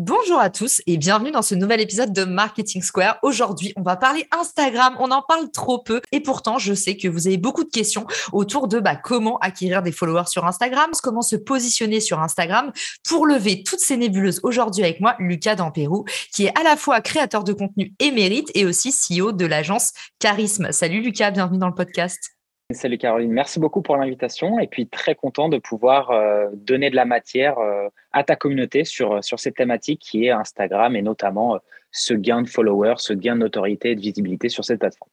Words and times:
Bonjour 0.00 0.38
à 0.38 0.48
tous 0.48 0.80
et 0.86 0.96
bienvenue 0.96 1.32
dans 1.32 1.42
ce 1.42 1.56
nouvel 1.56 1.80
épisode 1.80 2.12
de 2.12 2.22
Marketing 2.22 2.82
Square. 2.82 3.18
Aujourd'hui, 3.24 3.72
on 3.74 3.82
va 3.82 3.96
parler 3.96 4.28
Instagram. 4.30 4.94
On 5.00 5.10
en 5.10 5.22
parle 5.22 5.50
trop 5.50 5.82
peu 5.82 6.00
et 6.12 6.20
pourtant, 6.20 6.56
je 6.56 6.72
sais 6.72 6.96
que 6.96 7.08
vous 7.08 7.26
avez 7.26 7.36
beaucoup 7.36 7.64
de 7.64 7.68
questions 7.68 8.06
autour 8.32 8.68
de 8.68 8.78
bah, 8.78 8.94
comment 8.94 9.38
acquérir 9.38 9.82
des 9.82 9.90
followers 9.90 10.28
sur 10.28 10.46
Instagram, 10.46 10.92
comment 11.02 11.20
se 11.20 11.34
positionner 11.34 11.98
sur 11.98 12.20
Instagram. 12.20 12.70
Pour 13.08 13.26
lever 13.26 13.64
toutes 13.64 13.80
ces 13.80 13.96
nébuleuses, 13.96 14.38
aujourd'hui 14.44 14.84
avec 14.84 15.00
moi, 15.00 15.16
Lucas 15.18 15.56
Dampérou, 15.56 16.04
qui 16.32 16.44
est 16.44 16.56
à 16.56 16.62
la 16.62 16.76
fois 16.76 17.00
créateur 17.00 17.42
de 17.42 17.52
contenu 17.52 17.92
émérite 17.98 18.52
et 18.54 18.66
aussi 18.66 18.92
CEO 18.92 19.32
de 19.32 19.46
l'agence 19.46 19.94
Charisme. 20.20 20.70
Salut 20.70 21.00
Lucas, 21.00 21.32
bienvenue 21.32 21.58
dans 21.58 21.66
le 21.66 21.74
podcast. 21.74 22.37
Salut 22.74 22.98
Caroline, 22.98 23.32
merci 23.32 23.58
beaucoup 23.58 23.80
pour 23.80 23.96
l'invitation 23.96 24.58
et 24.58 24.66
puis 24.66 24.86
très 24.86 25.14
content 25.14 25.48
de 25.48 25.56
pouvoir 25.56 26.10
euh, 26.10 26.48
donner 26.52 26.90
de 26.90 26.96
la 26.96 27.06
matière 27.06 27.58
euh, 27.58 27.88
à 28.12 28.24
ta 28.24 28.36
communauté 28.36 28.84
sur, 28.84 29.24
sur 29.24 29.40
cette 29.40 29.56
thématique 29.56 30.02
qui 30.02 30.26
est 30.26 30.30
Instagram 30.30 30.94
et 30.94 31.00
notamment 31.00 31.54
euh, 31.54 31.58
ce 31.92 32.12
gain 32.12 32.42
de 32.42 32.46
followers, 32.46 32.96
ce 32.98 33.14
gain 33.14 33.36
de 33.36 33.40
notoriété 33.40 33.92
et 33.92 33.94
de 33.94 34.02
visibilité 34.02 34.50
sur 34.50 34.66
cette 34.66 34.80
plateforme. 34.80 35.10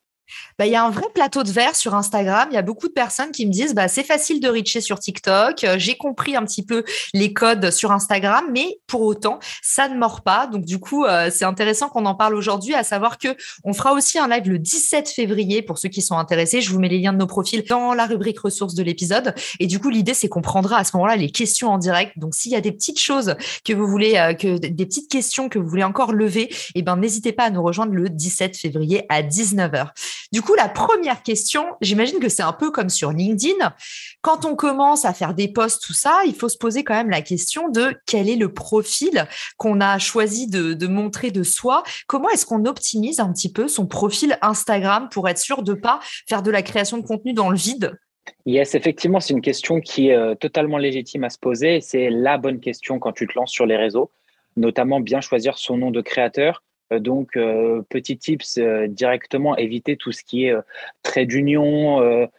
Bah, 0.57 0.65
il 0.65 0.71
y 0.71 0.75
a 0.75 0.83
un 0.83 0.89
vrai 0.89 1.07
plateau 1.13 1.43
de 1.43 1.51
verre 1.51 1.75
sur 1.75 1.95
Instagram. 1.95 2.47
Il 2.51 2.55
y 2.55 2.57
a 2.57 2.61
beaucoup 2.61 2.87
de 2.87 2.93
personnes 2.93 3.31
qui 3.31 3.45
me 3.45 3.51
disent 3.51 3.73
bah, 3.73 3.87
c'est 3.87 4.03
facile 4.03 4.39
de 4.39 4.47
reacher 4.47 4.81
sur 4.81 4.99
TikTok. 4.99 5.63
Euh, 5.63 5.75
j'ai 5.77 5.95
compris 5.95 6.35
un 6.35 6.43
petit 6.43 6.63
peu 6.63 6.83
les 7.13 7.33
codes 7.33 7.71
sur 7.71 7.91
Instagram, 7.91 8.45
mais 8.51 8.79
pour 8.87 9.01
autant, 9.01 9.39
ça 9.61 9.87
ne 9.89 9.97
mord 9.97 10.21
pas. 10.21 10.47
Donc, 10.47 10.65
du 10.65 10.79
coup, 10.79 11.05
euh, 11.05 11.29
c'est 11.33 11.45
intéressant 11.45 11.89
qu'on 11.89 12.05
en 12.05 12.15
parle 12.15 12.35
aujourd'hui, 12.35 12.73
à 12.73 12.83
savoir 12.83 13.17
que 13.17 13.35
on 13.63 13.73
fera 13.73 13.93
aussi 13.93 14.17
un 14.19 14.27
live 14.27 14.49
le 14.49 14.59
17 14.59 15.09
février 15.09 15.61
pour 15.61 15.77
ceux 15.77 15.89
qui 15.89 16.01
sont 16.01 16.17
intéressés. 16.17 16.61
Je 16.61 16.71
vous 16.71 16.79
mets 16.79 16.89
les 16.89 16.99
liens 16.99 17.13
de 17.13 17.17
nos 17.17 17.27
profils 17.27 17.63
dans 17.67 17.93
la 17.93 18.05
rubrique 18.05 18.39
ressources 18.39 18.75
de 18.75 18.83
l'épisode. 18.83 19.33
Et 19.59 19.67
du 19.67 19.79
coup, 19.79 19.89
l'idée, 19.89 20.13
c'est 20.13 20.29
qu'on 20.29 20.41
prendra 20.41 20.77
à 20.77 20.83
ce 20.83 20.95
moment-là 20.95 21.15
les 21.15 21.29
questions 21.29 21.69
en 21.69 21.77
direct. 21.77 22.13
Donc, 22.17 22.35
s'il 22.35 22.51
y 22.51 22.55
a 22.55 22.61
des 22.61 22.71
petites 22.71 22.99
choses 22.99 23.35
que 23.63 23.73
vous 23.73 23.87
voulez, 23.87 24.15
euh, 24.17 24.33
que 24.33 24.57
des 24.57 24.85
petites 24.85 25.09
questions 25.09 25.49
que 25.49 25.59
vous 25.59 25.67
voulez 25.67 25.83
encore 25.83 26.13
lever, 26.13 26.49
eh 26.75 26.81
ben, 26.81 26.95
n'hésitez 26.97 27.33
pas 27.33 27.43
à 27.43 27.49
nous 27.49 27.63
rejoindre 27.63 27.93
le 27.93 28.09
17 28.09 28.57
février 28.57 29.03
à 29.09 29.21
19h. 29.21 29.89
Du 30.31 30.41
coup, 30.41 30.55
la 30.55 30.69
première 30.69 31.23
question, 31.23 31.65
j'imagine 31.81 32.19
que 32.19 32.29
c'est 32.29 32.43
un 32.43 32.53
peu 32.53 32.71
comme 32.71 32.89
sur 32.89 33.11
LinkedIn. 33.11 33.73
Quand 34.21 34.45
on 34.45 34.55
commence 34.55 35.05
à 35.05 35.13
faire 35.13 35.33
des 35.33 35.47
posts, 35.47 35.83
tout 35.83 35.93
ça, 35.93 36.21
il 36.25 36.35
faut 36.35 36.49
se 36.49 36.57
poser 36.57 36.83
quand 36.83 36.93
même 36.93 37.09
la 37.09 37.21
question 37.21 37.69
de 37.69 37.95
quel 38.05 38.29
est 38.29 38.35
le 38.35 38.53
profil 38.53 39.27
qu'on 39.57 39.81
a 39.81 39.99
choisi 39.99 40.47
de, 40.47 40.87
montrer 40.87 41.31
de 41.31 41.43
soi. 41.43 41.83
Comment 42.07 42.29
est-ce 42.29 42.45
qu'on 42.45 42.65
optimise 42.65 43.19
un 43.19 43.31
petit 43.31 43.51
peu 43.51 43.67
son 43.67 43.87
profil 43.87 44.37
Instagram 44.41 45.09
pour 45.11 45.27
être 45.29 45.39
sûr 45.39 45.63
de 45.63 45.73
pas 45.73 45.99
faire 46.27 46.43
de 46.43 46.51
la 46.51 46.61
création 46.61 46.97
de 46.97 47.05
contenu 47.05 47.33
dans 47.33 47.49
le 47.49 47.57
vide? 47.57 47.97
Yes, 48.45 48.75
effectivement, 48.75 49.19
c'est 49.19 49.33
une 49.33 49.41
question 49.41 49.79
qui 49.79 50.09
est 50.09 50.15
euh, 50.15 50.35
totalement 50.35 50.77
légitime 50.77 51.23
à 51.23 51.29
se 51.29 51.37
poser. 51.37 51.81
C'est 51.81 52.09
la 52.09 52.37
bonne 52.37 52.59
question 52.59 52.99
quand 52.99 53.11
tu 53.11 53.27
te 53.27 53.33
lances 53.35 53.51
sur 53.51 53.65
les 53.65 53.77
réseaux, 53.77 54.11
notamment 54.55 54.99
bien 54.99 55.21
choisir 55.21 55.57
son 55.57 55.77
nom 55.77 55.91
de 55.91 56.01
créateur, 56.01 56.63
donc, 56.91 57.35
euh, 57.35 57.81
petit 57.89 58.17
tips 58.17 58.57
euh, 58.57 58.87
directement, 58.87 59.57
éviter 59.57 59.97
tout 59.97 60.11
ce 60.11 60.23
qui 60.23 60.45
est 60.45 60.55
trait 61.03 61.25
d'union, 61.25 62.29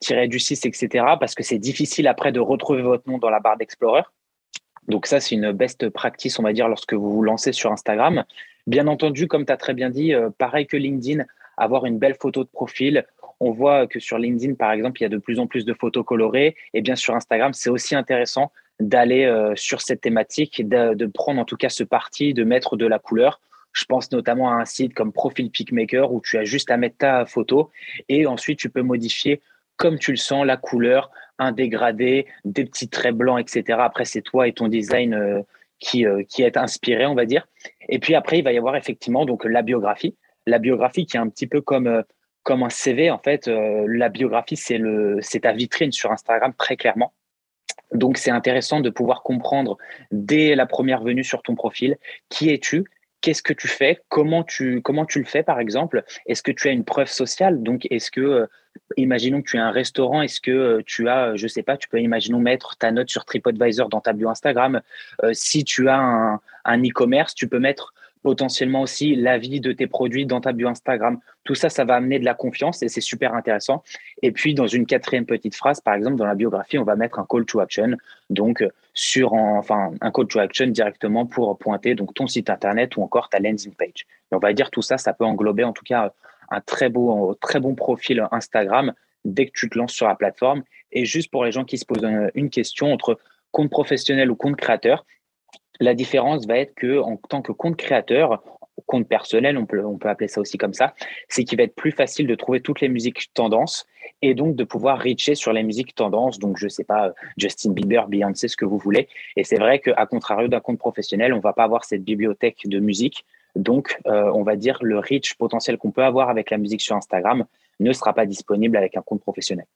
tiret 0.00 0.28
du 0.28 0.38
6, 0.38 0.66
etc. 0.66 1.04
Parce 1.18 1.34
que 1.34 1.42
c'est 1.42 1.58
difficile 1.58 2.08
après 2.08 2.32
de 2.32 2.40
retrouver 2.40 2.82
votre 2.82 3.08
nom 3.08 3.18
dans 3.18 3.30
la 3.30 3.40
barre 3.40 3.56
d'Explorer. 3.56 4.02
Donc 4.88 5.06
ça, 5.06 5.20
c'est 5.20 5.34
une 5.34 5.52
best 5.52 5.88
practice, 5.88 6.38
on 6.38 6.42
va 6.42 6.52
dire, 6.52 6.68
lorsque 6.68 6.94
vous 6.94 7.10
vous 7.10 7.22
lancez 7.22 7.52
sur 7.52 7.70
Instagram. 7.70 8.24
Bien 8.66 8.86
entendu, 8.88 9.28
comme 9.28 9.46
tu 9.46 9.52
as 9.52 9.56
très 9.56 9.74
bien 9.74 9.90
dit, 9.90 10.12
pareil 10.38 10.66
que 10.66 10.76
LinkedIn, 10.76 11.24
avoir 11.56 11.86
une 11.86 11.98
belle 11.98 12.16
photo 12.20 12.42
de 12.42 12.48
profil. 12.48 13.06
On 13.40 13.50
voit 13.52 13.86
que 13.86 14.00
sur 14.00 14.18
LinkedIn, 14.18 14.54
par 14.54 14.72
exemple, 14.72 15.00
il 15.00 15.04
y 15.04 15.06
a 15.06 15.10
de 15.10 15.18
plus 15.18 15.38
en 15.38 15.46
plus 15.46 15.64
de 15.64 15.72
photos 15.72 16.04
colorées. 16.04 16.56
Et 16.74 16.80
bien 16.80 16.96
sur 16.96 17.14
Instagram, 17.14 17.52
c'est 17.52 17.70
aussi 17.70 17.94
intéressant 17.94 18.52
d'aller 18.80 19.52
sur 19.54 19.80
cette 19.80 20.00
thématique, 20.00 20.68
de, 20.68 21.06
prendre 21.06 21.40
en 21.40 21.44
tout 21.44 21.56
cas 21.56 21.68
ce 21.68 21.84
parti, 21.84 22.34
de 22.34 22.44
mettre 22.44 22.76
de 22.76 22.86
la 22.86 22.98
couleur. 22.98 23.40
Je 23.72 23.84
pense 23.84 24.10
notamment 24.12 24.50
à 24.50 24.60
un 24.60 24.64
site 24.64 24.94
comme 24.94 25.12
Profile 25.12 25.50
Pickmaker 25.50 26.12
où 26.12 26.20
tu 26.20 26.38
as 26.38 26.44
juste 26.44 26.70
à 26.70 26.76
mettre 26.76 26.98
ta 26.98 27.24
photo 27.26 27.70
et 28.08 28.26
ensuite 28.26 28.58
tu 28.58 28.68
peux 28.68 28.82
modifier 28.82 29.40
comme 29.76 29.98
tu 29.98 30.12
le 30.12 30.16
sens 30.16 30.46
la 30.46 30.56
couleur, 30.56 31.10
un 31.38 31.50
dégradé, 31.52 32.26
des 32.44 32.64
petits 32.64 32.88
traits 32.88 33.16
blancs, 33.16 33.40
etc. 33.40 33.78
Après, 33.82 34.04
c'est 34.04 34.22
toi 34.22 34.46
et 34.46 34.52
ton 34.52 34.68
design 34.68 35.14
euh, 35.14 35.42
qui, 35.80 36.06
euh, 36.06 36.22
qui 36.28 36.42
est 36.42 36.56
inspiré, 36.56 37.06
on 37.06 37.14
va 37.14 37.24
dire. 37.24 37.48
Et 37.88 37.98
puis 37.98 38.14
après, 38.14 38.38
il 38.38 38.44
va 38.44 38.52
y 38.52 38.58
avoir 38.58 38.76
effectivement 38.76 39.24
donc 39.24 39.44
la 39.44 39.62
biographie. 39.62 40.16
La 40.46 40.58
biographie 40.58 41.06
qui 41.06 41.16
est 41.16 41.20
un 41.20 41.28
petit 41.28 41.46
peu 41.46 41.60
comme, 41.60 41.88
euh, 41.88 42.02
comme 42.42 42.62
un 42.62 42.70
CV. 42.70 43.10
En 43.10 43.18
fait, 43.18 43.48
la 43.48 44.08
biographie, 44.08 44.56
c'est 44.56 45.40
ta 45.40 45.52
vitrine 45.52 45.90
sur 45.90 46.12
Instagram, 46.12 46.52
très 46.56 46.76
clairement. 46.76 47.12
Donc, 47.92 48.18
c'est 48.18 48.30
intéressant 48.30 48.80
de 48.80 48.90
pouvoir 48.90 49.22
comprendre 49.22 49.78
dès 50.10 50.54
la 50.54 50.66
première 50.66 51.02
venue 51.02 51.24
sur 51.24 51.42
ton 51.42 51.54
profil 51.54 51.96
qui 52.28 52.50
es-tu, 52.50 52.84
qu'est-ce 53.22 53.42
que 53.42 53.54
tu 53.54 53.68
fais, 53.68 54.00
comment 54.08 54.42
tu, 54.42 54.82
comment 54.82 55.06
tu 55.06 55.18
le 55.20 55.24
fais 55.24 55.42
par 55.42 55.60
exemple, 55.60 56.04
est-ce 56.26 56.42
que 56.42 56.52
tu 56.52 56.68
as 56.68 56.72
une 56.72 56.84
preuve 56.84 57.08
sociale, 57.08 57.62
donc 57.62 57.86
est-ce 57.90 58.10
que, 58.10 58.20
euh, 58.20 58.46
imaginons 58.96 59.40
que 59.40 59.48
tu 59.48 59.58
as 59.58 59.64
un 59.64 59.70
restaurant, 59.70 60.20
est-ce 60.20 60.40
que 60.40 60.50
euh, 60.50 60.82
tu 60.84 61.08
as, 61.08 61.36
je 61.36 61.46
sais 61.46 61.62
pas, 61.62 61.76
tu 61.76 61.88
peux 61.88 62.00
imaginons 62.00 62.40
mettre 62.40 62.76
ta 62.76 62.90
note 62.90 63.08
sur 63.08 63.24
TripAdvisor 63.24 63.88
dans 63.88 64.00
ta 64.00 64.12
bio 64.12 64.28
Instagram, 64.28 64.82
euh, 65.22 65.30
si 65.32 65.64
tu 65.64 65.88
as 65.88 66.38
un 66.64 66.82
e-commerce, 66.82 67.34
tu 67.34 67.48
peux 67.48 67.58
mettre 67.58 67.94
potentiellement 68.22 68.82
aussi 68.82 69.14
l'avis 69.16 69.60
de 69.60 69.72
tes 69.72 69.86
produits 69.86 70.26
dans 70.26 70.40
ta 70.40 70.52
bio 70.52 70.68
Instagram. 70.68 71.18
Tout 71.44 71.54
ça, 71.54 71.68
ça 71.68 71.84
va 71.84 71.96
amener 71.96 72.18
de 72.18 72.24
la 72.24 72.34
confiance 72.34 72.82
et 72.82 72.88
c'est 72.88 73.00
super 73.00 73.34
intéressant. 73.34 73.82
Et 74.22 74.32
puis, 74.32 74.54
dans 74.54 74.66
une 74.66 74.86
quatrième 74.86 75.26
petite 75.26 75.54
phrase, 75.54 75.80
par 75.80 75.94
exemple, 75.94 76.16
dans 76.16 76.26
la 76.26 76.34
biographie, 76.34 76.78
on 76.78 76.84
va 76.84 76.96
mettre 76.96 77.18
un 77.18 77.26
call 77.28 77.44
to 77.44 77.60
action. 77.60 77.96
Donc, 78.30 78.64
sur, 78.94 79.32
enfin, 79.32 79.92
un 80.00 80.10
call 80.10 80.26
to 80.26 80.38
action 80.38 80.66
directement 80.68 81.26
pour 81.26 81.58
pointer 81.58 81.94
donc 81.94 82.14
ton 82.14 82.26
site 82.26 82.50
internet 82.50 82.96
ou 82.96 83.02
encore 83.02 83.28
ta 83.28 83.38
landing 83.38 83.74
page. 83.74 84.06
On 84.30 84.38
va 84.38 84.52
dire 84.52 84.70
tout 84.70 84.82
ça, 84.82 84.98
ça 84.98 85.12
peut 85.12 85.24
englober 85.24 85.64
en 85.64 85.72
tout 85.72 85.84
cas 85.84 86.12
un 86.50 86.60
très 86.60 86.88
beau, 86.88 87.34
très 87.40 87.60
bon 87.60 87.74
profil 87.74 88.26
Instagram 88.30 88.92
dès 89.24 89.46
que 89.46 89.52
tu 89.54 89.68
te 89.68 89.78
lances 89.78 89.92
sur 89.92 90.06
la 90.06 90.14
plateforme. 90.14 90.62
Et 90.92 91.04
juste 91.04 91.30
pour 91.30 91.44
les 91.44 91.52
gens 91.52 91.64
qui 91.64 91.78
se 91.78 91.84
posent 91.84 92.06
une 92.34 92.50
question 92.50 92.92
entre 92.92 93.18
compte 93.50 93.70
professionnel 93.70 94.30
ou 94.30 94.36
compte 94.36 94.56
créateur, 94.56 95.04
la 95.80 95.94
différence 95.94 96.46
va 96.46 96.58
être 96.58 96.74
que 96.74 96.98
en 96.98 97.16
tant 97.16 97.42
que 97.42 97.52
compte 97.52 97.76
créateur, 97.76 98.42
compte 98.86 99.08
personnel, 99.08 99.58
on 99.58 99.66
peut, 99.66 99.82
appeler 100.04 100.28
ça 100.28 100.40
aussi 100.40 100.58
comme 100.58 100.74
ça, 100.74 100.94
c'est 101.28 101.44
qu'il 101.44 101.58
va 101.58 101.64
être 101.64 101.74
plus 101.74 101.92
facile 101.92 102.26
de 102.26 102.34
trouver 102.34 102.60
toutes 102.60 102.80
les 102.80 102.88
musiques 102.88 103.32
tendances 103.34 103.86
et 104.20 104.34
donc 104.34 104.56
de 104.56 104.64
pouvoir 104.64 104.98
reacher 105.00 105.34
sur 105.34 105.52
les 105.52 105.62
musiques 105.62 105.94
tendances. 105.94 106.38
Donc, 106.38 106.56
je 106.58 106.68
sais 106.68 106.84
pas, 106.84 107.12
Justin 107.36 107.72
Bieber, 107.72 108.08
Beyoncé, 108.08 108.48
ce 108.48 108.56
que 108.56 108.64
vous 108.64 108.78
voulez. 108.78 109.08
Et 109.36 109.44
c'est 109.44 109.56
vrai 109.56 109.78
qu'à 109.78 110.06
contrario 110.06 110.48
d'un 110.48 110.60
compte 110.60 110.78
professionnel, 110.78 111.32
on 111.32 111.40
va 111.40 111.52
pas 111.52 111.64
avoir 111.64 111.84
cette 111.84 112.04
bibliothèque 112.04 112.66
de 112.66 112.78
musique. 112.78 113.24
Donc, 113.56 113.98
euh, 114.06 114.30
on 114.34 114.42
va 114.42 114.56
dire 114.56 114.78
le 114.80 114.98
reach 114.98 115.34
potentiel 115.34 115.76
qu'on 115.76 115.90
peut 115.90 116.04
avoir 116.04 116.30
avec 116.30 116.50
la 116.50 116.58
musique 116.58 116.80
sur 116.80 116.96
Instagram 116.96 117.44
ne 117.80 117.92
sera 117.92 118.14
pas 118.14 118.26
disponible 118.26 118.76
avec 118.76 118.96
un 118.96 119.02
compte 119.02 119.20
professionnel. 119.20 119.66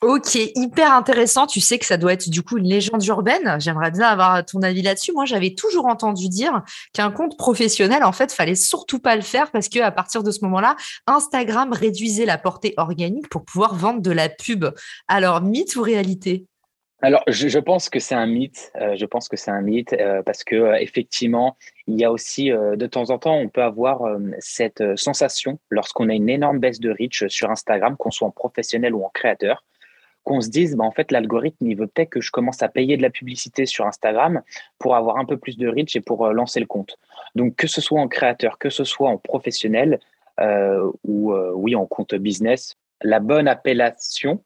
Ok, 0.00 0.36
hyper 0.36 0.92
intéressant. 0.92 1.48
Tu 1.48 1.60
sais 1.60 1.76
que 1.76 1.84
ça 1.84 1.96
doit 1.96 2.12
être 2.12 2.30
du 2.30 2.42
coup 2.42 2.58
une 2.58 2.68
légende 2.68 3.04
urbaine. 3.04 3.56
J'aimerais 3.58 3.90
bien 3.90 4.06
avoir 4.06 4.44
ton 4.44 4.62
avis 4.62 4.82
là-dessus. 4.82 5.12
Moi, 5.12 5.24
j'avais 5.24 5.54
toujours 5.54 5.86
entendu 5.86 6.28
dire 6.28 6.62
qu'un 6.92 7.10
compte 7.10 7.36
professionnel, 7.36 8.04
en 8.04 8.12
fait, 8.12 8.32
fallait 8.32 8.54
surtout 8.54 9.00
pas 9.00 9.16
le 9.16 9.22
faire 9.22 9.50
parce 9.50 9.68
que 9.68 9.80
à 9.80 9.90
partir 9.90 10.22
de 10.22 10.30
ce 10.30 10.44
moment-là, 10.44 10.76
Instagram 11.08 11.72
réduisait 11.72 12.26
la 12.26 12.38
portée 12.38 12.74
organique 12.76 13.28
pour 13.28 13.44
pouvoir 13.44 13.74
vendre 13.74 14.00
de 14.00 14.12
la 14.12 14.28
pub. 14.28 14.66
Alors, 15.08 15.42
mythe 15.42 15.74
ou 15.74 15.82
réalité? 15.82 16.46
Alors, 17.00 17.22
je, 17.28 17.58
pense 17.58 17.90
que 17.90 17.98
c'est 17.98 18.16
un 18.16 18.26
mythe. 18.26 18.72
Euh, 18.80 18.96
je 18.96 19.06
pense 19.06 19.28
que 19.28 19.36
c'est 19.36 19.50
un 19.50 19.62
mythe 19.62 19.92
euh, 19.94 20.22
parce 20.22 20.42
que 20.42 20.56
euh, 20.56 20.74
effectivement, 20.80 21.56
il 21.86 21.98
y 21.98 22.04
a 22.04 22.12
aussi 22.12 22.50
de 22.50 22.86
temps 22.86 23.10
en 23.10 23.18
temps, 23.18 23.36
on 23.36 23.48
peut 23.48 23.62
avoir 23.62 24.02
cette 24.40 24.82
sensation 24.96 25.58
lorsqu'on 25.70 26.08
a 26.08 26.14
une 26.14 26.28
énorme 26.28 26.58
baisse 26.58 26.80
de 26.80 26.90
reach 26.90 27.26
sur 27.28 27.50
Instagram, 27.50 27.96
qu'on 27.96 28.10
soit 28.10 28.28
en 28.28 28.30
professionnel 28.30 28.94
ou 28.94 29.04
en 29.04 29.08
créateur, 29.08 29.64
qu'on 30.28 30.42
se 30.42 30.50
dise, 30.50 30.76
bah, 30.76 30.84
en 30.84 30.90
fait, 30.90 31.10
l'algorithme, 31.10 31.66
il 31.66 31.74
veut 31.74 31.86
peut-être 31.86 32.10
que 32.10 32.20
je 32.20 32.30
commence 32.30 32.62
à 32.62 32.68
payer 32.68 32.98
de 32.98 33.02
la 33.02 33.08
publicité 33.08 33.64
sur 33.64 33.86
Instagram 33.86 34.42
pour 34.78 34.94
avoir 34.94 35.16
un 35.16 35.24
peu 35.24 35.38
plus 35.38 35.56
de 35.56 35.66
reach 35.66 35.96
et 35.96 36.02
pour 36.02 36.26
euh, 36.26 36.32
lancer 36.34 36.60
le 36.60 36.66
compte. 36.66 36.98
Donc, 37.34 37.56
que 37.56 37.66
ce 37.66 37.80
soit 37.80 37.98
en 37.98 38.08
créateur, 38.08 38.58
que 38.58 38.68
ce 38.68 38.84
soit 38.84 39.08
en 39.08 39.16
professionnel 39.16 40.00
euh, 40.38 40.92
ou 41.04 41.32
euh, 41.32 41.52
oui, 41.54 41.74
en 41.74 41.86
compte 41.86 42.14
business, 42.14 42.76
la 43.00 43.20
bonne 43.20 43.48
appellation, 43.48 44.42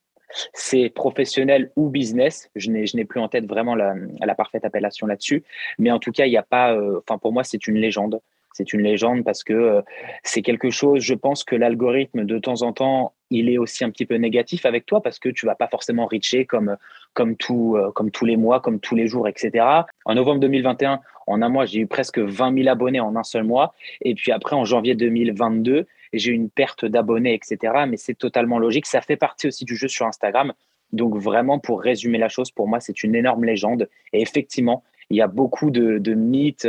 c'est 0.55 0.89
professionnel 0.89 1.73
ou 1.75 1.89
business. 1.89 2.49
Je 2.55 2.71
n'ai 2.71 3.05
plus 3.05 3.21
en 3.21 3.29
tête 3.29 3.47
vraiment 3.47 3.75
la, 3.75 3.95
la 4.21 4.35
parfaite 4.37 4.65
appellation 4.65 5.09
là-dessus. 5.09 5.43
Mais 5.79 5.91
en 5.91 5.99
tout 5.99 6.13
cas, 6.13 6.27
il 6.27 6.31
n'y 6.31 6.39
a 6.39 6.45
pas, 6.45 6.79
enfin, 6.99 7.19
pour 7.19 7.33
moi, 7.33 7.43
c'est 7.43 7.67
une 7.67 7.77
légende. 7.77 8.21
C'est 8.53 8.73
une 8.73 8.83
légende 8.83 9.25
parce 9.25 9.45
que 9.45 9.53
euh, 9.53 9.83
c'est 10.23 10.43
quelque 10.43 10.71
chose, 10.71 11.01
je 11.01 11.15
pense 11.15 11.45
que 11.45 11.57
l'algorithme, 11.57 12.25
de 12.25 12.39
temps 12.39 12.63
en 12.63 12.73
temps, 12.73 13.15
il 13.31 13.49
est 13.49 13.59
aussi 13.59 13.85
un 13.85 13.91
petit 13.91 14.07
peu 14.07 14.17
négatif 14.17 14.67
avec 14.67 14.87
toi 14.87 15.03
parce 15.03 15.19
que 15.19 15.29
tu 15.29 15.47
vas 15.47 15.55
pas 15.55 15.69
forcément 15.69 16.07
reacher 16.07 16.45
comme, 16.45 16.77
comme, 17.15 17.35
euh, 17.51 17.91
comme 17.93 18.11
tous 18.11 18.25
les 18.25 18.37
mois, 18.37 18.61
comme 18.61 18.79
tous 18.79 18.95
les 18.95 19.07
jours, 19.07 19.27
etc. 19.29 19.65
En 20.05 20.15
novembre 20.15 20.41
2021, 20.41 21.01
en 21.27 21.43
un 21.43 21.49
mois, 21.49 21.65
j'ai 21.65 21.81
eu 21.81 21.87
presque 21.87 22.19
20 22.19 22.55
000 22.55 22.69
abonnés 22.69 23.01
en 23.01 23.17
un 23.17 23.23
seul 23.23 23.45
mois. 23.45 23.75
Et 24.03 24.15
puis 24.15 24.33
après, 24.33 24.57
en 24.57 24.65
janvier 24.65 24.95
2022, 24.95 25.87
j'ai 26.13 26.31
eu 26.31 26.35
une 26.35 26.51
perte 26.51 26.85
d'abonnés, 26.85 27.35
etc. 27.35 27.85
Mais 27.89 27.97
c'est 27.97 28.15
totalement 28.15 28.59
logique. 28.59 28.87
Ça 28.87 29.01
fait 29.01 29.17
partie 29.17 29.47
aussi 29.47 29.65
du 29.65 29.77
jeu 29.77 29.89
sur 29.89 30.07
Instagram. 30.07 30.53
Donc 30.93 31.17
vraiment, 31.17 31.59
pour 31.59 31.81
résumer 31.81 32.19
la 32.19 32.29
chose, 32.29 32.51
pour 32.51 32.69
moi, 32.69 32.81
c'est 32.81 33.03
une 33.03 33.15
énorme 33.15 33.45
légende. 33.45 33.89
Et 34.13 34.21
effectivement, 34.21 34.83
il 35.13 35.17
y 35.17 35.21
a 35.21 35.27
beaucoup 35.27 35.71
de, 35.71 36.15
mythes 36.15 36.69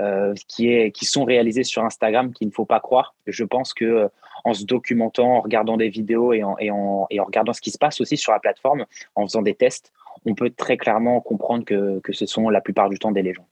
euh, 0.00 0.34
qui, 0.48 1.04
sont 1.04 1.24
réalisés 1.24 1.62
sur 1.62 1.84
Instagram 1.84 2.32
qu'il 2.32 2.48
ne 2.48 2.52
faut 2.52 2.64
pas 2.64 2.80
croire. 2.80 3.14
Je 3.26 3.44
pense 3.44 3.74
que 3.74 3.84
euh, 3.84 4.08
en 4.44 4.54
se 4.54 4.64
documentant, 4.64 5.36
en 5.36 5.40
regardant 5.42 5.76
des 5.76 5.90
vidéos 5.90 6.32
et 6.32 6.42
en, 6.42 7.06
regardant 7.10 7.52
ce 7.52 7.60
qui 7.60 7.70
se 7.70 7.78
passe 7.78 8.00
aussi 8.00 8.16
sur 8.16 8.32
la 8.32 8.40
plateforme, 8.40 8.86
en 9.14 9.26
faisant 9.26 9.42
des 9.42 9.54
tests, 9.54 9.92
on 10.24 10.34
peut 10.34 10.50
très 10.50 10.76
clairement 10.76 11.20
comprendre 11.20 11.64
que 11.64 12.12
ce 12.12 12.26
sont 12.26 12.48
la 12.48 12.60
plupart 12.60 12.88
du 12.88 12.98
temps 12.98 13.12
des 13.12 13.22
légendes. 13.22 13.46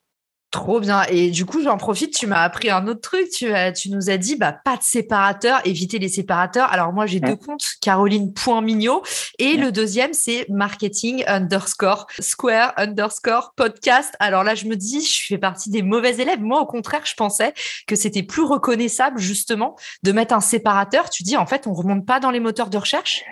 Trop 0.51 0.81
bien. 0.81 1.05
Et 1.05 1.31
du 1.31 1.47
coup, 1.47 1.63
j'en 1.63 1.77
profite, 1.77 2.13
tu 2.13 2.27
m'as 2.27 2.43
appris 2.43 2.71
un 2.71 2.89
autre 2.89 3.01
truc. 3.01 3.29
Tu, 3.31 3.53
tu 3.77 3.91
nous 3.91 4.11
as 4.11 4.17
dit, 4.17 4.35
bah, 4.35 4.51
pas 4.53 4.77
de 4.77 4.83
séparateur, 4.83 5.61
éviter 5.65 6.01
les 6.01 6.09
séparateurs. 6.09 6.73
Alors, 6.73 6.93
moi, 6.93 7.07
j'ai 7.07 7.21
deux 7.21 7.37
comptes, 7.37 7.65
caroline.mignot. 7.81 9.03
Et 9.39 9.57
le 9.57 9.71
deuxième, 9.71 10.13
c'est 10.13 10.49
marketing 10.49 11.23
underscore 11.29 12.09
square 12.19 12.73
underscore 12.77 13.53
podcast. 13.55 14.17
Alors 14.19 14.43
là, 14.43 14.57
je 14.57 14.67
me 14.67 14.75
dis, 14.75 15.05
je 15.05 15.27
fais 15.27 15.39
partie 15.39 15.71
des 15.71 15.83
mauvais 15.83 16.17
élèves. 16.17 16.41
Moi, 16.41 16.61
au 16.61 16.67
contraire, 16.67 17.03
je 17.05 17.15
pensais 17.15 17.55
que 17.87 17.95
c'était 17.95 18.25
plus 18.25 18.43
reconnaissable, 18.43 19.21
justement, 19.21 19.77
de 20.03 20.11
mettre 20.11 20.35
un 20.35 20.41
séparateur. 20.41 21.11
Tu 21.11 21.23
dis, 21.23 21.37
en 21.37 21.47
fait, 21.47 21.69
on 21.69 21.75
remonte 21.75 22.05
pas 22.05 22.19
dans 22.19 22.33
les 22.33 22.41
moteurs 22.41 22.71
de 22.71 22.79
recherche? 22.79 23.23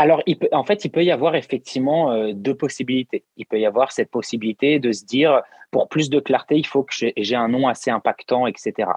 Alors, 0.00 0.22
en 0.52 0.64
fait, 0.64 0.86
il 0.86 0.90
peut 0.90 1.04
y 1.04 1.10
avoir 1.10 1.34
effectivement 1.34 2.10
euh, 2.10 2.32
deux 2.32 2.54
possibilités. 2.54 3.24
Il 3.36 3.44
peut 3.44 3.60
y 3.60 3.66
avoir 3.66 3.92
cette 3.92 4.10
possibilité 4.10 4.78
de 4.78 4.92
se 4.92 5.04
dire, 5.04 5.42
pour 5.70 5.88
plus 5.88 6.08
de 6.08 6.20
clarté, 6.20 6.56
il 6.56 6.66
faut 6.66 6.84
que 6.84 6.94
j'ai 7.14 7.36
un 7.36 7.48
nom 7.48 7.68
assez 7.68 7.90
impactant, 7.90 8.46
etc. 8.46 8.88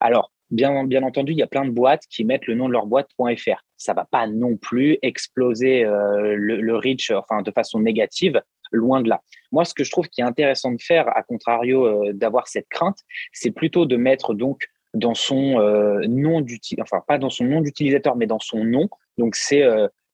Alors, 0.00 0.32
bien, 0.50 0.74
entendu, 1.04 1.30
il 1.30 1.38
y 1.38 1.42
a 1.42 1.46
plein 1.46 1.64
de 1.64 1.70
boîtes 1.70 2.02
qui 2.10 2.24
mettent 2.24 2.48
le 2.48 2.56
nom 2.56 2.66
de 2.66 2.72
leur 2.72 2.86
boîte.fr. 2.86 3.62
Ça 3.76 3.94
va 3.94 4.06
pas 4.10 4.26
non 4.26 4.56
plus 4.56 4.98
exploser 5.02 5.84
euh, 5.84 6.34
le, 6.36 6.76
reach, 6.76 7.12
enfin, 7.12 7.42
de 7.42 7.52
façon 7.52 7.78
négative, 7.78 8.42
loin 8.72 9.02
de 9.02 9.08
là. 9.08 9.22
Moi, 9.52 9.64
ce 9.64 9.72
que 9.72 9.84
je 9.84 9.90
trouve 9.92 10.08
qui 10.08 10.20
est 10.20 10.24
intéressant 10.24 10.72
de 10.72 10.82
faire, 10.82 11.16
à 11.16 11.22
contrario 11.22 11.86
euh, 11.86 12.12
d'avoir 12.12 12.48
cette 12.48 12.68
crainte, 12.70 12.98
c'est 13.32 13.52
plutôt 13.52 13.86
de 13.86 13.96
mettre 13.96 14.34
donc 14.34 14.66
dans 14.94 15.14
son 15.14 15.58
nom 16.08 16.40
d'utilisateur, 16.40 16.86
enfin 16.88 17.04
pas 17.06 17.18
dans 17.18 17.30
son 17.30 17.44
nom 17.44 17.60
d'utilisateur, 17.60 18.16
mais 18.16 18.26
dans 18.26 18.40
son 18.40 18.64
nom. 18.64 18.88
Donc 19.16 19.34
c'est 19.34 19.64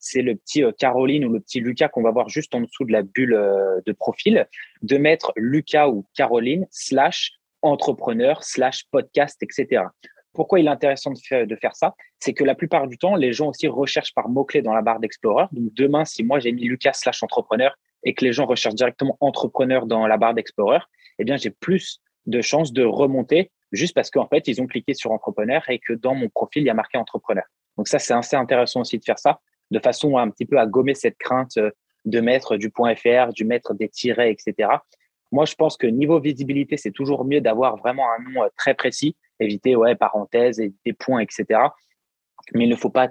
c'est 0.00 0.23
le 0.23 0.35
petit 0.35 0.64
euh, 0.64 0.73
Caroline 0.76 1.25
ou 1.25 1.32
le 1.32 1.41
petit 1.41 1.61
Lucas 1.61 1.88
qu'on 1.88 2.02
va 2.02 2.11
voir 2.11 2.29
juste 2.29 2.55
en 2.55 2.61
dessous 2.62 2.85
de 2.85 2.93
la 2.93 3.02
bulle 3.02 3.35
euh, 3.35 3.81
de 3.87 3.93
profil, 3.93 4.49
de 4.82 4.97
mettre 4.97 5.32
Lucas 5.37 5.88
ou 5.88 6.06
Caroline 6.14 6.67
slash 6.70 7.32
entrepreneur 7.62 8.43
slash 8.43 8.85
podcast, 8.91 9.41
etc. 9.43 9.85
Pourquoi 10.32 10.61
il 10.61 10.67
est 10.67 10.70
intéressant 10.70 11.11
de 11.11 11.19
faire, 11.19 11.47
de 11.47 11.56
faire 11.56 11.76
ça? 11.76 11.94
C'est 12.19 12.32
que 12.32 12.44
la 12.44 12.55
plupart 12.55 12.88
du 12.88 12.97
temps, 12.97 13.14
les 13.14 13.32
gens 13.32 13.49
aussi 13.49 13.69
recherchent 13.69 14.14
par 14.14 14.29
mots-clés 14.29 14.62
dans 14.62 14.73
la 14.73 14.82
barre 14.82 15.00
d'Explorer. 15.00 15.47
Donc 15.52 15.73
demain, 15.75 16.05
si 16.05 16.25
moi 16.25 16.38
j'ai 16.41 16.52
mis 16.52 16.64
Lucas 16.64 16.94
slash 16.94 17.23
entrepreneur 17.23 17.76
et 18.05 18.14
que 18.14 18.25
les 18.25 18.32
gens 18.32 18.47
recherchent 18.47 18.76
directement 18.76 19.17
entrepreneur 19.20 19.87
dans 19.87 20.06
la 20.06 20.17
barre 20.17 20.35
d'Explorer, 20.35 20.81
eh 21.19 21.25
bien 21.25 21.37
j'ai 21.37 21.50
plus 21.50 22.00
de 22.26 22.41
chances 22.41 22.73
de 22.73 22.85
remonter 22.85 23.50
juste 23.73 23.94
parce 23.94 24.11
qu'en 24.11 24.26
fait, 24.26 24.49
ils 24.49 24.61
ont 24.62 24.67
cliqué 24.67 24.94
sur 24.94 25.12
entrepreneur 25.12 25.62
et 25.69 25.79
que 25.79 25.93
dans 25.93 26.14
mon 26.14 26.29
profil, 26.29 26.62
il 26.62 26.67
y 26.67 26.70
a 26.70 26.75
marqué 26.75 26.97
entrepreneur. 26.97 27.44
Donc 27.76 27.88
ça, 27.88 27.99
c'est 27.99 28.14
assez 28.14 28.37
intéressant 28.37 28.81
aussi 28.81 28.99
de 28.99 29.05
faire 29.05 29.19
ça 29.19 29.41
de 29.70 29.78
façon 29.78 30.17
un 30.17 30.31
petit 30.31 30.46
peu 30.46 30.58
à 30.58 30.67
gommer 30.67 30.94
cette 30.94 31.19
crainte 31.19 31.56
euh, 31.56 31.70
de 32.05 32.20
mettre 32.20 32.56
du 32.56 32.70
point 32.70 32.94
.fr, 32.94 33.32
du 33.32 33.44
mettre 33.44 33.75
des 33.75 33.88
tirets, 33.88 34.32
etc. 34.32 34.70
Moi, 35.32 35.44
je 35.44 35.55
pense 35.55 35.76
que 35.76 35.87
niveau 35.87 36.19
visibilité, 36.19 36.76
c'est 36.76 36.90
toujours 36.90 37.25
mieux 37.25 37.40
d'avoir 37.40 37.76
vraiment 37.76 38.06
un 38.19 38.31
nom 38.31 38.43
euh, 38.43 38.49
très 38.56 38.75
précis, 38.75 39.17
éviter 39.38 39.76
ouais 39.76 39.94
parenthèses 39.94 40.61
des 40.84 40.93
points, 40.93 41.20
etc. 41.20 41.61
Mais 42.55 42.64
il 42.64 42.70
ne 42.70 42.76
faut 42.76 42.90
pas 42.90 43.11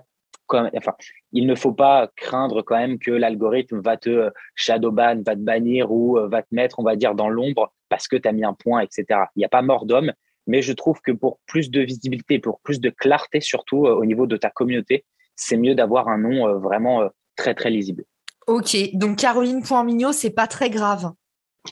enfin, 0.52 0.96
il 1.32 1.46
ne 1.46 1.54
faut 1.54 1.74
pas 1.74 2.10
craindre 2.16 2.64
quand 2.64 2.76
même 2.76 2.98
que 2.98 3.12
l'algorithme 3.12 3.80
va 3.82 3.98
te 3.98 4.10
euh, 4.10 4.30
shadowban, 4.56 5.22
va 5.24 5.36
te 5.36 5.42
bannir 5.42 5.92
ou 5.92 6.18
va 6.28 6.42
te 6.42 6.48
mettre, 6.52 6.80
on 6.80 6.84
va 6.84 6.96
dire, 6.96 7.14
dans 7.14 7.30
l'ombre 7.30 7.72
parce 7.88 8.08
que 8.08 8.16
tu 8.16 8.28
as 8.28 8.32
mis 8.32 8.44
un 8.44 8.54
point, 8.54 8.82
etc. 8.82 9.06
Il 9.36 9.40
n'y 9.40 9.46
a 9.46 9.50
pas 9.50 9.62
mort 9.62 9.86
d'homme, 9.86 10.12
mais 10.48 10.64
je 10.64 10.74
trouve 10.74 11.00
que 11.02 11.12
pour 11.12 11.40
plus 11.46 11.70
de 11.70 11.82
visibilité, 11.82 12.40
pour 12.40 12.60
plus 12.62 12.80
de 12.80 12.90
clarté 12.90 13.42
surtout 13.42 13.86
au 13.86 14.06
niveau 14.06 14.26
de 14.26 14.38
ta 14.38 14.50
communauté, 14.50 15.06
c'est 15.40 15.58
mieux 15.58 15.74
d'avoir 15.74 16.10
un 16.10 16.18
nom 16.18 16.48
euh, 16.48 16.60
vraiment 16.60 17.02
euh, 17.02 17.08
très, 17.36 17.56
très 17.56 17.70
lisible. 17.70 18.04
Ok, 18.46 18.76
donc 18.94 19.18
Caroline.mignot, 19.18 20.12
c'est 20.12 20.32
pas 20.32 20.48
très 20.48 20.70
grave. 20.70 21.12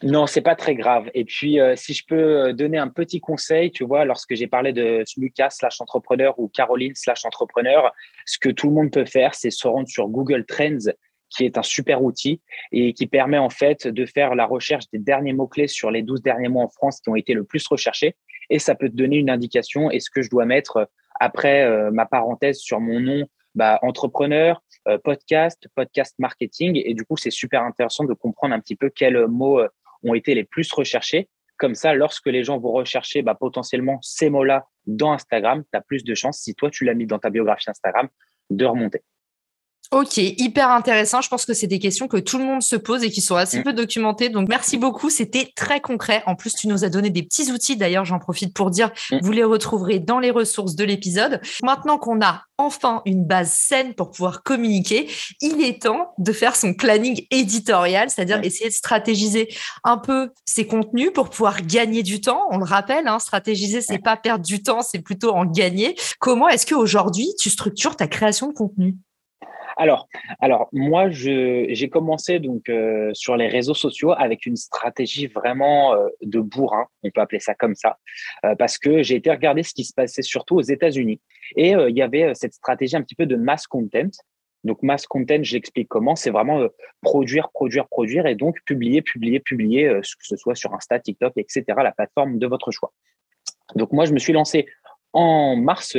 Non, 0.04 0.28
c'est 0.28 0.42
pas 0.42 0.56
très 0.56 0.76
grave. 0.76 1.10
Et 1.14 1.26
puis, 1.26 1.60
euh, 1.60 1.76
si 1.76 1.94
je 1.94 2.04
peux 2.08 2.54
donner 2.54 2.78
un 2.78 2.88
petit 2.88 3.20
conseil, 3.20 3.72
tu 3.72 3.84
vois, 3.84 4.06
lorsque 4.06 4.36
j'ai 4.36 4.48
parlé 4.48 4.74
de 4.74 5.04
Lucas 5.18 5.50
slash 5.50 5.82
entrepreneur 5.82 6.38
ou 6.40 6.50
Caroline 6.50 6.94
slash 6.96 7.26
entrepreneur, 7.26 7.94
ce 8.26 8.38
que 8.38 8.50
tout 8.50 8.68
le 8.68 8.74
monde 8.74 8.92
peut 8.92 9.06
faire, 9.06 9.34
c'est 9.34 9.50
se 9.50 9.68
rendre 9.68 9.88
sur 9.88 10.08
Google 10.08 10.46
Trends, 10.46 10.92
qui 11.30 11.46
est 11.46 11.58
un 11.58 11.64
super 11.64 12.04
outil 12.04 12.42
et 12.72 12.94
qui 12.94 13.08
permet 13.08 13.38
en 13.38 13.50
fait 13.50 13.88
de 13.88 14.06
faire 14.06 14.36
la 14.36 14.46
recherche 14.46 14.86
des 14.94 15.00
derniers 15.00 15.34
mots-clés 15.34 15.68
sur 15.68 15.92
les 15.92 16.04
12 16.04 16.22
derniers 16.22 16.48
mois 16.48 16.64
en 16.64 16.70
France 16.70 17.02
qui 17.02 17.10
ont 17.10 17.16
été 17.16 17.34
le 17.34 17.44
plus 17.44 17.66
recherchés. 17.68 18.16
Et 18.50 18.60
ça 18.60 18.76
peut 18.76 18.88
te 18.88 18.96
donner 18.96 19.18
une 19.18 19.30
indication. 19.30 19.90
Est-ce 19.90 20.10
que 20.10 20.22
je 20.22 20.30
dois 20.30 20.46
mettre 20.46 20.90
après 21.20 21.92
ma 21.92 22.06
parenthèse 22.06 22.60
sur 22.60 22.80
mon 22.80 23.00
nom 23.00 23.28
bah, 23.58 23.80
entrepreneur, 23.82 24.62
euh, 24.88 25.00
podcast, 25.04 25.68
podcast 25.76 26.14
marketing. 26.20 26.80
Et 26.86 26.94
du 26.94 27.04
coup, 27.04 27.18
c'est 27.18 27.32
super 27.32 27.64
intéressant 27.64 28.04
de 28.04 28.14
comprendre 28.14 28.54
un 28.54 28.60
petit 28.60 28.76
peu 28.76 28.90
quels 28.90 29.28
mots 29.28 29.60
euh, 29.60 29.68
ont 30.04 30.14
été 30.14 30.36
les 30.36 30.44
plus 30.44 30.72
recherchés. 30.72 31.28
Comme 31.58 31.74
ça, 31.74 31.96
lorsque 31.96 32.28
les 32.28 32.44
gens 32.44 32.60
vont 32.60 32.72
rechercher 32.72 33.24
bah, 33.24 33.34
potentiellement 33.34 33.98
ces 34.04 34.30
mots-là 34.30 34.68
dans 34.86 35.12
Instagram, 35.12 35.64
tu 35.64 35.76
as 35.76 35.82
plus 35.82 36.04
de 36.04 36.14
chances, 36.14 36.38
si 36.38 36.54
toi 36.54 36.70
tu 36.70 36.86
l'as 36.86 36.94
mis 36.94 37.08
dans 37.08 37.18
ta 37.18 37.32
biographie 37.32 37.68
Instagram, 37.68 38.08
de 38.52 38.64
remonter. 38.64 39.02
Ok, 39.92 40.18
hyper 40.18 40.70
intéressant. 40.70 41.22
Je 41.22 41.30
pense 41.30 41.46
que 41.46 41.54
c'est 41.54 41.68
des 41.68 41.80
questions 41.80 42.10
que 42.10 42.18
tout 42.18 42.38
le 42.38 42.44
monde 42.44 42.62
se 42.62 42.76
pose 42.76 43.04
et 43.04 43.10
qui 43.10 43.22
sont 43.22 43.38
assez 43.38 43.60
mm. 43.60 43.64
peu 43.64 43.74
documentées. 43.74 44.30
Donc, 44.30 44.50
merci 44.50 44.78
beaucoup. 44.78 45.10
C'était 45.10 45.52
très 45.56 45.80
concret. 45.80 46.24
En 46.26 46.36
plus, 46.36 46.54
tu 46.54 46.68
nous 46.68 46.84
as 46.84 46.90
donné 46.90 47.10
des 47.10 47.24
petits 47.24 47.52
outils. 47.52 47.78
D'ailleurs, 47.78 48.04
j'en 48.04 48.20
profite 48.20 48.54
pour 48.54 48.70
dire, 48.70 48.92
mm. 49.12 49.20
vous 49.22 49.32
les 49.32 49.46
retrouverez 49.46 50.00
dans 50.00 50.20
les 50.20 50.32
ressources 50.32 50.76
de 50.76 50.84
l'épisode. 50.84 51.40
Maintenant 51.64 51.98
qu'on 51.98 52.22
a 52.22 52.44
enfin 52.58 53.02
une 53.06 53.24
base 53.24 53.52
saine 53.54 53.94
pour 53.94 54.12
pouvoir 54.12 54.44
communiquer, 54.44 55.08
il 55.42 55.64
est 55.64 55.84
temps 55.84 56.12
de 56.18 56.34
faire 56.34 56.56
son 56.56 56.74
planning 56.74 57.26
éditorial, 57.32 58.10
c'est-à-dire 58.10 58.40
mm. 58.40 58.44
essayer 58.44 58.70
de 58.70 58.76
stratégiser 58.76 59.48
un 59.86 59.98
peu 59.98 60.32
ses 60.44 60.68
contenus 60.68 61.12
pour 61.14 61.30
pouvoir 61.30 61.62
gagner 61.62 62.04
du 62.04 62.20
temps. 62.20 62.42
On 62.50 62.58
le 62.58 62.66
rappelle, 62.66 63.08
hein, 63.08 63.20
stratégiser, 63.20 63.80
c'est 63.82 64.00
pas 64.00 64.18
perdre 64.18 64.44
du 64.44 64.62
temps, 64.64 64.82
c'est 64.82 65.00
plutôt 65.00 65.32
en 65.32 65.46
gagner. 65.46 65.96
Comment 66.20 66.50
est-ce 66.50 66.66
qu'aujourd'hui, 66.66 67.30
tu 67.40 67.50
structures 67.50 67.96
ta 67.96 68.08
création 68.08 68.48
de 68.48 68.54
contenu? 68.54 68.98
Alors, 69.78 70.10
alors 70.40 70.70
moi, 70.74 71.10
j'ai 71.12 71.90
commencé 71.90 72.40
donc 72.40 72.68
euh, 72.68 73.12
sur 73.14 73.38
les 73.38 73.48
réseaux 73.48 73.76
sociaux 73.76 74.12
avec 74.12 74.48
une 74.48 74.56
stratégie 74.56 75.28
vraiment 75.28 75.94
euh, 75.94 76.08
de 76.24 76.40
bourrin, 76.40 76.88
on 77.04 77.12
peut 77.12 77.22
appeler 77.22 77.40
ça 77.40 77.54
comme 77.54 77.76
ça, 77.76 78.00
euh, 78.44 78.56
parce 78.56 78.80
que 78.80 79.04
j'ai 79.04 79.16
été 79.16 79.30
regarder 79.30 79.62
ce 79.62 79.74
qui 79.76 79.84
se 79.84 79.94
passait 79.94 80.24
surtout 80.24 80.56
aux 80.56 80.62
États-Unis. 80.62 81.22
Et 81.56 81.72
il 81.72 81.96
y 81.96 82.02
avait 82.02 82.34
cette 82.34 82.54
stratégie 82.54 82.98
un 82.98 83.04
petit 83.04 83.16
peu 83.16 83.26
de 83.26 83.38
mass 83.38 83.68
content. 83.68 84.10
Donc, 84.64 84.82
mass 84.84 85.06
content, 85.08 85.40
j'explique 85.42 85.88
comment. 85.88 86.16
C'est 86.16 86.32
vraiment 86.32 86.68
produire, 87.02 87.50
produire, 87.52 87.88
produire 87.88 88.26
et 88.26 88.36
donc 88.36 88.58
publier, 88.66 89.02
publier, 89.02 89.40
publier, 89.40 89.88
que 89.88 90.26
ce 90.26 90.36
soit 90.36 90.56
sur 90.56 90.74
Insta, 90.74 91.00
TikTok, 91.00 91.34
etc., 91.38 91.64
la 91.68 91.94
plateforme 91.94 92.38
de 92.38 92.48
votre 92.48 92.72
choix. 92.72 92.92
Donc, 93.76 93.94
moi, 93.94 94.04
je 94.04 94.12
me 94.12 94.20
suis 94.20 94.34
lancé 94.34 94.68
en 95.14 95.56
mars, 95.56 95.96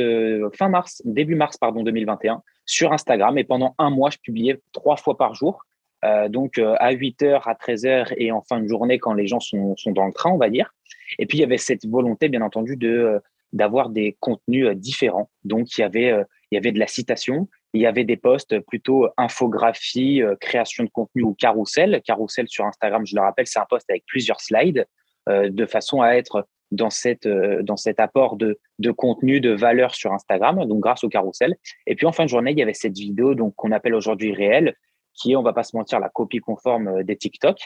fin 0.53 0.69
mars, 0.69 1.01
début 1.03 1.35
mars, 1.35 1.57
pardon, 1.57 1.81
2021 1.81 2.43
sur 2.69 2.93
Instagram. 2.93 3.37
Et 3.37 3.43
pendant 3.43 3.73
un 3.77 3.89
mois, 3.89 4.11
je 4.11 4.17
publiais 4.19 4.61
trois 4.71 4.95
fois 4.95 5.17
par 5.17 5.33
jour. 5.33 5.65
Euh, 6.05 6.29
donc 6.29 6.57
euh, 6.57 6.75
à 6.79 6.93
8h, 6.93 7.41
à 7.43 7.53
13h 7.55 8.13
et 8.15 8.31
en 8.31 8.41
fin 8.41 8.61
de 8.61 8.67
journée 8.67 8.99
quand 8.99 9.13
les 9.13 9.27
gens 9.27 9.41
sont, 9.41 9.75
sont, 9.75 9.91
dans 9.91 10.05
le 10.05 10.13
train, 10.13 10.31
on 10.31 10.37
va 10.37 10.49
dire. 10.49 10.73
Et 11.17 11.25
puis 11.25 11.39
il 11.39 11.41
y 11.41 11.43
avait 11.43 11.57
cette 11.57 11.85
volonté, 11.85 12.29
bien 12.29 12.41
entendu, 12.41 12.77
de 12.77 12.87
euh, 12.87 13.19
d'avoir 13.51 13.89
des 13.89 14.15
contenus 14.19 14.69
différents. 14.77 15.29
Donc 15.43 15.77
il 15.77 15.81
y 15.81 15.83
avait 15.83 16.13
il 16.51 16.55
y 16.55 16.57
avait 16.57 16.71
de 16.71 16.77
la 16.77 16.85
citation, 16.85 17.49
il 17.73 17.81
y 17.81 17.87
avait 17.87 18.03
des 18.03 18.15
posts 18.15 18.59
plutôt 18.59 19.07
infographie, 19.17 20.21
création 20.39 20.83
de 20.83 20.89
contenu 20.89 21.23
ou 21.23 21.33
carrousel. 21.33 21.99
Carrousel 22.05 22.47
sur 22.47 22.65
Instagram, 22.65 23.07
je 23.07 23.15
le 23.15 23.21
rappelle, 23.21 23.47
c'est 23.47 23.57
un 23.57 23.65
post 23.67 23.89
avec 23.89 24.05
plusieurs 24.05 24.39
slides 24.39 24.85
de 25.27 25.65
façon 25.65 26.01
à 26.01 26.11
être 26.11 26.47
dans 26.71 26.89
cette 26.89 27.27
dans 27.27 27.77
cet 27.77 27.99
apport 27.99 28.35
de, 28.35 28.59
de 28.79 28.91
contenu, 28.91 29.41
de 29.41 29.51
valeur 29.51 29.95
sur 29.95 30.13
Instagram, 30.13 30.65
donc 30.65 30.79
grâce 30.79 31.03
au 31.03 31.09
carrousel. 31.09 31.55
Et 31.87 31.95
puis 31.95 32.05
en 32.05 32.11
fin 32.11 32.25
de 32.25 32.29
journée, 32.29 32.51
il 32.51 32.59
y 32.59 32.61
avait 32.61 32.73
cette 32.73 32.97
vidéo 32.97 33.35
donc 33.35 33.55
qu'on 33.55 33.71
appelle 33.71 33.95
aujourd'hui 33.95 34.33
réel, 34.33 34.75
qui 35.13 35.31
est, 35.31 35.35
on 35.35 35.43
va 35.43 35.53
pas 35.53 35.63
se 35.63 35.75
mentir, 35.75 35.99
la 35.99 36.09
copie 36.09 36.39
conforme 36.39 37.03
des 37.03 37.15
TikTok. 37.15 37.57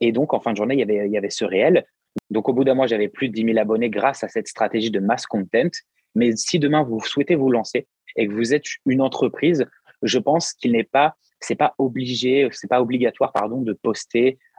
Et 0.00 0.12
donc 0.12 0.34
en 0.34 0.40
fin 0.40 0.52
de 0.52 0.56
journée, 0.56 0.74
il 0.74 0.80
y 0.80 0.82
avait 0.82 1.06
il 1.06 1.12
y 1.12 1.18
avait 1.18 1.30
ce 1.30 1.44
réel. 1.44 1.84
Donc 2.30 2.48
au 2.48 2.52
bout 2.52 2.64
d'un 2.64 2.74
mois, 2.74 2.86
j'avais 2.86 3.08
plus 3.08 3.28
de 3.28 3.34
10 3.34 3.44
000 3.44 3.58
abonnés 3.58 3.90
grâce 3.90 4.24
à 4.24 4.28
cette 4.28 4.48
stratégie 4.48 4.90
de 4.90 5.00
mass 5.00 5.26
content. 5.26 5.70
Mais 6.14 6.36
si 6.36 6.58
demain 6.58 6.82
vous 6.82 7.00
souhaitez 7.00 7.34
vous 7.34 7.50
lancer 7.50 7.86
et 8.16 8.26
que 8.26 8.32
vous 8.32 8.52
êtes 8.54 8.64
une 8.86 9.00
entreprise, 9.00 9.66
je 10.02 10.18
pense 10.18 10.52
qu'il 10.52 10.72
n'est 10.72 10.84
pas, 10.84 11.16
c'est 11.40 11.54
pas 11.54 11.74
obligé, 11.78 12.48
c'est 12.52 12.68
pas 12.68 12.82
obligatoire, 12.82 13.32
pardon, 13.32 13.62
de 13.62 13.72
poster 13.72 14.28
euh, 14.28 14.51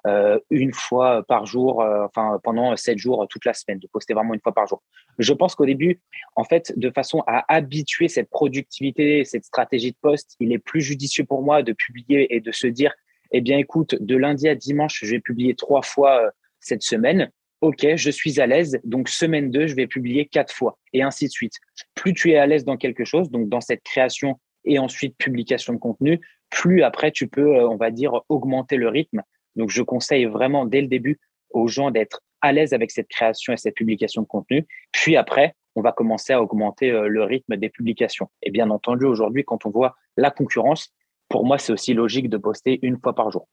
une 0.49 0.73
fois 0.73 1.23
par 1.27 1.45
jour, 1.45 1.81
euh, 1.81 2.05
enfin 2.05 2.39
pendant 2.43 2.75
sept 2.75 2.97
jours 2.97 3.25
toute 3.29 3.45
la 3.45 3.53
semaine, 3.53 3.79
de 3.79 3.87
poster 3.87 4.13
vraiment 4.13 4.33
une 4.33 4.41
fois 4.41 4.53
par 4.53 4.67
jour. 4.67 4.83
Je 5.17 5.33
pense 5.33 5.55
qu'au 5.55 5.65
début, 5.65 6.01
en 6.35 6.43
fait, 6.43 6.73
de 6.77 6.89
façon 6.89 7.23
à 7.27 7.45
habituer 7.53 8.07
cette 8.07 8.29
productivité, 8.29 9.23
cette 9.23 9.45
stratégie 9.45 9.91
de 9.91 9.97
poste, 10.01 10.35
il 10.39 10.51
est 10.51 10.59
plus 10.59 10.81
judicieux 10.81 11.23
pour 11.23 11.41
moi 11.41 11.63
de 11.63 11.73
publier 11.73 12.35
et 12.35 12.41
de 12.41 12.51
se 12.51 12.67
dire, 12.67 12.93
eh 13.31 13.41
bien, 13.41 13.57
écoute, 13.57 13.95
de 13.99 14.15
lundi 14.15 14.47
à 14.47 14.55
dimanche, 14.55 14.99
je 15.03 15.11
vais 15.11 15.19
publier 15.19 15.55
trois 15.55 15.81
fois 15.81 16.25
euh, 16.25 16.29
cette 16.59 16.83
semaine. 16.83 17.31
OK, 17.61 17.87
je 17.95 18.09
suis 18.09 18.41
à 18.41 18.45
l'aise. 18.45 18.79
Donc, 18.83 19.07
semaine 19.07 19.49
2, 19.49 19.67
je 19.67 19.75
vais 19.75 19.87
publier 19.87 20.25
quatre 20.25 20.53
fois 20.53 20.77
et 20.91 21.01
ainsi 21.01 21.27
de 21.27 21.31
suite. 21.31 21.53
Plus 21.95 22.13
tu 22.13 22.31
es 22.31 22.37
à 22.37 22.45
l'aise 22.45 22.65
dans 22.65 22.77
quelque 22.77 23.05
chose, 23.05 23.31
donc 23.31 23.47
dans 23.47 23.61
cette 23.61 23.83
création 23.83 24.37
et 24.65 24.79
ensuite 24.79 25.17
publication 25.17 25.73
de 25.73 25.79
contenu, 25.79 26.19
plus 26.49 26.83
après 26.83 27.11
tu 27.11 27.27
peux, 27.27 27.55
euh, 27.55 27.67
on 27.67 27.77
va 27.77 27.91
dire, 27.91 28.21
augmenter 28.29 28.77
le 28.77 28.89
rythme. 28.89 29.21
Donc, 29.55 29.69
je 29.69 29.81
conseille 29.81 30.25
vraiment 30.25 30.65
dès 30.65 30.81
le 30.81 30.87
début 30.87 31.19
aux 31.51 31.67
gens 31.67 31.91
d'être 31.91 32.21
à 32.41 32.51
l'aise 32.51 32.73
avec 32.73 32.91
cette 32.91 33.07
création 33.07 33.53
et 33.53 33.57
cette 33.57 33.75
publication 33.75 34.21
de 34.21 34.27
contenu. 34.27 34.67
Puis 34.91 35.15
après, 35.15 35.55
on 35.75 35.81
va 35.81 35.91
commencer 35.91 36.33
à 36.33 36.41
augmenter 36.41 36.91
euh, 36.91 37.07
le 37.07 37.23
rythme 37.23 37.55
des 37.57 37.69
publications. 37.69 38.29
Et 38.41 38.51
bien 38.51 38.69
entendu, 38.69 39.05
aujourd'hui, 39.05 39.43
quand 39.43 39.65
on 39.65 39.69
voit 39.69 39.95
la 40.17 40.29
concurrence, 40.29 40.93
pour 41.29 41.45
moi, 41.45 41.57
c'est 41.57 41.73
aussi 41.73 41.93
logique 41.93 42.29
de 42.29 42.37
poster 42.37 42.79
une 42.81 42.99
fois 42.99 43.15
par 43.15 43.31
jour. 43.31 43.47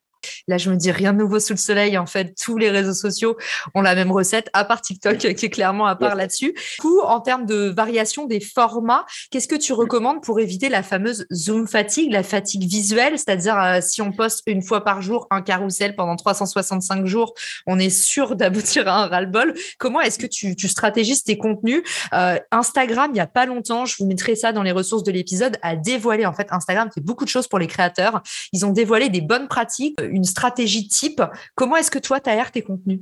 Là, 0.51 0.59
je 0.59 0.69
me 0.69 0.75
dis 0.75 0.91
rien 0.91 1.13
de 1.13 1.19
nouveau 1.19 1.39
sous 1.39 1.53
le 1.53 1.59
soleil. 1.59 1.97
En 1.97 2.07
fait, 2.07 2.35
tous 2.35 2.59
les 2.59 2.71
réseaux 2.71 2.93
sociaux 2.93 3.37
ont 3.77 3.83
la 3.83 3.95
même 3.95 4.11
recette, 4.11 4.51
à 4.53 4.65
part 4.65 4.81
TikTok, 4.81 5.17
qui 5.19 5.29
est 5.29 5.49
clairement 5.49 5.87
à 5.87 5.95
part 5.95 6.17
là-dessus. 6.17 6.55
Du 6.55 6.81
coup, 6.81 7.01
en 7.03 7.21
termes 7.21 7.47
de 7.47 7.69
variation 7.69 8.27
des 8.27 8.41
formats, 8.41 9.07
qu'est-ce 9.31 9.47
que 9.47 9.55
tu 9.55 9.73
recommandes 9.73 10.25
pour 10.25 10.41
éviter 10.41 10.69
la 10.69 10.83
fameuse 10.83 11.25
zoom 11.33 11.69
fatigue, 11.69 12.11
la 12.11 12.25
fatigue 12.25 12.69
visuelle? 12.69 13.17
C'est-à-dire, 13.17 13.57
euh, 13.57 13.79
si 13.81 14.03
on 14.03 14.11
poste 14.11 14.43
une 14.49 14.61
fois 14.61 14.83
par 14.83 15.03
jour 15.03 15.29
un 15.31 15.41
carrousel 15.41 15.95
pendant 15.95 16.17
365 16.17 17.07
jours, 17.07 17.33
on 17.69 17.79
est 17.79 17.89
sûr 17.89 18.35
d'aboutir 18.41 18.89
à 18.89 19.05
un 19.05 19.07
ras-le-bol. 19.07 19.55
Comment 19.79 20.01
est-ce 20.01 20.19
que 20.19 20.27
tu, 20.27 20.57
tu, 20.57 20.67
stratégises 20.67 21.23
tes 21.23 21.39
contenus? 21.39 21.85
Euh, 22.13 22.41
Instagram, 22.51 23.11
il 23.13 23.15
n'y 23.15 23.21
a 23.21 23.29
pas 23.29 23.47
longtemps, 23.47 23.87
je 23.87 23.95
vous 24.01 24.07
mettrai 24.07 24.35
ça 24.35 24.51
dans 24.51 24.65
les 24.65 24.73
ressources 24.73 25.05
de 25.05 25.13
l'épisode, 25.13 25.59
a 25.63 25.77
dévoilé, 25.77 26.27
en 26.27 26.33
fait, 26.33 26.49
Instagram 26.51 26.91
fait 26.93 27.01
beaucoup 27.01 27.25
de 27.25 27.31
choses 27.31 27.47
pour 27.47 27.61
les 27.61 27.69
créateurs. 27.69 28.21
Ils 28.53 28.67
ont 28.67 28.73
dévoilé 28.73 29.11
des 29.11 29.21
bonnes 29.21 29.47
pratiques, 29.47 29.97
une 30.03 30.25
stratégie 30.25 30.40
type. 30.89 31.23
Comment 31.55 31.77
est-ce 31.77 31.91
que 31.91 31.99
toi, 31.99 32.21
tu 32.21 32.31
aères 32.31 32.53
tes 32.53 32.63
contenus 32.63 33.01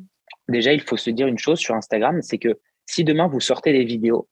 Déjà, 0.49 0.73
il 0.73 0.81
faut 0.81 0.97
se 0.97 1.11
dire 1.11 1.27
une 1.27 1.39
chose 1.39 1.59
sur 1.59 1.75
Instagram, 1.75 2.23
c'est 2.23 2.39
que 2.39 2.59
si 2.87 3.05
demain 3.05 3.29
vous 3.29 3.41
sortez 3.41 3.73
des 3.73 3.85
vidéos, 3.85 4.29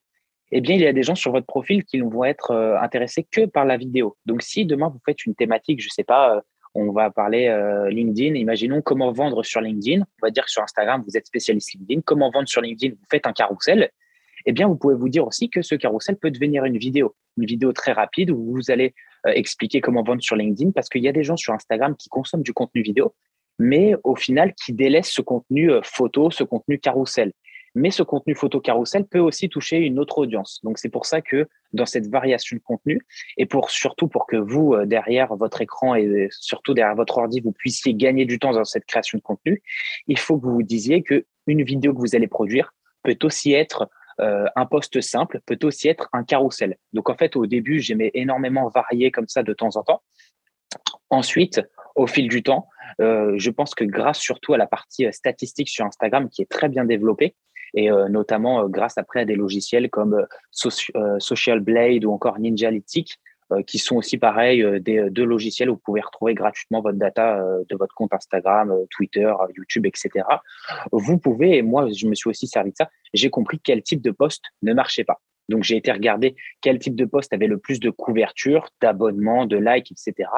eh 0.53 0.61
bien, 0.61 0.77
il 0.77 0.81
y 0.81 0.87
a 0.87 0.93
des 0.93 1.03
gens 1.03 1.15
sur 1.15 1.33
votre 1.33 1.47
profil 1.47 1.85
qui 1.85 1.99
ne 2.01 2.09
vont 2.09 2.25
être 2.25 2.53
euh, 2.53 2.79
intéressés 2.79 3.27
que 3.31 3.47
par 3.47 3.65
la 3.65 3.77
vidéo. 3.77 4.17
Donc, 4.27 4.43
si 4.43 4.65
demain 4.65 4.89
vous 4.89 5.01
faites 5.05 5.27
une 5.27 5.35
thématique, 5.35 5.81
je 5.81 5.89
ne 5.89 5.91
sais 5.91 6.05
pas, 6.05 6.37
euh, 6.37 6.41
on 6.75 6.93
va 6.93 7.11
parler 7.11 7.49
euh, 7.49 7.91
LinkedIn, 7.91 8.35
imaginons 8.35 8.81
comment 8.83 9.11
vendre 9.11 9.43
sur 9.43 9.61
LinkedIn. 9.61 10.03
On 10.03 10.27
va 10.27 10.31
dire 10.31 10.45
que 10.45 10.51
sur 10.51 10.63
Instagram, 10.63 11.03
vous 11.07 11.17
êtes 11.17 11.27
spécialiste 11.27 11.73
LinkedIn. 11.75 12.03
Comment 12.05 12.31
vendre 12.31 12.49
sur 12.49 12.61
LinkedIn 12.61 12.95
Vous 12.95 13.07
faites 13.11 13.27
un 13.27 13.33
carrousel. 13.33 13.91
Eh 14.45 14.53
bien, 14.53 14.69
vous 14.69 14.77
pouvez 14.77 14.95
vous 14.95 15.09
dire 15.09 15.27
aussi 15.27 15.51
que 15.51 15.63
ce 15.63 15.75
carrousel 15.75 16.17
peut 16.17 16.31
devenir 16.31 16.65
une 16.65 16.79
vidéo, 16.79 17.17
une 17.37 17.47
vidéo 17.47 17.73
très 17.73 17.93
rapide 17.93 18.31
où 18.31 18.55
vous 18.55 18.71
allez 18.71 18.95
expliquer 19.25 19.81
comment 19.81 20.03
vendre 20.03 20.23
sur 20.23 20.37
LinkedIn 20.37 20.71
parce 20.73 20.89
qu'il 20.89 21.03
y 21.03 21.09
a 21.09 21.13
des 21.13 21.25
gens 21.25 21.37
sur 21.37 21.53
Instagram 21.53 21.97
qui 21.97 22.09
consomment 22.09 22.43
du 22.43 22.53
contenu 22.53 22.83
vidéo, 22.83 23.15
mais 23.59 23.95
au 24.05 24.17
final 24.17 24.55
qui 24.55 24.73
délaissent 24.73 25.11
ce 25.11 25.23
contenu 25.23 25.71
euh, 25.71 25.81
photo, 25.83 26.31
ce 26.31 26.45
contenu 26.45 26.79
carrousel. 26.79 27.33
Mais 27.75 27.91
ce 27.91 28.03
contenu 28.03 28.35
photo 28.35 28.59
carrousel 28.61 29.05
peut 29.07 29.19
aussi 29.19 29.51
toucher 29.51 29.77
une 29.77 29.99
autre 29.99 30.19
audience. 30.19 30.61
Donc 30.63 30.79
c'est 30.79 30.89
pour 30.89 31.05
ça 31.05 31.21
que 31.21 31.47
dans 31.75 31.85
cette 31.85 32.09
variation 32.09 32.57
de 32.57 32.63
contenu 32.63 33.03
et 33.37 33.45
pour 33.45 33.71
surtout 33.71 34.09
pour 34.09 34.27
que 34.27 34.37
vous 34.37 34.73
euh, 34.73 34.87
derrière 34.87 35.35
votre 35.37 35.61
écran 35.61 35.95
et 35.95 36.29
surtout 36.31 36.73
derrière 36.73 36.97
votre 36.97 37.19
ordi 37.19 37.41
vous 37.41 37.53
puissiez 37.53 37.95
gagner 37.95 38.25
du 38.25 38.39
temps 38.39 38.53
dans 38.53 38.65
cette 38.65 38.87
création 38.87 39.19
de 39.19 39.23
contenu, 39.23 39.63
il 40.07 40.19
faut 40.19 40.39
que 40.39 40.47
vous 40.47 40.55
vous 40.55 40.63
disiez 40.63 41.03
que 41.03 41.27
une 41.47 41.63
vidéo 41.63 41.93
que 41.93 42.01
vous 42.01 42.17
allez 42.17 42.29
produire 42.29 42.73
peut 43.03 43.17
aussi 43.23 43.53
être 43.53 43.89
euh, 44.21 44.47
un 44.57 44.67
poste 44.67 45.01
simple 45.01 45.41
peut 45.47 45.59
aussi 45.63 45.89
être 45.89 46.09
un 46.13 46.25
carrousel. 46.25 46.77
Donc 46.93 47.11
en 47.11 47.17
fait, 47.17 47.37
au 47.37 47.47
début, 47.47 47.81
j'aimais 47.81 48.11
énormément 48.15 48.69
varier 48.69 49.11
comme 49.11 49.29
ça 49.29 49.43
de 49.43 49.53
temps 49.53 49.77
en 49.77 49.83
temps. 49.83 50.03
Ensuite, 51.11 51.61
au 51.95 52.07
fil 52.07 52.29
du 52.29 52.43
temps, 52.43 52.69
euh, 53.01 53.35
je 53.37 53.51
pense 53.51 53.75
que 53.75 53.85
grâce 53.85 54.19
surtout 54.19 54.55
à 54.55 54.59
la 54.59 54.67
partie 54.67 55.07
euh, 55.07 55.13
statistique 55.13 55.69
sur 55.69 55.85
Instagram 55.85 56.29
qui 56.29 56.43
est 56.43 56.51
très 56.51 56.69
bien 56.69 56.85
développée, 56.85 57.35
et 57.75 57.91
notamment 58.09 58.69
grâce 58.71 58.97
après 58.97 59.21
à 59.21 59.25
des 59.27 59.35
logiciels 59.35 59.91
comme 59.91 60.25
Social 60.51 61.61
Blade 61.61 62.07
ou 62.07 62.13
encore 62.13 62.39
Ninjalytic, 62.39 63.19
qui 63.67 63.79
sont 63.79 63.97
aussi 63.97 64.19
pareil 64.19 64.63
euh, 64.63 64.81
des 64.81 64.99
euh, 64.99 65.11
deux 65.11 65.25
logiciels 65.25 65.71
où 65.71 65.75
vous 65.75 65.83
pouvez 65.85 66.01
retrouver 66.01 66.35
gratuitement 66.35 66.81
votre 66.81 66.99
data 66.99 67.41
de 67.69 67.77
votre 67.77 67.95
compte 67.95 68.13
Instagram, 68.13 68.75
Twitter, 68.91 69.33
YouTube, 69.57 69.87
etc. 69.87 70.25
Vous 70.93 71.19
pouvez, 71.19 71.57
et 71.57 71.63
moi 71.63 71.89
je 71.93 72.07
me 72.07 72.15
suis 72.15 72.29
aussi 72.29 72.47
servi 72.47 72.71
de 72.71 72.77
ça, 72.77 72.91
j'ai 73.15 73.31
compris 73.31 73.61
quel 73.63 73.83
type 73.83 74.03
de 74.03 74.11
poste 74.11 74.43
ne 74.63 74.73
marchait 74.75 75.05
pas. 75.05 75.21
Donc 75.49 75.63
j'ai 75.63 75.77
été 75.77 75.93
regarder 75.93 76.35
quel 76.61 76.79
type 76.79 76.97
de 76.97 77.05
poste 77.05 77.33
avait 77.33 77.47
le 77.47 77.59
plus 77.59 77.79
de 77.81 77.91
couverture, 77.91 78.69
d'abonnements, 78.81 79.47
de 79.47 79.57
likes, 79.57 79.93
etc. 79.93 80.29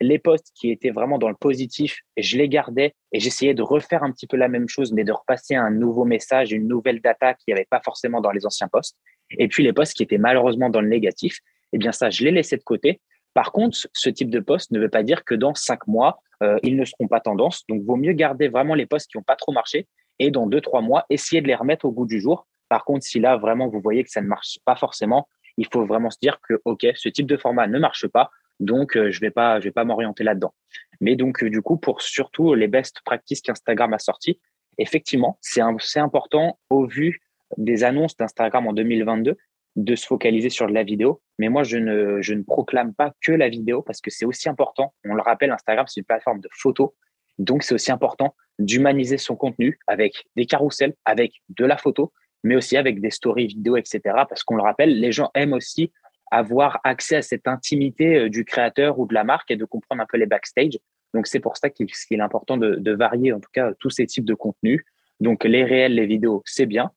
Les 0.00 0.18
posts 0.18 0.52
qui 0.54 0.70
étaient 0.70 0.90
vraiment 0.90 1.18
dans 1.18 1.28
le 1.28 1.34
positif, 1.34 2.00
je 2.16 2.36
les 2.36 2.48
gardais 2.48 2.94
et 3.12 3.20
j'essayais 3.20 3.54
de 3.54 3.62
refaire 3.62 4.02
un 4.02 4.12
petit 4.12 4.26
peu 4.26 4.36
la 4.36 4.48
même 4.48 4.68
chose, 4.68 4.92
mais 4.92 5.04
de 5.04 5.12
repasser 5.12 5.54
un 5.54 5.70
nouveau 5.70 6.04
message, 6.04 6.52
une 6.52 6.68
nouvelle 6.68 7.00
data 7.00 7.34
qui 7.34 7.44
n'y 7.48 7.54
avait 7.54 7.66
pas 7.68 7.80
forcément 7.84 8.20
dans 8.20 8.30
les 8.30 8.46
anciens 8.46 8.68
posts. 8.68 8.96
Et 9.30 9.48
puis 9.48 9.62
les 9.62 9.72
posts 9.72 9.94
qui 9.94 10.02
étaient 10.02 10.18
malheureusement 10.18 10.70
dans 10.70 10.80
le 10.80 10.88
négatif, 10.88 11.40
eh 11.72 11.78
bien 11.78 11.92
ça, 11.92 12.10
je 12.10 12.24
l'ai 12.24 12.30
laissé 12.30 12.56
de 12.56 12.62
côté. 12.62 13.00
Par 13.34 13.52
contre, 13.52 13.78
ce 13.92 14.10
type 14.10 14.30
de 14.30 14.40
poste 14.40 14.70
ne 14.72 14.80
veut 14.80 14.88
pas 14.88 15.02
dire 15.02 15.24
que 15.24 15.34
dans 15.34 15.54
cinq 15.54 15.86
mois, 15.86 16.20
euh, 16.42 16.58
ils 16.62 16.76
ne 16.76 16.84
seront 16.84 17.08
pas 17.08 17.20
tendance. 17.20 17.64
Donc, 17.68 17.82
vaut 17.82 17.96
mieux 17.96 18.12
garder 18.12 18.48
vraiment 18.48 18.74
les 18.74 18.86
postes 18.86 19.10
qui 19.10 19.16
n'ont 19.16 19.22
pas 19.22 19.36
trop 19.36 19.52
marché 19.52 19.86
et 20.18 20.30
dans 20.30 20.46
deux, 20.46 20.60
trois 20.60 20.80
mois, 20.80 21.06
essayer 21.10 21.40
de 21.40 21.46
les 21.46 21.54
remettre 21.54 21.84
au 21.84 21.92
goût 21.92 22.06
du 22.06 22.20
jour. 22.20 22.46
Par 22.68 22.84
contre, 22.84 23.04
si 23.04 23.20
là, 23.20 23.36
vraiment, 23.36 23.68
vous 23.68 23.80
voyez 23.80 24.04
que 24.04 24.10
ça 24.10 24.20
ne 24.20 24.26
marche 24.26 24.58
pas 24.64 24.76
forcément, 24.76 25.28
il 25.56 25.66
faut 25.72 25.84
vraiment 25.84 26.10
se 26.10 26.18
dire 26.20 26.40
que, 26.40 26.60
OK, 26.64 26.86
ce 26.94 27.08
type 27.08 27.26
de 27.26 27.36
format 27.36 27.66
ne 27.66 27.78
marche 27.78 28.06
pas, 28.08 28.30
donc 28.60 28.96
euh, 28.96 29.10
je 29.10 29.18
ne 29.18 29.26
vais 29.26 29.30
pas, 29.30 29.60
pas 29.74 29.84
m'orienter 29.84 30.24
là-dedans. 30.24 30.54
Mais 31.00 31.16
donc, 31.16 31.42
euh, 31.42 31.50
du 31.50 31.62
coup, 31.62 31.76
pour 31.76 32.02
surtout 32.02 32.54
les 32.54 32.68
best 32.68 33.00
practices 33.04 33.40
qu'Instagram 33.40 33.92
a 33.92 33.98
sorties, 33.98 34.40
effectivement, 34.78 35.38
c'est 35.40 36.00
important 36.00 36.58
au 36.70 36.86
vu 36.86 37.20
des 37.56 37.84
annonces 37.84 38.16
d'Instagram 38.16 38.66
en 38.66 38.72
2022 38.72 39.36
de 39.78 39.94
se 39.94 40.06
focaliser 40.06 40.50
sur 40.50 40.66
de 40.66 40.74
la 40.74 40.82
vidéo. 40.82 41.22
Mais 41.38 41.48
moi, 41.48 41.62
je 41.62 41.78
ne, 41.78 42.42
proclame 42.42 42.92
pas 42.92 43.12
que 43.22 43.30
la 43.30 43.48
vidéo 43.48 43.80
parce 43.80 44.00
que 44.00 44.10
c'est 44.10 44.24
aussi 44.24 44.48
important. 44.48 44.92
On 45.04 45.14
le 45.14 45.22
rappelle, 45.22 45.52
Instagram, 45.52 45.86
c'est 45.86 46.00
une 46.00 46.04
plateforme 46.04 46.40
de 46.40 46.48
photos. 46.52 46.90
Donc, 47.38 47.62
c'est 47.62 47.74
aussi 47.74 47.92
important 47.92 48.34
d'humaniser 48.58 49.18
son 49.18 49.36
contenu 49.36 49.78
avec 49.86 50.24
des 50.34 50.46
carousels, 50.46 50.94
avec 51.04 51.32
de 51.50 51.64
la 51.64 51.76
photo, 51.76 52.12
mais 52.42 52.56
aussi 52.56 52.76
avec 52.76 53.00
des 53.00 53.10
stories 53.10 53.46
vidéo, 53.46 53.76
etc. 53.76 54.00
Parce 54.28 54.42
qu'on 54.42 54.56
le 54.56 54.62
rappelle, 54.62 54.98
les 54.98 55.12
gens 55.12 55.30
aiment 55.34 55.52
aussi 55.52 55.92
avoir 56.32 56.80
accès 56.82 57.16
à 57.16 57.22
cette 57.22 57.46
intimité 57.46 58.16
euh, 58.16 58.28
du 58.28 58.44
créateur 58.44 58.98
ou 58.98 59.06
de 59.06 59.14
la 59.14 59.22
marque 59.22 59.50
et 59.52 59.56
de 59.56 59.64
comprendre 59.64 60.02
un 60.02 60.06
peu 60.06 60.18
les 60.18 60.26
backstage. 60.26 60.76
Donc, 61.14 61.28
c'est 61.28 61.40
pour 61.40 61.56
ça 61.56 61.70
qu'il 61.70 61.86
est 61.86 62.20
important 62.20 62.56
de 62.56 62.92
varier, 62.92 63.32
en 63.32 63.38
tout 63.38 63.48
cas, 63.52 63.72
tous 63.78 63.90
ces 63.90 64.06
types 64.06 64.26
de 64.26 64.34
contenus. 64.34 64.82
Donc, 65.20 65.44
les 65.44 65.64
réels, 65.64 65.94
les 65.94 66.06
vidéos, 66.06 66.42
c'est 66.44 66.66
bien. 66.66 66.90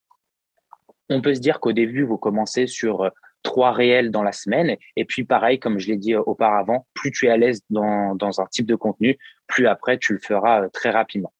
On 1.09 1.21
peut 1.21 1.35
se 1.35 1.39
dire 1.39 1.59
qu'au 1.59 1.73
début, 1.73 2.03
vous 2.03 2.17
commencez 2.17 2.67
sur 2.67 3.01
euh, 3.01 3.09
trois 3.43 3.71
réels 3.71 4.11
dans 4.11 4.23
la 4.23 4.31
semaine. 4.31 4.77
Et 4.95 5.05
puis, 5.05 5.23
pareil, 5.23 5.59
comme 5.59 5.79
je 5.79 5.87
l'ai 5.87 5.97
dit 5.97 6.13
euh, 6.13 6.21
auparavant, 6.25 6.87
plus 6.93 7.11
tu 7.11 7.27
es 7.27 7.29
à 7.29 7.37
l'aise 7.37 7.61
dans, 7.69 8.15
un 8.21 8.45
type 8.47 8.65
de 8.65 8.75
contenu, 8.75 9.17
plus 9.47 9.67
après, 9.67 9.97
tu 9.97 10.13
le 10.13 10.19
feras 10.19 10.63
euh, 10.63 10.69
très 10.69 10.91
rapidement. 10.91 11.33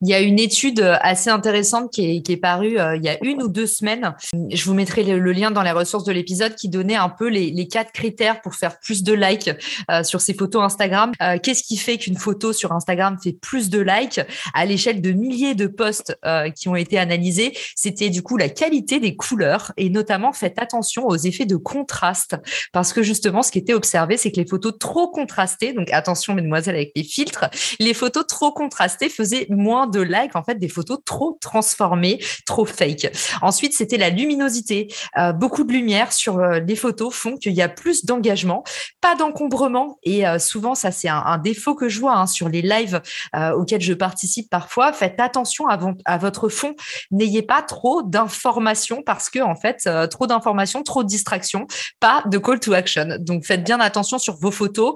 Il 0.00 0.10
y 0.10 0.14
a 0.14 0.20
une 0.20 0.38
étude 0.38 0.80
euh, 0.80 0.96
assez 1.00 1.30
intéressante 1.30 1.90
qui 1.90 2.22
est, 2.26 2.36
parue 2.36 2.78
euh, 2.78 2.96
il 2.96 3.02
y 3.02 3.08
a 3.08 3.16
une 3.22 3.42
ou 3.42 3.48
deux 3.48 3.66
semaines. 3.66 4.14
Je 4.50 4.64
vous 4.64 4.74
mettrai 4.74 5.02
le, 5.02 5.32
lien 5.32 5.50
dans 5.50 5.62
les 5.62 5.70
ressources 5.70 6.04
de 6.04 6.12
l'épisode 6.12 6.54
qui 6.56 6.68
donnait 6.68 6.94
un 6.94 7.08
peu 7.08 7.28
les, 7.28 7.68
quatre 7.68 7.92
critères 7.92 8.42
pour 8.42 8.54
faire 8.54 8.78
plus 8.80 9.02
de 9.02 9.14
likes 9.14 9.50
euh, 9.90 10.02
sur 10.02 10.20
ces 10.20 10.34
photos 10.34 10.62
Instagram. 10.62 11.12
Qu'est-ce 11.42 11.62
qui 11.62 11.76
fait 11.76 11.96
qu'une 11.96 12.18
photo 12.18 12.52
sur 12.52 12.72
Instagram 12.72 13.16
fait 13.22 13.32
plus 13.32 13.70
de 13.70 13.80
likes? 13.80 14.20
À 14.52 14.66
l'échelle 14.66 15.00
de 15.00 15.12
milliers 15.12 15.54
de 15.54 15.66
posts 15.66 16.16
qui 16.54 16.68
ont 16.68 16.76
été 16.76 16.98
analysés 16.98 17.56
C'était 17.74 18.10
du 18.10 18.22
coup 18.22 18.36
la 18.36 18.48
qualité 18.48 19.00
des 19.00 19.16
couleurs 19.16 19.72
et 19.76 19.88
notamment 19.88 20.32
faites 20.32 20.58
attention 20.58 21.06
aux 21.06 21.16
effets 21.16 21.46
de 21.46 21.56
contraste 21.56 22.36
parce 22.72 22.92
que 22.92 23.02
justement 23.02 23.42
ce 23.42 23.50
qui 23.50 23.58
était 23.58 23.74
observé 23.74 24.16
c'est 24.16 24.30
que 24.30 24.40
les 24.40 24.46
photos 24.46 24.74
trop 24.78 25.08
contrastées, 25.08 25.72
donc 25.72 25.90
attention 25.92 26.34
mesdemoiselles 26.34 26.76
avec 26.76 26.92
les 26.94 27.04
filtres, 27.04 27.46
les 27.80 27.94
photos 27.94 28.26
trop 28.26 28.52
contrastées 28.52 29.08
faisaient 29.08 29.46
moins 29.50 29.73
de 29.86 30.00
likes, 30.00 30.36
en 30.36 30.42
fait, 30.42 30.56
des 30.58 30.68
photos 30.68 30.98
trop 31.04 31.38
transformées, 31.40 32.20
trop 32.46 32.64
fake. 32.64 33.12
Ensuite, 33.42 33.74
c'était 33.74 33.96
la 33.96 34.10
luminosité. 34.10 34.88
Euh, 35.18 35.32
beaucoup 35.32 35.64
de 35.64 35.72
lumière 35.72 36.12
sur 36.12 36.38
euh, 36.38 36.60
les 36.60 36.76
photos 36.76 37.14
font 37.14 37.36
qu'il 37.36 37.52
y 37.52 37.62
a 37.62 37.68
plus 37.68 38.04
d'engagement, 38.04 38.64
pas 39.00 39.14
d'encombrement. 39.14 39.98
Et 40.02 40.26
euh, 40.26 40.38
souvent, 40.38 40.74
ça, 40.74 40.90
c'est 40.90 41.08
un, 41.08 41.38
défaut 41.38 41.74
que 41.74 41.88
je 41.88 42.00
vois 42.00 42.16
hein, 42.16 42.26
sur 42.26 42.48
les 42.48 42.62
lives 42.62 43.02
auxquels 43.34 43.80
je 43.80 43.92
participe 43.92 44.48
parfois. 44.48 44.92
Faites 44.92 45.18
attention 45.18 45.68
à, 45.68 45.78
à 46.04 46.16
votre 46.16 46.48
fond. 46.48 46.74
N'ayez 47.10 47.42
pas 47.42 47.60
trop 47.60 48.02
d'informations 48.02 49.02
parce 49.02 49.28
que, 49.28 49.40
en 49.40 49.56
fait, 49.56 49.88
trop 50.10 50.26
d'informations, 50.26 50.82
trop 50.82 51.02
de 51.02 51.08
distractions, 51.08 51.66
pas 51.98 52.22
de 52.26 52.38
call 52.38 52.60
to 52.60 52.72
action. 52.72 53.16
Donc, 53.18 53.44
faites 53.44 53.64
bien 53.64 53.80
attention 53.80 54.18
sur 54.18 54.36
vos 54.36 54.52
photos. 54.52 54.94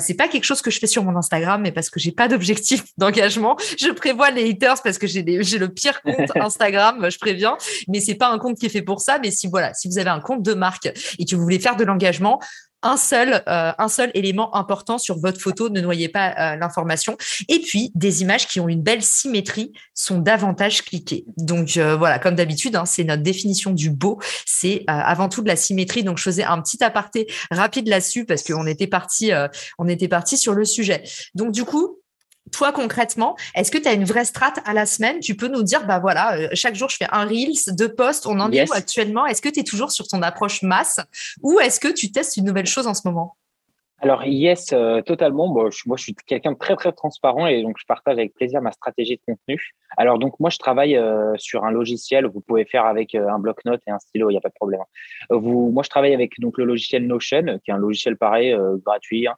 c'est 0.00 0.14
pas 0.14 0.26
quelque 0.26 0.44
chose 0.44 0.62
que 0.62 0.70
je 0.70 0.78
fais 0.78 0.86
sur 0.86 1.04
mon 1.04 1.16
Instagram, 1.16 1.60
mais 1.62 1.72
parce 1.72 1.90
que 1.90 2.00
j'ai 2.00 2.12
pas 2.12 2.28
d'objectif 2.28 2.82
d'engagement. 2.96 3.56
Je 3.78 3.90
prévois 4.04 4.30
les 4.30 4.50
haters 4.50 4.82
parce 4.82 4.98
que 4.98 5.06
j'ai 5.06 5.22
le 5.22 5.68
pire 5.68 6.02
compte 6.02 6.30
Instagram, 6.36 7.08
je 7.08 7.18
préviens, 7.18 7.56
mais 7.88 8.00
c'est 8.00 8.16
pas 8.16 8.30
un 8.30 8.38
compte 8.38 8.58
qui 8.58 8.66
est 8.66 8.70
fait 8.70 8.82
pour 8.82 9.00
ça. 9.00 9.18
Mais 9.18 9.30
si 9.30 9.46
voilà, 9.46 9.72
si 9.72 9.88
vous 9.88 9.98
avez 9.98 10.10
un 10.10 10.20
compte 10.20 10.42
de 10.42 10.52
marque 10.52 10.92
et 11.18 11.24
que 11.24 11.34
vous 11.34 11.42
voulez 11.42 11.58
faire 11.58 11.76
de 11.76 11.84
l'engagement, 11.84 12.38
un 12.82 12.98
seul, 12.98 13.42
euh, 13.48 13.72
un 13.78 13.88
seul 13.88 14.10
élément 14.12 14.54
important 14.54 14.98
sur 14.98 15.18
votre 15.18 15.40
photo, 15.40 15.70
ne 15.70 15.80
noyez 15.80 16.10
pas 16.10 16.34
euh, 16.38 16.56
l'information. 16.56 17.16
Et 17.48 17.60
puis, 17.60 17.90
des 17.94 18.20
images 18.20 18.46
qui 18.46 18.60
ont 18.60 18.68
une 18.68 18.82
belle 18.82 19.02
symétrie 19.02 19.72
sont 19.94 20.18
davantage 20.18 20.82
cliquées. 20.82 21.24
Donc 21.38 21.78
euh, 21.78 21.96
voilà, 21.96 22.18
comme 22.18 22.34
d'habitude, 22.34 22.76
hein, 22.76 22.84
c'est 22.84 23.04
notre 23.04 23.22
définition 23.22 23.70
du 23.70 23.88
beau. 23.88 24.20
C'est 24.44 24.84
avant 24.86 25.30
tout 25.30 25.40
de 25.40 25.48
la 25.48 25.56
symétrie. 25.56 26.04
Donc 26.04 26.18
je 26.18 26.24
faisais 26.24 26.44
un 26.44 26.60
petit 26.60 26.84
aparté 26.84 27.26
rapide 27.50 27.88
là-dessus 27.88 28.26
parce 28.26 28.42
qu'on 28.42 28.66
était 28.66 28.86
parti, 28.86 29.32
on 29.78 29.88
était 29.88 30.08
parti 30.08 30.36
sur 30.36 30.52
le 30.52 30.66
sujet. 30.66 31.02
Donc 31.34 31.52
du 31.52 31.64
coup, 31.64 32.00
toi, 32.52 32.72
concrètement, 32.72 33.36
est-ce 33.54 33.70
que 33.70 33.78
tu 33.78 33.88
as 33.88 33.92
une 33.92 34.04
vraie 34.04 34.24
strate 34.24 34.60
à 34.64 34.74
la 34.74 34.86
semaine? 34.86 35.20
Tu 35.20 35.34
peux 35.34 35.48
nous 35.48 35.62
dire, 35.62 35.86
bah 35.86 35.98
voilà, 35.98 36.36
euh, 36.36 36.48
chaque 36.52 36.74
jour, 36.74 36.88
je 36.88 36.96
fais 36.96 37.06
un 37.10 37.24
Reels, 37.24 37.74
deux 37.76 37.92
posts, 37.92 38.26
on 38.26 38.38
en 38.40 38.50
est 38.52 38.68
où 38.68 38.72
actuellement? 38.72 39.26
Est-ce 39.26 39.42
que 39.42 39.48
tu 39.48 39.60
es 39.60 39.64
toujours 39.64 39.90
sur 39.90 40.06
ton 40.06 40.22
approche 40.22 40.62
masse? 40.62 41.00
Ou 41.42 41.60
est-ce 41.60 41.80
que 41.80 41.88
tu 41.88 42.12
testes 42.12 42.36
une 42.36 42.44
nouvelle 42.44 42.66
chose 42.66 42.86
en 42.86 42.94
ce 42.94 43.02
moment? 43.06 43.36
Alors, 44.00 44.24
yes, 44.24 44.72
euh, 44.72 45.00
totalement. 45.00 45.48
moi, 45.48 45.70
je 45.70 46.02
suis 46.02 46.14
quelqu'un 46.26 46.52
de 46.52 46.58
très, 46.58 46.76
très 46.76 46.92
transparent 46.92 47.46
et 47.46 47.62
donc 47.62 47.76
je 47.78 47.86
partage 47.86 48.18
avec 48.18 48.34
plaisir 48.34 48.60
ma 48.60 48.72
stratégie 48.72 49.16
de 49.16 49.22
contenu. 49.26 49.70
Alors, 49.96 50.18
donc, 50.18 50.38
moi, 50.40 50.50
je 50.50 50.58
travaille 50.58 50.96
euh, 50.96 51.32
sur 51.38 51.64
un 51.64 51.70
logiciel. 51.70 52.26
Vous 52.26 52.40
pouvez 52.40 52.66
faire 52.66 52.84
avec 52.84 53.14
un 53.14 53.38
bloc-notes 53.38 53.80
et 53.86 53.90
un 53.90 53.98
stylo, 53.98 54.28
il 54.28 54.34
n'y 54.34 54.38
a 54.38 54.42
pas 54.42 54.50
de 54.50 54.54
problème. 54.54 54.80
Vous, 55.30 55.70
moi, 55.70 55.82
je 55.82 55.88
travaille 55.88 56.12
avec 56.12 56.38
donc, 56.38 56.58
le 56.58 56.64
logiciel 56.64 57.06
Notion, 57.06 57.58
qui 57.64 57.70
est 57.70 57.74
un 57.74 57.78
logiciel 57.78 58.16
pareil, 58.16 58.54
gratuit, 58.84 59.26
hein, 59.26 59.36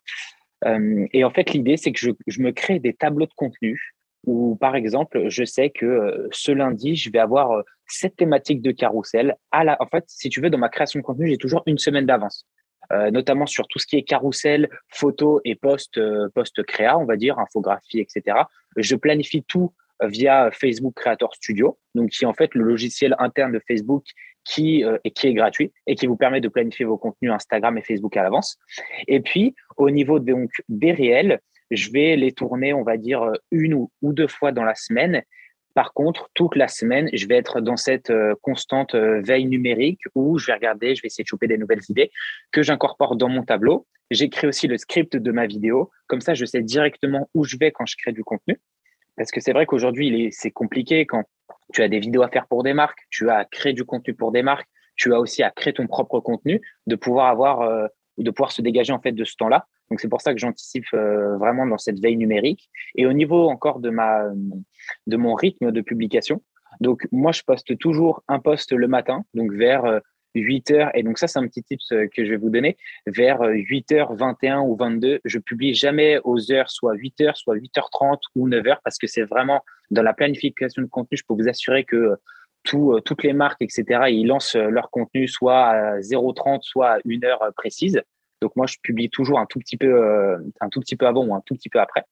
et 0.65 1.25
en 1.25 1.31
fait, 1.31 1.51
l'idée, 1.53 1.77
c'est 1.77 1.93
que 1.93 1.99
je, 1.99 2.41
me 2.41 2.51
crée 2.51 2.79
des 2.79 2.95
tableaux 2.95 3.27
de 3.27 3.35
contenu 3.37 3.95
où, 4.25 4.57
par 4.57 4.75
exemple, 4.75 5.29
je 5.29 5.45
sais 5.45 5.71
que 5.71 5.87
euh, 5.87 6.29
ce 6.33 6.51
lundi, 6.51 6.97
je 6.97 7.11
vais 7.11 7.19
avoir 7.19 7.53
euh, 7.53 7.63
cette 7.87 8.17
thématique 8.17 8.61
de 8.61 8.73
carrousel. 8.73 9.37
En 9.53 9.87
fait, 9.87 10.05
si 10.09 10.29
tu 10.29 10.41
veux, 10.41 10.51
dans 10.51 10.59
ma 10.59 10.69
création 10.69 10.99
de 10.99 11.05
contenu, 11.05 11.29
j'ai 11.29 11.39
toujours 11.39 11.63
une 11.67 11.79
semaine 11.79 12.07
d'avance. 12.07 12.47
Euh, 12.93 13.11
notamment 13.11 13.47
sur 13.47 13.67
tout 13.67 13.79
ce 13.81 13.87
qui 13.87 13.97
est 13.97 14.03
carrousel, 14.03 14.69
photo 14.89 15.41
et 15.45 15.57
post, 15.57 16.01
post 16.35 16.63
créa, 16.65 16.99
on 16.99 17.05
va 17.05 17.17
dire, 17.17 17.39
infographie, 17.39 18.01
etc. 18.01 18.39
Je 18.77 18.97
planifie 18.97 19.43
tout 19.43 19.73
via 20.03 20.51
Facebook 20.53 20.95
Creator 20.95 21.35
Studio, 21.35 21.79
donc 21.95 22.11
qui 22.11 22.25
est 22.25 22.27
en 22.27 22.35
fait 22.35 22.55
le 22.55 22.63
logiciel 22.63 23.17
interne 23.19 23.53
de 23.53 23.61
Facebook 23.67 24.05
qui, 24.47 24.85
euh, 24.85 24.97
et 25.05 25.11
qui 25.11 25.27
est 25.27 25.35
gratuit 25.35 25.73
et 25.87 25.95
qui 25.95 26.07
vous 26.07 26.17
permet 26.17 26.41
de 26.41 26.49
planifier 26.49 26.85
vos 26.85 26.97
contenus 26.97 27.33
Instagram 27.33 27.77
et 27.77 27.83
Facebook 27.83 28.17
à 28.17 28.23
l'avance. 28.23 28.57
Et 29.09 29.21
puis, 29.21 29.55
au 29.77 29.91
niveau 29.91 30.19
donc, 30.19 30.51
des 30.69 30.93
réels, 30.93 31.41
je 31.71 31.91
vais 31.91 32.17
les 32.17 32.33
tourner, 32.33 32.73
on 32.73 32.83
va 32.83 32.97
dire, 32.97 33.33
une 33.51 33.75
ou, 33.75 33.91
deux 34.03 34.29
fois 34.29 34.53
dans 34.53 34.65
la 34.65 34.77
semaine. 34.77 35.23
Par 35.75 35.93
contre, 35.93 36.31
toute 36.33 36.57
la 36.57 36.69
semaine, 36.69 37.11
je 37.13 37.27
vais 37.27 37.37
être 37.37 37.61
dans 37.61 37.77
cette 37.77 38.11
euh, 38.11 38.35
constante 38.41 38.95
euh, 38.95 39.21
veille 39.21 39.47
numérique 39.47 40.01
où 40.15 40.39
je 40.39 40.47
vais 40.47 40.55
regarder, 40.55 40.95
je 40.95 41.03
vais 41.03 41.09
essayer 41.09 41.25
de 41.25 41.29
choper 41.29 41.49
des 41.49 41.59
nouvelles 41.59 41.83
idées 41.89 42.11
que 42.53 42.63
j'incorpore 42.63 43.17
dans 43.17 43.29
mon 43.29 43.43
tableau. 43.43 43.87
J'écris 44.11 44.47
aussi 44.47 44.69
le 44.69 44.79
script 44.79 45.17
de 45.17 45.33
ma 45.33 45.47
vidéo. 45.47 45.91
Comme 46.07 46.21
ça, 46.21 46.35
je 46.35 46.47
sais 46.47 46.63
directement 46.63 47.29
où 47.35 47.45
je 47.45 47.57
vais 47.59 47.73
quand 47.73 47.85
je 47.85 47.97
crée 47.97 48.13
du 48.13 48.25
contenu. 48.25 48.59
Parce 49.17 49.31
que 49.31 49.41
c'est 49.41 49.53
vrai 49.53 49.67
qu'aujourd'hui, 49.67 50.29
c'est 50.33 50.51
compliqué 50.51 51.07
quand 51.07 51.25
tu 51.73 51.83
as 51.83 51.89
des 51.89 51.99
vidéos 51.99 52.23
à 52.23 52.29
faire 52.29 52.47
pour 52.47 52.63
des 52.63 52.75
marques, 52.75 53.07
tu 53.11 53.31
as 53.31 53.39
à 53.39 53.45
créer 53.45 53.73
du 53.73 53.85
contenu 53.85 54.15
pour 54.15 54.33
des 54.33 54.43
marques, 54.43 54.69
tu 54.95 55.15
as 55.15 55.21
aussi 55.21 55.43
à 55.43 55.51
créer 55.51 55.73
ton 55.73 55.87
propre 55.87 56.21
contenu, 56.21 56.61
de 56.87 56.97
pouvoir 56.97 57.27
avoir 57.27 57.63
euh, 57.63 57.87
de 58.19 58.31
pouvoir 58.31 58.53
se 58.53 58.63
dégager 58.63 58.93
en 58.93 59.01
fait 59.01 59.13
de 59.13 59.25
ce 59.25 59.37
temps-là. 59.37 59.67
Donc 59.91 60.01
c'est 60.01 60.09
pour 60.09 60.21
ça 60.21 60.33
que 60.33 60.41
j'anticipe 60.41 60.87
euh, 60.95 61.37
vraiment 61.37 61.67
dans 61.67 61.79
cette 61.79 62.01
veille 62.01 62.17
numérique. 62.17 62.71
Et 62.95 63.07
au 63.07 63.13
niveau 63.13 63.49
encore 63.49 63.81
de 63.81 63.91
ma 63.91 64.25
de 65.07 65.17
mon 65.17 65.35
rythme 65.35 65.71
de 65.71 65.81
publication, 65.81 66.43
donc 66.81 67.07
moi 67.13 67.33
je 67.33 67.43
poste 67.43 67.77
toujours 67.79 68.23
un 68.29 68.39
post 68.39 68.73
le 68.73 68.89
matin, 68.89 69.25
donc 69.35 69.53
vers 69.53 70.01
8 70.41 70.71
euh, 70.71 70.75
heures. 70.75 70.91
Et 70.95 71.03
donc 71.03 71.19
ça 71.19 71.27
c'est 71.27 71.39
un 71.39 71.47
petit 71.47 71.63
tips 71.63 71.89
que 71.89 72.25
je 72.25 72.31
vais 72.31 72.37
vous 72.37 72.51
donner. 72.51 72.77
Vers 73.07 73.41
8 73.41 73.93
h 73.93 74.17
21 74.17 74.61
ou 74.61 74.77
22, 74.77 75.21
je 75.25 75.39
publie 75.39 75.75
jamais 75.75 76.19
aux 76.25 76.53
heures 76.53 76.71
soit 76.71 76.95
8 76.95 77.21
heures, 77.23 77.37
soit 77.37 77.57
8h30 77.57 78.19
ou 78.35 78.49
9 78.49 78.67
heures 78.67 78.81
parce 78.83 78.99
que 78.99 79.07
c'est 79.07 79.23
vraiment 79.23 79.63
dans 79.91 80.03
la 80.03 80.15
planification 80.15 80.83
de 80.83 80.89
contenu, 80.89 81.17
je 81.17 81.25
peux 81.27 81.35
vous 81.35 81.49
assurer 81.49 81.85
que 81.85 82.17
tout, 82.67 82.93
euh, 82.93 83.01
toutes 83.01 83.23
les 83.23 83.33
marques, 83.33 83.63
etc., 83.63 83.85
ils 84.11 84.27
lancent 84.27 84.57
euh, 84.57 84.69
leur 84.69 84.91
contenu 84.91 85.27
soit 85.29 85.65
à 85.65 85.99
0,30, 86.01 86.63
soit 86.63 86.97
à 86.97 86.99
une 87.05 87.25
heure 87.25 87.43
euh, 87.43 87.51
précise. 87.53 88.03
Donc 88.43 88.55
moi, 88.57 88.67
je 88.67 88.77
publie 88.83 89.09
toujours 89.09 89.39
un 89.39 89.47
tout 89.47 89.59
petit 89.59 89.79
peu, 89.79 90.37
un 90.61 90.69
tout 90.69 90.81
petit 90.81 90.95
peu 90.95 91.07
avant 91.07 91.25
ou 91.25 91.35
un 91.35 91.41
tout 91.47 91.55
petit 91.55 91.71
peu 91.71 91.81
après. 91.81 92.05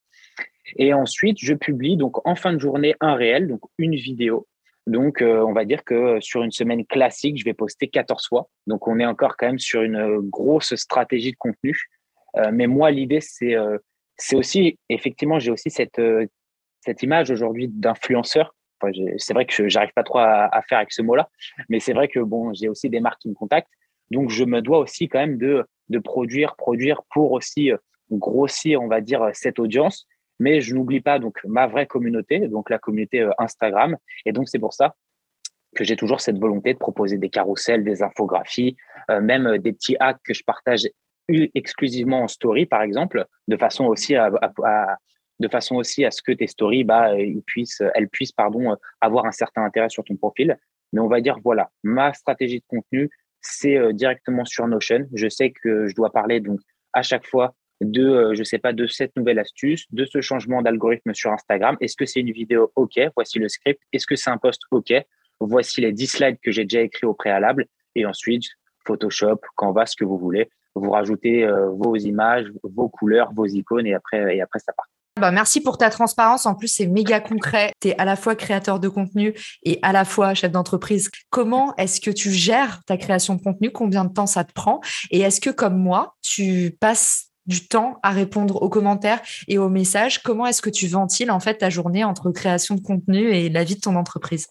Et 0.76 0.94
ensuite, 0.94 1.37
je 1.38 1.52
publie 1.52 1.98
donc 1.98 2.26
en 2.26 2.34
fin 2.34 2.54
de 2.54 2.58
journée 2.58 2.94
un 3.00 3.14
réel, 3.14 3.46
donc 3.46 3.60
une 3.76 3.94
vidéo. 3.94 4.46
Donc, 4.86 5.22
on 5.22 5.52
va 5.52 5.64
dire 5.64 5.82
que 5.82 6.20
sur 6.20 6.42
une 6.42 6.50
semaine 6.50 6.84
classique, 6.84 7.38
je 7.38 7.44
vais 7.44 7.54
poster 7.54 7.88
14 7.88 8.26
fois. 8.28 8.48
Donc, 8.66 8.86
on 8.86 8.98
est 8.98 9.06
encore 9.06 9.36
quand 9.36 9.46
même 9.46 9.58
sur 9.58 9.82
une 9.82 10.20
grosse 10.28 10.74
stratégie 10.74 11.32
de 11.32 11.36
contenu. 11.36 11.74
mais 12.52 12.66
moi, 12.66 12.90
l'idée, 12.90 13.20
c'est 13.20 13.56
c'est 14.16 14.36
aussi, 14.36 14.78
effectivement, 14.88 15.38
j'ai 15.38 15.50
aussi 15.50 15.70
cette, 15.70 16.00
cette 16.84 17.02
image 17.02 17.30
aujourd'hui 17.30 17.68
d'influenceur. 17.68 18.54
c'est 19.18 19.32
vrai 19.32 19.46
que 19.46 19.68
j'arrive 19.68 19.92
pas 19.94 20.02
trop 20.02 20.18
à, 20.18 20.62
faire 20.68 20.78
avec 20.78 20.92
ce 20.92 21.02
mot-là, 21.02 21.28
mais 21.68 21.80
c'est 21.80 21.92
vrai 21.92 22.08
que 22.08 22.20
bon, 22.20 22.52
j'ai 22.52 22.68
aussi 22.68 22.90
des 22.90 23.00
marques 23.00 23.20
qui 23.20 23.28
me 23.28 23.34
contactent, 23.34 23.70
donc 24.10 24.30
je 24.30 24.44
me 24.44 24.60
dois 24.60 24.78
aussi 24.78 25.08
quand 25.08 25.18
même 25.18 25.38
de, 25.38 25.64
de 25.88 25.98
produire, 25.98 26.56
produire 26.56 27.02
pour 27.10 27.32
aussi 27.32 27.72
euh, 27.72 27.78
grossir, 28.10 28.82
on 28.82 28.88
va 28.88 29.00
dire, 29.00 29.30
cette 29.32 29.58
audience. 29.58 30.06
Mais 30.44 30.61
je 30.61 30.74
n'oublie 30.74 31.00
pas 31.00 31.18
donc 31.18 31.37
ma 31.44 31.66
vraie 31.66 31.87
communauté, 31.87 32.48
donc 32.48 32.68
la 32.68 32.78
communauté 32.78 33.22
euh, 33.22 33.30
Instagram, 33.38 33.96
et 34.26 34.33
donc 34.33 34.48
c'est 34.50 34.59
pour 34.59 34.74
ça 34.74 34.94
que 35.74 35.85
j'ai 35.85 35.96
toujours 35.96 36.20
cette 36.20 36.38
volonté 36.38 36.74
de 36.74 36.78
proposer 36.78 37.16
des 37.18 37.30
carousels, 37.30 37.83
des 37.83 38.02
infographies, 38.02 38.76
euh, 39.11 39.20
même 39.20 39.59
des 39.59 39.72
petits 39.72 39.96
hacks 39.98 40.22
que 40.22 40.35
je 40.35 40.44
partage 40.44 40.83
exclusivement 41.28 42.20
en 42.24 42.28
story, 42.28 42.66
par 42.66 42.83
exemple, 42.83 43.26
de 43.48 43.57
façon 43.57 43.87
aussi 43.87 44.14
à, 44.14 44.30
de 45.40 45.48
façon 45.48 45.76
aussi 45.76 46.04
à 46.04 46.11
ce 46.11 46.20
que 46.22 46.33
tes 46.33 46.46
stories, 46.46 46.85
bah, 46.85 47.12
puissent, 47.46 47.83
elles 47.94 48.11
puissent, 48.11 48.33
pardon, 48.33 48.76
avoir 49.00 49.24
un 49.24 49.33
certain 49.33 49.64
intérêt 49.64 49.88
sur 49.88 50.04
ton 50.04 50.16
profil. 50.16 50.59
Mais 50.92 51.00
on 51.00 51.09
va 51.09 51.22
dire, 51.22 51.38
voilà, 51.42 51.70
ma 51.83 52.12
stratégie 52.12 52.61
de 52.61 52.66
contenu, 52.68 53.11
c'est 53.40 53.76
euh, 53.78 53.92
directement 53.92 54.44
sur 54.44 54.68
Notion. 54.68 55.07
Je 55.14 55.28
sais 55.28 55.50
que 55.50 55.88
je 55.88 55.94
dois 55.94 56.11
parler 56.12 56.40
donc 56.40 56.61
à 56.92 57.02
chaque 57.02 57.26
fois 57.26 57.54
de, 57.80 58.04
euh, 58.04 58.34
je 58.34 58.42
sais 58.42 58.58
pas, 58.58 58.72
de 58.72 58.87
cette 58.87 59.16
nouvelle 59.16 59.38
astuce, 59.38 59.87
de 59.90 60.04
ce 60.04 60.20
changement 60.20 60.62
d'algorithme 60.62 61.14
sur 61.14 61.32
Instagram. 61.32 61.76
Est-ce 61.80 61.96
que 61.96 62.06
c'est 62.06 62.20
une 62.20 62.32
vidéo 62.32 62.72
OK? 62.76 63.00
Voici 63.16 63.38
le 63.38 63.48
script. 63.48 63.80
Est-ce 63.92 64.06
que 64.06 64.16
c'est 64.16 64.30
un 64.30 64.38
post 64.38 64.62
OK? 64.70 64.92
Voici 65.40 65.80
les 65.80 65.92
10 65.92 66.06
slides 66.06 66.38
que 66.42 66.50
j'ai 66.50 66.64
déjà 66.64 66.80
écrits 66.80 67.06
au 67.06 67.14
préalable. 67.14 67.66
Et 67.94 68.06
ensuite, 68.06 68.44
Photoshop, 68.87 69.40
Canva, 69.56 69.87
ce 69.87 69.96
que 69.96 70.04
vous 70.04 70.18
voulez. 70.18 70.48
Vous 70.74 70.90
rajoutez 70.90 71.44
euh, 71.44 71.70
vos 71.70 71.96
images, 71.96 72.46
vos 72.62 72.88
couleurs, 72.88 73.32
vos 73.32 73.46
icônes 73.46 73.87
et 73.87 73.94
après, 73.94 74.37
et 74.37 74.40
après 74.40 74.58
ça 74.58 74.72
part. 74.72 74.87
Bah, 75.20 75.30
merci 75.30 75.60
pour 75.60 75.78
ta 75.78 75.90
transparence. 75.90 76.44
En 76.44 76.56
plus, 76.56 76.66
c'est 76.66 76.88
méga 76.88 77.20
concret. 77.20 77.70
Tu 77.80 77.88
es 77.88 78.00
à 78.00 78.04
la 78.04 78.16
fois 78.16 78.34
créateur 78.34 78.80
de 78.80 78.88
contenu 78.88 79.32
et 79.62 79.78
à 79.82 79.92
la 79.92 80.04
fois 80.04 80.34
chef 80.34 80.50
d'entreprise. 80.50 81.08
Comment 81.30 81.74
est-ce 81.76 82.00
que 82.00 82.10
tu 82.10 82.30
gères 82.30 82.80
ta 82.84 82.96
création 82.96 83.37
de 83.37 83.42
contenu? 83.42 83.70
Combien 83.70 84.04
de 84.04 84.12
temps 84.12 84.26
ça 84.26 84.42
te 84.42 84.52
prend? 84.52 84.80
Et 85.12 85.20
est-ce 85.20 85.40
que, 85.40 85.50
comme 85.50 85.76
moi, 85.76 86.16
tu 86.20 86.76
passes 86.80 87.30
du 87.46 87.68
temps 87.68 87.98
à 88.02 88.11
répondre 88.11 88.62
aux 88.62 88.68
commentaires 88.68 89.20
et 89.48 89.59
aux 89.59 89.68
messages 89.68 90.22
Comment 90.22 90.46
est-ce 90.46 90.62
que 90.62 90.70
tu 90.70 90.87
ventiles 90.87 91.30
en 91.30 91.40
fait 91.40 91.59
ta 91.59 91.70
journée 91.70 92.04
entre 92.04 92.30
création 92.30 92.74
de 92.74 92.80
contenu 92.80 93.30
et 93.33 93.48
la 93.48 93.64
vie 93.64 93.76
de 93.76 93.80
ton 93.80 93.96
entreprise? 93.96 94.48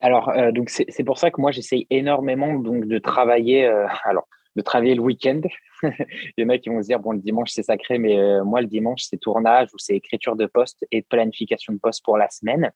Alors, 0.00 0.28
euh, 0.30 0.52
donc 0.52 0.70
c'est 0.70 1.04
pour 1.04 1.18
ça 1.18 1.30
que 1.30 1.40
moi 1.40 1.50
j'essaye 1.50 1.86
énormément 1.90 2.54
donc 2.54 2.86
de 2.86 2.98
travailler. 2.98 3.66
Euh, 3.66 3.86
alors, 4.04 4.28
de 4.56 4.62
travailler 4.62 4.94
le 4.94 5.02
week-end. 5.02 5.40
Il 5.82 6.42
y 6.42 6.44
en 6.44 6.48
a 6.48 6.58
qui 6.58 6.68
vont 6.68 6.82
se 6.82 6.88
dire 6.88 6.98
bon 6.98 7.12
le 7.12 7.20
dimanche 7.20 7.50
c'est 7.50 7.62
sacré, 7.62 7.98
mais 7.98 8.18
euh, 8.18 8.44
moi 8.44 8.60
le 8.60 8.66
dimanche 8.66 9.02
c'est 9.08 9.16
tournage 9.16 9.68
ou 9.72 9.78
c'est 9.78 9.94
écriture 9.94 10.36
de 10.36 10.46
poste 10.46 10.84
et 10.90 11.02
planification 11.02 11.72
de 11.72 11.78
poste 11.78 12.04
pour 12.04 12.18
la 12.18 12.28
semaine. 12.28 12.70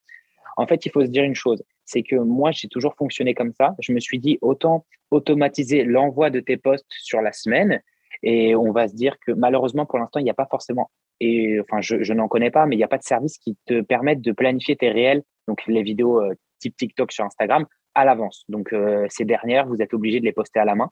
En 0.56 0.66
fait, 0.66 0.86
il 0.86 0.92
faut 0.92 1.02
se 1.02 1.10
dire 1.10 1.24
une 1.24 1.34
chose, 1.34 1.62
c'est 1.84 2.02
que 2.02 2.16
moi 2.16 2.52
j'ai 2.52 2.68
toujours 2.68 2.94
fonctionné 2.94 3.34
comme 3.34 3.52
ça. 3.52 3.74
Je 3.80 3.92
me 3.92 4.00
suis 4.00 4.18
dit 4.18 4.38
autant 4.42 4.86
automatiser 5.10 5.84
l'envoi 5.84 6.30
de 6.30 6.40
tes 6.40 6.56
postes 6.56 6.86
sur 6.90 7.20
la 7.20 7.32
semaine 7.32 7.82
et 8.22 8.54
on 8.54 8.72
va 8.72 8.88
se 8.88 8.94
dire 8.94 9.16
que 9.26 9.32
malheureusement 9.32 9.86
pour 9.86 9.98
l'instant 9.98 10.20
il 10.20 10.24
n'y 10.24 10.30
a 10.30 10.34
pas 10.34 10.48
forcément 10.50 10.90
et 11.20 11.60
enfin 11.60 11.80
je, 11.80 12.02
je 12.02 12.12
n'en 12.12 12.28
connais 12.28 12.50
pas, 12.50 12.66
mais 12.66 12.74
il 12.74 12.78
n'y 12.78 12.84
a 12.84 12.88
pas 12.88 12.98
de 12.98 13.04
service 13.04 13.38
qui 13.38 13.56
te 13.66 13.80
permette 13.80 14.20
de 14.20 14.32
planifier 14.32 14.76
tes 14.76 14.90
réels, 14.90 15.22
donc 15.46 15.64
les 15.66 15.82
vidéos 15.82 16.22
type 16.62 16.76
TikTok 16.76 17.12
sur 17.12 17.24
Instagram 17.24 17.66
à 17.94 18.04
l'avance. 18.04 18.44
Donc, 18.48 18.72
euh, 18.72 19.06
ces 19.10 19.24
dernières, 19.24 19.66
vous 19.66 19.80
êtes 19.80 19.92
obligé 19.94 20.20
de 20.20 20.24
les 20.24 20.32
poster 20.32 20.60
à 20.60 20.64
la 20.64 20.74
main. 20.74 20.90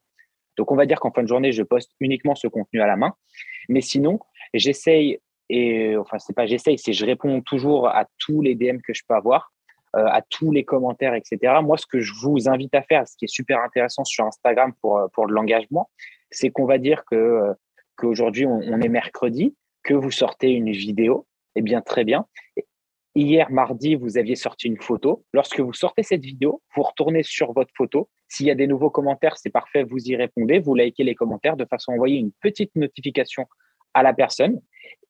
Donc, 0.56 0.70
on 0.72 0.76
va 0.76 0.86
dire 0.86 1.00
qu'en 1.00 1.10
fin 1.10 1.22
de 1.22 1.28
journée, 1.28 1.52
je 1.52 1.62
poste 1.62 1.92
uniquement 2.00 2.34
ce 2.34 2.48
contenu 2.48 2.82
à 2.82 2.86
la 2.86 2.96
main. 2.96 3.14
Mais 3.68 3.80
sinon, 3.80 4.18
j'essaye, 4.52 5.18
et 5.48 5.96
enfin, 5.96 6.18
c'est 6.18 6.34
pas 6.34 6.46
j'essaye, 6.46 6.78
c'est 6.78 6.92
je 6.92 7.06
réponds 7.06 7.40
toujours 7.40 7.88
à 7.88 8.06
tous 8.18 8.42
les 8.42 8.54
DM 8.54 8.78
que 8.86 8.92
je 8.92 9.02
peux 9.08 9.14
avoir, 9.14 9.52
euh, 9.96 10.06
à 10.06 10.22
tous 10.22 10.52
les 10.52 10.64
commentaires, 10.64 11.14
etc. 11.14 11.54
Moi, 11.62 11.76
ce 11.78 11.86
que 11.86 12.00
je 12.00 12.12
vous 12.14 12.48
invite 12.48 12.74
à 12.74 12.82
faire, 12.82 13.08
ce 13.08 13.16
qui 13.16 13.24
est 13.24 13.34
super 13.34 13.60
intéressant 13.60 14.04
sur 14.04 14.26
Instagram 14.26 14.72
pour, 14.80 15.00
pour 15.14 15.26
l'engagement, 15.26 15.88
c'est 16.30 16.50
qu'on 16.50 16.66
va 16.66 16.78
dire 16.78 17.04
que 17.04 17.16
euh, 17.16 17.52
qu'aujourd'hui, 17.96 18.46
on, 18.46 18.80
est 18.80 18.88
mercredi, 18.88 19.54
que 19.82 19.94
vous 19.94 20.10
sortez 20.10 20.50
une 20.50 20.70
vidéo. 20.70 21.26
Eh 21.54 21.62
bien, 21.62 21.80
très 21.80 22.04
bien. 22.04 22.26
Hier, 23.14 23.50
mardi, 23.50 23.96
vous 23.96 24.16
aviez 24.18 24.36
sorti 24.36 24.68
une 24.68 24.80
photo. 24.80 25.24
Lorsque 25.32 25.60
vous 25.60 25.72
sortez 25.72 26.02
cette 26.02 26.24
vidéo, 26.24 26.62
vous 26.74 26.82
retournez 26.82 27.22
sur 27.22 27.52
votre 27.52 27.72
photo. 27.76 28.08
S'il 28.28 28.46
y 28.46 28.50
a 28.50 28.54
des 28.54 28.68
nouveaux 28.68 28.90
commentaires, 28.90 29.36
c'est 29.36 29.50
parfait, 29.50 29.82
vous 29.82 29.98
y 29.98 30.16
répondez, 30.16 30.60
vous 30.60 30.74
likez 30.74 31.02
les 31.02 31.16
commentaires 31.16 31.56
de 31.56 31.64
façon 31.64 31.92
à 31.92 31.94
envoyer 31.96 32.18
une 32.18 32.30
petite 32.40 32.70
notification 32.76 33.46
à 33.94 34.04
la 34.04 34.14
personne, 34.14 34.60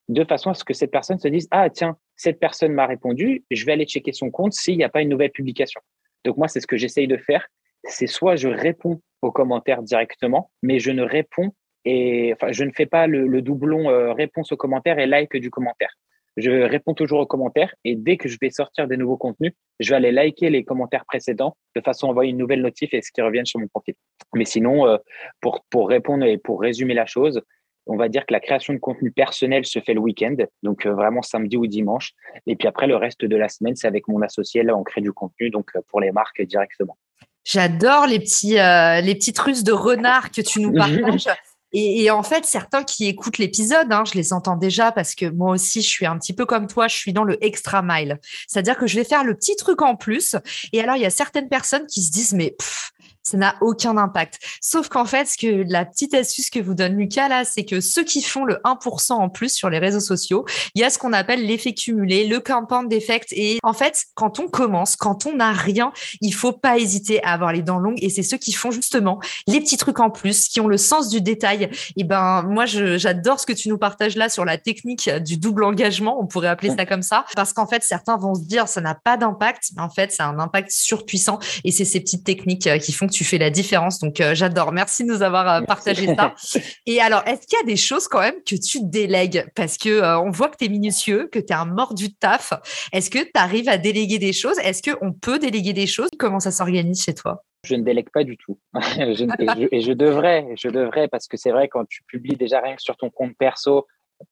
de 0.08 0.24
façon 0.24 0.50
à 0.50 0.54
ce 0.54 0.64
que 0.64 0.72
cette 0.72 0.90
personne 0.90 1.18
se 1.18 1.28
dise, 1.28 1.46
ah 1.50 1.68
tiens, 1.68 1.96
cette 2.16 2.40
personne 2.40 2.72
m'a 2.72 2.86
répondu, 2.86 3.44
je 3.50 3.66
vais 3.66 3.72
aller 3.72 3.84
checker 3.84 4.12
son 4.12 4.30
compte 4.30 4.54
s'il 4.54 4.78
n'y 4.78 4.84
a 4.84 4.88
pas 4.88 5.02
une 5.02 5.10
nouvelle 5.10 5.30
publication. 5.30 5.80
Donc 6.24 6.36
moi, 6.38 6.48
c'est 6.48 6.60
ce 6.60 6.66
que 6.66 6.76
j'essaye 6.76 7.06
de 7.06 7.16
faire. 7.18 7.46
C'est 7.84 8.06
soit 8.06 8.36
je 8.36 8.48
réponds 8.48 9.00
aux 9.22 9.32
commentaires 9.32 9.82
directement, 9.82 10.50
mais 10.62 10.78
je 10.78 10.90
ne 10.90 11.02
réponds 11.02 11.52
et 11.84 12.32
enfin, 12.34 12.52
je 12.52 12.64
ne 12.64 12.72
fais 12.72 12.86
pas 12.86 13.06
le, 13.06 13.40
doublon 13.40 13.90
euh, 13.90 14.12
réponse 14.12 14.52
aux 14.52 14.56
commentaires 14.56 14.98
et 14.98 15.06
like 15.06 15.36
du 15.36 15.50
commentaire 15.50 15.96
je 16.36 16.50
réponds 16.50 16.94
toujours 16.94 17.20
aux 17.20 17.26
commentaires 17.26 17.74
et 17.84 17.96
dès 17.96 18.16
que 18.16 18.28
je 18.28 18.38
vais 18.40 18.50
sortir 18.50 18.88
des 18.88 18.96
nouveaux 18.96 19.16
contenus, 19.16 19.52
je 19.78 19.90
vais 19.90 19.96
aller 19.96 20.12
liker 20.12 20.50
les 20.50 20.64
commentaires 20.64 21.04
précédents 21.04 21.56
de 21.76 21.80
façon 21.80 22.06
à 22.06 22.10
envoyer 22.10 22.30
une 22.30 22.38
nouvelle 22.38 22.62
notif 22.62 22.92
et 22.94 23.02
ce 23.02 23.10
qui 23.12 23.22
revienne 23.22 23.46
sur 23.46 23.60
mon 23.60 23.68
profil. 23.68 23.94
Mais 24.34 24.44
sinon, 24.44 24.86
euh, 24.86 24.96
pour, 25.40 25.64
pour 25.70 25.88
répondre 25.88 26.24
et 26.24 26.38
pour 26.38 26.60
résumer 26.60 26.94
la 26.94 27.06
chose, 27.06 27.40
on 27.86 27.96
va 27.96 28.08
dire 28.08 28.26
que 28.26 28.32
la 28.32 28.40
création 28.40 28.72
de 28.72 28.78
contenu 28.78 29.10
personnel 29.10 29.64
se 29.64 29.80
fait 29.80 29.94
le 29.94 30.00
week-end, 30.00 30.36
donc 30.62 30.86
euh, 30.86 30.92
vraiment 30.92 31.22
samedi 31.22 31.56
ou 31.56 31.66
dimanche. 31.66 32.12
Et 32.46 32.56
puis 32.56 32.68
après, 32.68 32.86
le 32.86 32.96
reste 32.96 33.24
de 33.24 33.36
la 33.36 33.48
semaine, 33.48 33.74
c'est 33.74 33.88
avec 33.88 34.06
mon 34.06 34.22
associé, 34.22 34.62
là, 34.62 34.76
on 34.76 34.84
crée 34.84 35.00
du 35.00 35.12
contenu, 35.12 35.50
donc 35.50 35.70
euh, 35.76 35.80
pour 35.88 36.00
les 36.00 36.12
marques 36.12 36.42
directement. 36.42 36.96
J'adore 37.44 38.06
les 38.06 38.18
petits, 38.18 38.54
les 38.54 39.14
petites 39.14 39.38
ruses 39.38 39.64
de 39.64 39.72
renard 39.72 40.30
que 40.30 40.40
tu 40.40 40.60
nous 40.60 40.72
partages. 40.74 41.28
Et, 41.72 42.10
en 42.10 42.24
fait, 42.24 42.44
certains 42.44 42.82
qui 42.82 43.06
écoutent 43.06 43.38
l'épisode, 43.38 43.92
hein, 43.92 44.02
je 44.04 44.14
les 44.14 44.32
entends 44.32 44.56
déjà 44.56 44.90
parce 44.90 45.14
que 45.14 45.26
moi 45.26 45.52
aussi, 45.52 45.82
je 45.82 45.88
suis 45.88 46.06
un 46.06 46.18
petit 46.18 46.32
peu 46.32 46.44
comme 46.44 46.66
toi, 46.66 46.88
je 46.88 46.96
suis 46.96 47.12
dans 47.12 47.22
le 47.22 47.42
extra 47.44 47.80
mile. 47.80 48.18
C'est-à-dire 48.48 48.76
que 48.76 48.88
je 48.88 48.96
vais 48.96 49.04
faire 49.04 49.22
le 49.22 49.36
petit 49.36 49.54
truc 49.54 49.80
en 49.82 49.94
plus. 49.94 50.34
Et 50.72 50.80
alors, 50.80 50.96
il 50.96 51.02
y 51.02 51.06
a 51.06 51.10
certaines 51.10 51.48
personnes 51.48 51.86
qui 51.86 52.02
se 52.02 52.10
disent, 52.10 52.32
mais 52.32 52.56
ça 53.30 53.36
n'a 53.36 53.54
aucun 53.60 53.96
impact. 53.96 54.38
Sauf 54.60 54.88
qu'en 54.88 55.04
fait, 55.04 55.26
ce 55.26 55.36
que 55.36 55.64
la 55.68 55.84
petite 55.84 56.14
astuce 56.14 56.50
que 56.50 56.58
vous 56.58 56.74
donne 56.74 56.96
Lucas 56.96 57.28
là, 57.28 57.44
c'est 57.44 57.64
que 57.64 57.80
ceux 57.80 58.02
qui 58.02 58.22
font 58.22 58.44
le 58.44 58.56
1% 58.64 59.12
en 59.12 59.28
plus 59.28 59.52
sur 59.52 59.70
les 59.70 59.78
réseaux 59.78 60.00
sociaux, 60.00 60.44
il 60.74 60.80
y 60.80 60.84
a 60.84 60.90
ce 60.90 60.98
qu'on 60.98 61.12
appelle 61.12 61.46
l'effet 61.46 61.72
cumulé, 61.72 62.26
le 62.26 62.40
compound 62.40 62.88
d'effect. 62.88 63.32
Et 63.32 63.58
en 63.62 63.72
fait, 63.72 64.06
quand 64.14 64.40
on 64.40 64.48
commence, 64.48 64.96
quand 64.96 65.26
on 65.26 65.36
n'a 65.36 65.52
rien, 65.52 65.92
il 66.20 66.32
faut 66.32 66.52
pas 66.52 66.78
hésiter 66.78 67.22
à 67.22 67.32
avoir 67.32 67.52
les 67.52 67.62
dents 67.62 67.78
longues. 67.78 68.02
Et 68.02 68.10
c'est 68.10 68.22
ceux 68.22 68.38
qui 68.38 68.52
font 68.52 68.70
justement 68.70 69.20
les 69.46 69.60
petits 69.60 69.76
trucs 69.76 70.00
en 70.00 70.10
plus, 70.10 70.48
qui 70.48 70.60
ont 70.60 70.68
le 70.68 70.76
sens 70.76 71.08
du 71.08 71.20
détail. 71.20 71.70
Et 71.96 72.04
ben, 72.04 72.42
moi, 72.42 72.66
j'adore 72.66 73.38
ce 73.38 73.46
que 73.46 73.52
tu 73.52 73.68
nous 73.68 73.78
partages 73.78 74.16
là 74.16 74.28
sur 74.28 74.44
la 74.44 74.58
technique 74.58 75.08
du 75.08 75.36
double 75.36 75.64
engagement. 75.64 76.20
On 76.20 76.26
pourrait 76.26 76.48
appeler 76.48 76.74
ça 76.76 76.84
comme 76.86 77.02
ça. 77.02 77.24
Parce 77.36 77.52
qu'en 77.52 77.66
fait, 77.66 77.82
certains 77.82 78.16
vont 78.16 78.34
se 78.34 78.42
dire, 78.42 78.66
ça 78.66 78.80
n'a 78.80 78.94
pas 78.94 79.16
d'impact. 79.16 79.70
Mais 79.76 79.82
en 79.82 79.90
fait, 79.90 80.10
c'est 80.10 80.22
un 80.22 80.38
impact 80.38 80.70
surpuissant. 80.70 81.38
Et 81.64 81.70
c'est 81.70 81.84
ces 81.84 82.00
petites 82.00 82.24
techniques 82.24 82.66
euh, 82.66 82.78
qui 82.78 82.92
font 82.92 83.06
que 83.06 83.12
tu 83.12 83.19
fais 83.24 83.38
la 83.38 83.50
différence. 83.50 83.98
Donc, 83.98 84.20
euh, 84.20 84.34
j'adore. 84.34 84.72
Merci 84.72 85.04
de 85.04 85.08
nous 85.08 85.22
avoir 85.22 85.48
euh, 85.48 85.60
partagé 85.62 86.06
ça. 86.14 86.34
Et 86.86 87.00
alors, 87.00 87.22
est-ce 87.26 87.46
qu'il 87.46 87.58
y 87.58 87.62
a 87.62 87.66
des 87.66 87.76
choses 87.76 88.08
quand 88.08 88.20
même 88.20 88.42
que 88.46 88.56
tu 88.56 88.78
délègues? 88.82 89.46
Parce 89.54 89.78
que 89.78 89.88
euh, 89.88 90.20
on 90.20 90.30
voit 90.30 90.48
que 90.48 90.56
tu 90.56 90.66
es 90.66 90.68
minutieux, 90.68 91.28
que 91.30 91.38
tu 91.38 91.52
es 91.52 91.56
un 91.56 91.64
mort 91.64 91.94
du 91.94 92.14
taf. 92.14 92.52
Est-ce 92.92 93.10
que 93.10 93.18
tu 93.18 93.30
arrives 93.34 93.68
à 93.68 93.78
déléguer 93.78 94.18
des 94.18 94.32
choses? 94.32 94.58
Est-ce 94.60 94.82
qu'on 94.88 95.12
peut 95.12 95.38
déléguer 95.38 95.72
des 95.72 95.86
choses? 95.86 96.10
Comment 96.18 96.40
ça 96.40 96.50
s'organise 96.50 97.02
chez 97.02 97.14
toi? 97.14 97.42
Je 97.64 97.74
ne 97.74 97.82
délègue 97.82 98.10
pas 98.10 98.24
du 98.24 98.36
tout. 98.36 98.58
et, 98.98 99.14
je, 99.14 99.92
devrais, 99.92 100.46
je 100.56 100.68
devrais, 100.68 101.08
parce 101.08 101.28
que 101.28 101.36
c'est 101.36 101.50
vrai, 101.50 101.68
quand 101.68 101.84
tu 101.88 102.02
publies 102.04 102.36
déjà 102.36 102.60
rien 102.60 102.76
que 102.76 102.82
sur 102.82 102.96
ton 102.96 103.10
compte 103.10 103.36
perso, 103.36 103.86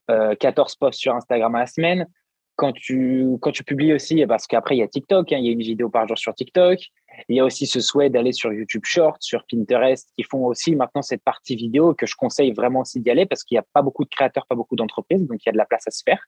14 0.09 0.77
posts 0.77 1.01
sur 1.01 1.15
Instagram 1.15 1.55
à 1.55 1.61
la 1.61 1.67
semaine, 1.67 2.07
quand 2.59 2.73
tu, 2.73 3.37
quand 3.41 3.53
tu 3.53 3.63
publies 3.63 3.95
aussi, 3.95 4.27
parce 4.27 4.47
qu'après, 4.47 4.77
il 4.77 4.81
y 4.81 4.83
a 4.83 4.89
TikTok, 4.89 5.33
hein, 5.33 5.39
il 5.39 5.47
y 5.47 5.49
a 5.49 5.53
une 5.53 5.63
vidéo 5.63 5.89
par 5.89 6.09
jour 6.09 6.19
sur 6.19 6.35
TikTok, 6.35 6.81
il 7.29 7.37
y 7.37 7.41
a 7.41 7.45
aussi 7.45 7.67
ce 7.67 7.81
souhait 7.81 8.11
d'aller 8.11 8.33
sur 8.33 8.53
YouTube 8.53 8.85
Short, 8.85 9.17
sur 9.21 9.45
Pinterest, 9.51 10.09
qui 10.17 10.23
font 10.23 10.45
aussi 10.47 10.77
maintenant 10.77 11.03
cette 11.03 11.23
partie 11.23 11.57
vidéo 11.57 11.95
que 11.95 12.07
je 12.07 12.15
conseille 12.17 12.53
vraiment 12.53 12.81
aussi 12.81 13.01
d'y 13.01 13.11
aller 13.11 13.27
parce 13.27 13.45
qu'il 13.45 13.57
n'y 13.57 13.61
a 13.61 13.67
pas 13.73 13.83
beaucoup 13.83 14.05
de 14.05 14.11
créateurs, 14.11 14.47
pas 14.47 14.55
beaucoup 14.55 14.77
d'entreprises, 14.77 15.27
donc 15.27 15.39
il 15.45 15.47
y 15.47 15.51
a 15.51 15.53
de 15.53 15.59
la 15.59 15.67
place 15.67 15.87
à 15.87 15.91
se 15.91 16.03
faire. 16.05 16.25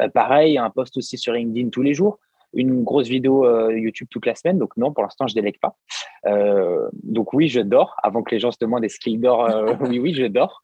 Euh, 0.00 0.08
pareil, 0.08 0.58
un 0.58 0.70
post 0.70 0.96
aussi 0.96 1.16
sur 1.16 1.32
LinkedIn 1.32 1.70
tous 1.70 1.82
les 1.82 1.94
jours, 1.94 2.18
une 2.52 2.84
grosse 2.84 3.08
vidéo 3.08 3.46
euh, 3.46 3.76
YouTube 3.76 4.08
toute 4.10 4.26
la 4.26 4.34
semaine. 4.34 4.58
Donc 4.58 4.76
non, 4.76 4.92
pour 4.92 5.02
l'instant, 5.02 5.26
je 5.26 5.34
délègue 5.34 5.58
pas. 5.60 5.76
Euh, 6.26 6.88
donc 7.02 7.32
oui, 7.32 7.48
je 7.48 7.60
dors. 7.60 7.96
Avant 8.02 8.22
que 8.22 8.34
les 8.34 8.40
gens 8.40 8.50
se 8.50 8.58
demandent 8.60 8.84
est-ce 8.84 8.98
qu'ils 8.98 9.20
dorment, 9.20 9.76
oui, 9.88 9.98
oui, 9.98 10.14
je 10.14 10.26
dors. 10.26 10.62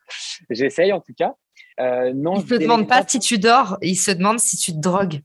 J'essaye 0.50 0.92
en 0.92 1.00
tout 1.00 1.14
cas. 1.16 1.34
non, 1.78 2.34
ils 2.34 2.42
ne 2.42 2.46
se 2.46 2.54
demandent 2.54 2.88
pas, 2.88 3.02
pas 3.02 3.08
si 3.08 3.18
tu 3.18 3.38
dors, 3.38 3.78
ils 3.80 3.96
se 3.96 4.10
demandent 4.10 4.40
si 4.40 4.56
tu 4.56 4.72
te 4.72 4.78
drogues. 4.78 5.20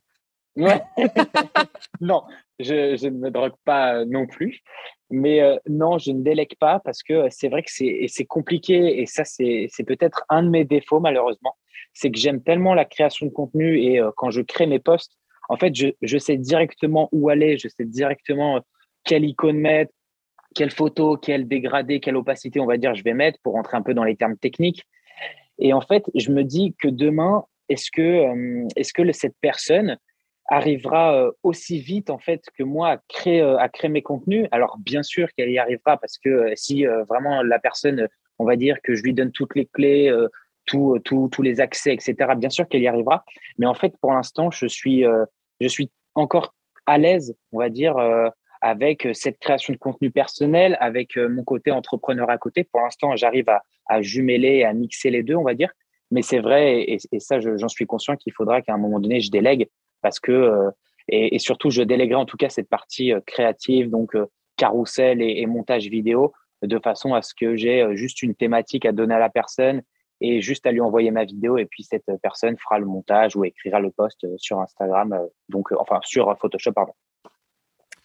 Non, 2.02 2.24
je, 2.60 3.06
ne 3.06 3.18
me 3.18 3.32
drogue 3.32 3.56
pas 3.64 3.96
euh, 3.96 4.06
non 4.06 4.28
plus. 4.28 4.62
Mais 5.10 5.42
euh, 5.42 5.58
non, 5.70 5.98
je 5.98 6.12
ne 6.12 6.22
délègue 6.22 6.56
pas 6.60 6.80
parce 6.80 7.02
que 7.04 7.14
euh, 7.14 7.28
c'est 7.30 7.48
vrai 7.48 7.64
que 7.64 7.72
c'est 7.72 8.26
compliqué 8.26 9.00
et 9.00 9.06
ça, 9.06 9.24
c'est 9.24 9.70
peut-être 9.86 10.24
un 10.30 10.44
de 10.44 10.50
mes 10.50 10.66
défauts 10.66 11.00
malheureusement. 11.00 11.56
C'est 11.94 12.12
que 12.12 12.20
j'aime 12.20 12.42
tellement 12.44 12.74
la 12.74 12.86
création 12.86 13.26
de 13.26 13.32
contenu 13.32 13.80
et 13.80 14.02
quand 14.18 14.30
je 14.30 14.42
crée 14.42 14.68
mes 14.68 14.80
posts, 14.80 15.18
en 15.50 15.58
fait, 15.58 15.74
je, 15.74 16.18
sais 16.18 16.38
directement 16.38 17.10
où 17.12 17.30
aller, 17.30 17.58
je 17.58 17.70
sais 17.70 17.86
directement 17.86 18.62
quelle 19.04 19.24
icône 19.24 19.58
mettre, 19.58 19.92
quelle 20.54 20.72
photo, 20.72 21.18
quelle 21.18 21.48
dégradé, 21.48 22.00
quelle 22.00 22.18
opacité, 22.18 22.60
on 22.60 22.66
va 22.66 22.78
dire, 22.78 22.94
je 22.94 23.04
vais 23.04 23.14
mettre 23.14 23.40
pour 23.42 23.54
rentrer 23.54 23.78
un 23.78 23.82
peu 23.82 23.94
dans 23.94 24.04
les 24.04 24.16
termes 24.16 24.38
techniques. 24.38 24.84
Et 25.58 25.74
en 25.74 25.82
fait, 25.82 26.04
je 26.14 26.32
me 26.32 26.44
dis 26.44 26.76
que 26.80 26.88
demain, 26.88 27.46
est-ce 27.70 27.90
que, 27.90 28.68
est 28.76 28.84
-ce 28.84 28.94
que 28.94 29.12
cette 29.14 29.36
personne, 29.42 29.98
arrivera 30.48 31.16
euh, 31.16 31.32
aussi 31.44 31.80
vite 31.80 32.10
en 32.10 32.18
fait 32.18 32.44
que 32.58 32.64
moi 32.64 32.90
à 32.92 32.98
créer, 33.10 33.42
euh, 33.42 33.58
à 33.58 33.70
créer 33.70 33.90
mes 33.90 34.02
contenus. 34.02 34.48
Alors 34.52 34.78
bien 34.80 35.04
sûr 35.04 35.28
qu'elle 35.34 35.52
y 35.52 35.60
arrivera 35.60 35.98
parce 35.98 36.18
que 36.18 36.30
euh, 36.30 36.54
si 36.56 36.86
vraiment 37.10 37.42
la 37.44 37.60
personne, 37.60 38.08
on 38.40 38.46
va 38.46 38.56
dire 38.56 38.78
que 38.82 38.96
je 38.96 39.04
lui 39.04 39.14
donne 39.14 39.32
toutes 39.32 39.56
les 39.56 39.66
clés, 39.66 40.14
tous 40.66 41.00
tous 41.00 41.42
les 41.42 41.60
accès, 41.60 41.94
etc. 41.94 42.16
Bien 42.38 42.50
sûr 42.50 42.68
qu'elle 42.68 42.82
y 42.82 42.88
arrivera. 42.88 43.24
Mais 43.58 43.66
en 43.66 43.74
fait, 43.74 43.96
pour 44.00 44.14
l'instant, 44.14 44.52
je 44.52 44.68
suis, 44.68 45.04
je 45.60 45.68
suis 45.68 45.92
encore 46.14 46.54
à 46.86 46.98
l'aise, 46.98 47.36
on 47.52 47.58
va 47.58 47.70
dire, 47.70 47.96
avec 48.62 49.08
cette 49.14 49.40
création 49.40 49.74
de 49.74 49.80
contenu 49.80 50.12
personnel, 50.12 50.78
avec 50.80 51.18
mon 51.18 51.44
côté 51.44 51.72
entrepreneur 51.72 52.30
à 52.30 52.38
côté. 52.38 52.64
Pour 52.64 52.82
l'instant, 52.82 53.16
j'arrive 53.16 53.50
à, 53.50 53.64
à 53.88 54.02
jumeler, 54.04 54.64
à 54.64 54.74
mixer 54.74 55.10
les 55.10 55.24
deux, 55.24 55.36
on 55.36 55.44
va 55.44 55.56
dire. 55.56 55.72
Mais 56.12 56.22
c'est 56.22 56.40
vrai, 56.40 56.86
et 56.88 57.20
ça, 57.20 57.40
j'en 57.40 57.70
suis 57.70 57.88
conscient 57.88 58.16
qu'il 58.16 58.34
faudra 58.34 58.62
qu'à 58.62 58.74
un 58.74 58.78
moment 58.78 59.00
donné, 59.00 59.20
je 59.20 59.32
délègue 59.32 59.68
parce 60.02 60.20
que 60.20 60.32
euh, 60.32 60.72
et, 61.08 61.40
surtout 61.40 61.70
je 61.70 61.82
déléguerai 61.82 62.16
en 62.16 62.26
tout 62.26 62.38
cas 62.38 62.50
cette 62.50 62.70
partie 62.70 63.14
euh, 63.14 63.22
créative 63.26 63.90
donc 63.90 64.16
euh, 64.16 64.26
carrousel 64.58 65.22
et, 65.22 65.46
montage 65.46 65.88
vidéo 65.88 66.34
de 66.64 66.80
façon 66.80 67.14
à 67.14 67.22
ce 67.22 67.34
que 67.34 67.56
j'ai 67.56 67.86
juste 67.96 68.24
une 68.24 68.34
thématique 68.34 68.86
à 68.86 68.92
donner 68.92 69.14
à 69.14 69.20
la 69.20 69.30
personne 69.30 69.84
et 70.20 70.42
juste 70.42 70.66
à 70.66 70.72
lui 70.72 70.82
envoyer 70.82 71.12
ma 71.12 71.24
vidéo 71.24 71.58
et 71.58 71.66
puis 71.66 71.84
cette 71.84 72.12
personne 72.24 72.58
fera 72.58 72.80
le 72.80 72.86
montage 72.86 73.36
ou 73.36 73.46
écrira 73.46 73.80
le 73.80 73.92
post 73.92 74.26
sur 74.38 74.60
Instagram 74.60 75.16
donc 75.50 75.72
enfin 75.74 76.00
sur 76.04 76.36
Photoshop 76.40 76.72
pardon. 76.72 76.94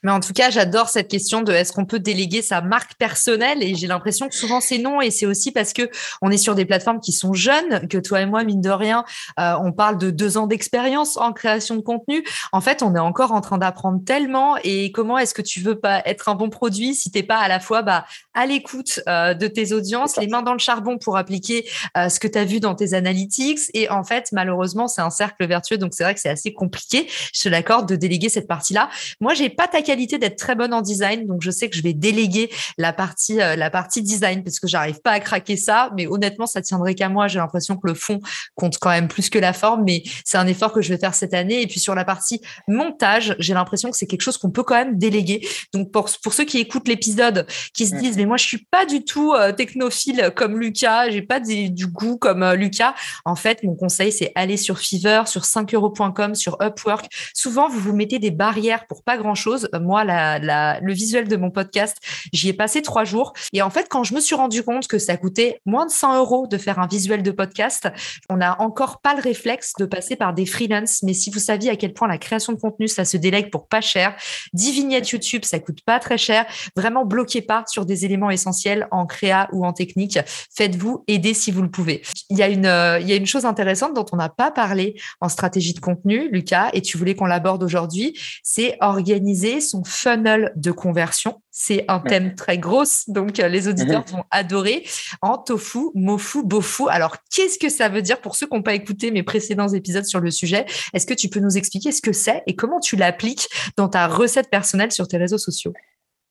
Mais 0.02 0.10
en 0.10 0.20
tout 0.20 0.32
cas, 0.32 0.50
j'adore 0.50 0.88
cette 0.88 1.08
question 1.08 1.42
de 1.42 1.52
est-ce 1.52 1.72
qu'on 1.72 1.84
peut 1.84 1.98
déléguer 1.98 2.42
sa 2.42 2.60
marque 2.60 2.94
personnelle 2.94 3.62
et 3.62 3.74
j'ai 3.74 3.86
l'impression 3.86 4.28
que 4.28 4.34
souvent 4.34 4.60
c'est 4.60 4.78
non 4.78 5.00
et 5.00 5.10
c'est 5.10 5.26
aussi 5.26 5.52
parce 5.52 5.72
que 5.72 5.88
on 6.20 6.30
est 6.30 6.36
sur 6.36 6.54
des 6.54 6.64
plateformes 6.64 7.00
qui 7.00 7.12
sont 7.12 7.32
jeunes, 7.32 7.86
que 7.88 7.98
toi 7.98 8.20
et 8.20 8.26
moi 8.26 8.42
mine 8.44 8.60
de 8.60 8.70
rien, 8.70 9.04
euh, 9.38 9.54
on 9.60 9.72
parle 9.72 9.98
de 9.98 10.10
deux 10.10 10.38
ans 10.38 10.46
d'expérience 10.46 11.16
en 11.16 11.32
création 11.32 11.76
de 11.76 11.80
contenu. 11.80 12.24
En 12.52 12.60
fait, 12.60 12.82
on 12.82 12.94
est 12.94 13.00
encore 13.00 13.32
en 13.32 13.40
train 13.40 13.58
d'apprendre 13.58 14.00
tellement 14.04 14.56
et 14.64 14.90
comment 14.92 15.18
est-ce 15.18 15.34
que 15.34 15.42
tu 15.42 15.60
veux 15.60 15.78
pas 15.78 16.02
être 16.04 16.28
un 16.28 16.34
bon 16.34 16.50
produit 16.50 16.94
si 16.94 17.10
t'es 17.10 17.22
pas 17.22 17.38
à 17.38 17.48
la 17.48 17.60
fois 17.60 17.82
bah, 17.82 18.04
à 18.34 18.46
l'écoute 18.46 19.00
euh, 19.08 19.34
de 19.34 19.46
tes 19.46 19.72
audiences, 19.72 20.16
les 20.16 20.26
mains 20.26 20.42
dans 20.42 20.52
le 20.52 20.58
charbon 20.58 20.98
pour 20.98 21.16
appliquer 21.16 21.68
euh, 21.96 22.08
ce 22.08 22.18
que 22.18 22.28
tu 22.28 22.38
as 22.38 22.44
vu 22.44 22.60
dans 22.60 22.74
tes 22.74 22.94
analytics 22.94 23.60
et 23.74 23.88
en 23.90 24.04
fait 24.04 24.28
malheureusement 24.32 24.88
c'est 24.88 25.02
un 25.02 25.10
cercle 25.10 25.46
vertueux 25.46 25.78
donc 25.78 25.92
c'est 25.94 26.04
vrai 26.04 26.14
que 26.14 26.20
c'est 26.20 26.28
assez 26.28 26.52
compliqué. 26.52 27.08
Je 27.32 27.42
te 27.42 27.48
l'accorde 27.48 27.88
de 27.88 27.96
déléguer 27.96 28.28
cette 28.28 28.48
partie-là. 28.48 28.90
Moi 29.20 29.34
j'ai 29.34 29.48
pas 29.48 29.68
ta 29.68 29.80
qualité 29.92 30.16
d'être 30.18 30.38
très 30.38 30.54
bonne 30.54 30.72
en 30.72 30.80
design, 30.80 31.26
donc 31.26 31.42
je 31.42 31.50
sais 31.50 31.68
que 31.68 31.76
je 31.76 31.82
vais 31.82 31.92
déléguer 31.92 32.50
la 32.78 32.94
partie, 32.94 33.42
euh, 33.42 33.56
la 33.56 33.68
partie 33.68 34.00
design 34.00 34.42
parce 34.42 34.58
que 34.58 34.66
j'arrive 34.66 35.02
pas 35.02 35.10
à 35.10 35.20
craquer 35.20 35.58
ça. 35.58 35.90
Mais 35.96 36.06
honnêtement, 36.06 36.46
ça 36.46 36.62
tiendrait 36.62 36.94
qu'à 36.94 37.10
moi. 37.10 37.28
J'ai 37.28 37.40
l'impression 37.40 37.76
que 37.76 37.86
le 37.86 37.92
fond 37.92 38.20
compte 38.54 38.78
quand 38.78 38.88
même 38.88 39.06
plus 39.06 39.28
que 39.28 39.38
la 39.38 39.52
forme, 39.52 39.84
mais 39.84 40.02
c'est 40.24 40.38
un 40.38 40.46
effort 40.46 40.72
que 40.72 40.80
je 40.80 40.88
vais 40.88 40.98
faire 40.98 41.14
cette 41.14 41.34
année. 41.34 41.60
Et 41.60 41.66
puis 41.66 41.78
sur 41.78 41.94
la 41.94 42.06
partie 42.06 42.40
montage, 42.68 43.36
j'ai 43.38 43.52
l'impression 43.52 43.90
que 43.90 43.96
c'est 43.98 44.06
quelque 44.06 44.22
chose 44.22 44.38
qu'on 44.38 44.50
peut 44.50 44.62
quand 44.62 44.76
même 44.76 44.96
déléguer. 44.96 45.46
Donc 45.74 45.90
pour, 45.90 46.08
pour 46.22 46.32
ceux 46.32 46.44
qui 46.44 46.58
écoutent 46.58 46.88
l'épisode, 46.88 47.46
qui 47.74 47.86
se 47.86 47.94
disent 47.94 48.16
mais 48.16 48.24
moi 48.24 48.38
je 48.38 48.46
suis 48.46 48.66
pas 48.70 48.86
du 48.86 49.04
tout 49.04 49.34
euh, 49.34 49.52
technophile 49.52 50.32
comme 50.34 50.58
Lucas, 50.58 51.10
j'ai 51.10 51.22
pas 51.22 51.38
du 51.38 51.86
goût 51.86 52.16
comme 52.16 52.42
euh, 52.42 52.54
Lucas. 52.54 52.94
En 53.26 53.36
fait, 53.36 53.62
mon 53.62 53.74
conseil 53.74 54.10
c'est 54.10 54.32
aller 54.36 54.56
sur 54.56 54.78
Fiverr, 54.78 55.28
sur 55.28 55.42
5euros.com, 55.42 56.34
sur 56.34 56.56
Upwork. 56.62 57.08
Souvent 57.34 57.68
vous 57.68 57.78
vous 57.78 57.94
mettez 57.94 58.18
des 58.18 58.30
barrières 58.30 58.86
pour 58.86 59.02
pas 59.02 59.18
grand 59.18 59.34
chose 59.34 59.68
moi, 59.82 60.04
le 60.04 60.92
visuel 60.92 61.28
de 61.28 61.36
mon 61.36 61.50
podcast, 61.50 61.98
j'y 62.32 62.48
ai 62.48 62.52
passé 62.52 62.82
trois 62.82 63.04
jours. 63.04 63.32
Et 63.52 63.62
en 63.62 63.70
fait, 63.70 63.86
quand 63.88 64.04
je 64.04 64.14
me 64.14 64.20
suis 64.20 64.34
rendu 64.34 64.62
compte 64.62 64.86
que 64.86 64.98
ça 64.98 65.16
coûtait 65.16 65.60
moins 65.66 65.86
de 65.86 65.90
100 65.90 66.18
euros 66.18 66.46
de 66.46 66.56
faire 66.58 66.78
un 66.78 66.86
visuel 66.86 67.22
de 67.22 67.30
podcast, 67.30 67.88
on 68.28 68.36
n'a 68.36 68.60
encore 68.60 69.00
pas 69.00 69.14
le 69.14 69.20
réflexe 69.20 69.72
de 69.78 69.84
passer 69.84 70.16
par 70.16 70.34
des 70.34 70.46
freelances. 70.46 71.02
Mais 71.02 71.14
si 71.14 71.30
vous 71.30 71.38
saviez 71.38 71.70
à 71.70 71.76
quel 71.76 71.92
point 71.92 72.08
la 72.08 72.18
création 72.18 72.52
de 72.52 72.58
contenu, 72.58 72.88
ça 72.88 73.04
se 73.04 73.16
délègue 73.16 73.50
pour 73.50 73.68
pas 73.68 73.80
cher, 73.80 74.16
10 74.52 74.72
vignettes 74.72 75.10
YouTube, 75.10 75.44
ça 75.44 75.58
coûte 75.58 75.80
pas 75.84 75.98
très 75.98 76.18
cher. 76.18 76.46
Vraiment, 76.76 77.04
bloquez 77.04 77.42
pas 77.42 77.64
sur 77.66 77.86
des 77.86 78.04
éléments 78.04 78.30
essentiels 78.30 78.88
en 78.90 79.06
créa 79.06 79.48
ou 79.52 79.66
en 79.66 79.72
technique. 79.72 80.18
Faites-vous 80.54 81.04
aider 81.08 81.34
si 81.34 81.50
vous 81.50 81.62
le 81.62 81.70
pouvez. 81.70 82.02
Il 82.30 82.38
y 82.38 82.42
a 82.42 82.48
une, 82.48 82.70
il 83.00 83.08
y 83.08 83.12
a 83.12 83.16
une 83.16 83.26
chose 83.26 83.44
intéressante 83.44 83.94
dont 83.94 84.06
on 84.12 84.16
n'a 84.16 84.28
pas 84.28 84.50
parlé 84.50 84.94
en 85.20 85.28
stratégie 85.28 85.74
de 85.74 85.80
contenu, 85.80 86.28
Lucas, 86.30 86.70
et 86.72 86.82
tu 86.82 86.96
voulais 86.96 87.14
qu'on 87.14 87.26
l'aborde 87.26 87.62
aujourd'hui, 87.62 88.18
c'est 88.42 88.76
organiser 88.80 89.60
son 89.72 89.84
funnel 89.84 90.52
de 90.56 90.70
conversion. 90.70 91.42
C'est 91.50 91.84
un 91.88 92.00
thème 92.00 92.34
très 92.34 92.58
gros, 92.58 92.84
donc 93.08 93.40
euh, 93.40 93.48
les 93.48 93.68
auditeurs 93.68 94.04
mhm. 94.06 94.16
vont 94.16 94.24
adorer. 94.30 94.84
En 95.22 95.38
tofu, 95.38 95.90
mofu, 95.94 96.42
bofu. 96.44 96.84
Alors, 96.88 97.16
qu'est-ce 97.34 97.58
que 97.58 97.68
ça 97.68 97.88
veut 97.88 98.02
dire 98.02 98.20
pour 98.20 98.36
ceux 98.36 98.46
qui 98.46 98.54
n'ont 98.54 98.62
pas 98.62 98.74
écouté 98.74 99.10
mes 99.10 99.22
précédents 99.22 99.68
épisodes 99.68 100.04
sur 100.04 100.20
le 100.20 100.30
sujet? 100.30 100.66
Est-ce 100.92 101.06
que 101.06 101.14
tu 101.14 101.28
peux 101.28 101.40
nous 101.40 101.56
expliquer 101.56 101.90
ce 101.90 102.02
que 102.02 102.12
c'est 102.12 102.42
et 102.46 102.54
comment 102.54 102.80
tu 102.80 102.96
l'appliques 102.96 103.48
dans 103.76 103.88
ta 103.88 104.06
recette 104.06 104.50
personnelle 104.50 104.92
sur 104.92 105.08
tes 105.08 105.16
réseaux 105.16 105.38
sociaux? 105.38 105.72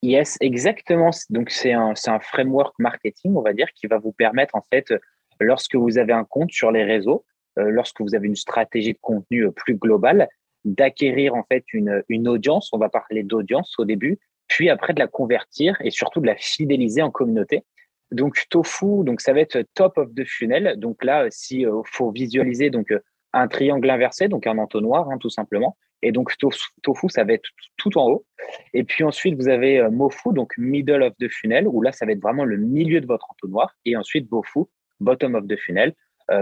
Yes, 0.02 0.36
exactement. 0.40 1.10
Donc, 1.30 1.50
c'est 1.50 1.72
un, 1.72 1.94
un 2.06 2.20
framework 2.20 2.74
marketing, 2.78 3.34
on 3.36 3.42
va 3.42 3.52
dire, 3.52 3.68
qui 3.74 3.86
va 3.86 3.98
vous 3.98 4.12
permettre, 4.12 4.54
en 4.54 4.62
fait, 4.72 4.92
lorsque 5.40 5.74
vous 5.74 5.98
avez 5.98 6.12
un 6.12 6.24
compte 6.24 6.50
sur 6.52 6.70
les 6.70 6.84
réseaux, 6.84 7.24
euh, 7.58 7.70
lorsque 7.70 8.00
vous 8.00 8.14
avez 8.14 8.28
une 8.28 8.36
stratégie 8.36 8.94
de 8.94 8.98
contenu 9.00 9.46
euh, 9.46 9.50
plus 9.50 9.74
globale, 9.74 10.28
d'acquérir 10.64 11.34
en 11.34 11.44
fait 11.44 11.64
une, 11.72 12.02
une 12.08 12.28
audience. 12.28 12.70
On 12.72 12.78
va 12.78 12.88
parler 12.88 13.22
d'audience 13.22 13.74
au 13.78 13.84
début, 13.84 14.18
puis 14.48 14.68
après 14.70 14.92
de 14.92 15.00
la 15.00 15.06
convertir 15.06 15.76
et 15.82 15.90
surtout 15.90 16.20
de 16.20 16.26
la 16.26 16.36
fidéliser 16.36 17.02
en 17.02 17.10
communauté. 17.10 17.64
Donc 18.12 18.44
Tofu, 18.50 19.04
donc 19.04 19.20
ça 19.20 19.32
va 19.32 19.40
être 19.40 19.62
top 19.74 19.96
of 19.96 20.14
the 20.14 20.24
funnel. 20.26 20.74
Donc 20.76 21.02
là, 21.02 21.26
si 21.30 21.66
euh, 21.66 21.80
faut 21.86 22.10
visualiser 22.10 22.70
donc 22.70 22.90
euh, 22.92 23.00
un 23.32 23.48
triangle 23.48 23.88
inversé, 23.88 24.28
donc 24.28 24.46
un 24.46 24.58
entonnoir 24.58 25.10
hein, 25.10 25.18
tout 25.18 25.30
simplement. 25.30 25.76
Et 26.02 26.12
donc 26.12 26.36
tofu, 26.36 27.08
ça 27.08 27.24
va 27.24 27.32
être 27.32 27.48
tout 27.76 27.96
en 27.96 28.10
haut. 28.10 28.26
Et 28.74 28.82
puis 28.84 29.04
ensuite, 29.04 29.36
vous 29.36 29.48
avez 29.48 29.78
euh, 29.78 29.88
mofu, 29.88 30.30
donc 30.32 30.52
middle 30.58 31.02
of 31.02 31.14
the 31.20 31.28
funnel, 31.30 31.66
où 31.68 31.80
là, 31.80 31.92
ça 31.92 32.04
va 32.04 32.12
être 32.12 32.20
vraiment 32.20 32.44
le 32.44 32.56
milieu 32.56 33.00
de 33.00 33.06
votre 33.06 33.30
entonnoir. 33.30 33.74
Et 33.84 33.96
ensuite 33.96 34.28
bofu, 34.28 34.64
bottom 35.00 35.34
of 35.34 35.46
the 35.46 35.56
funnel. 35.56 35.94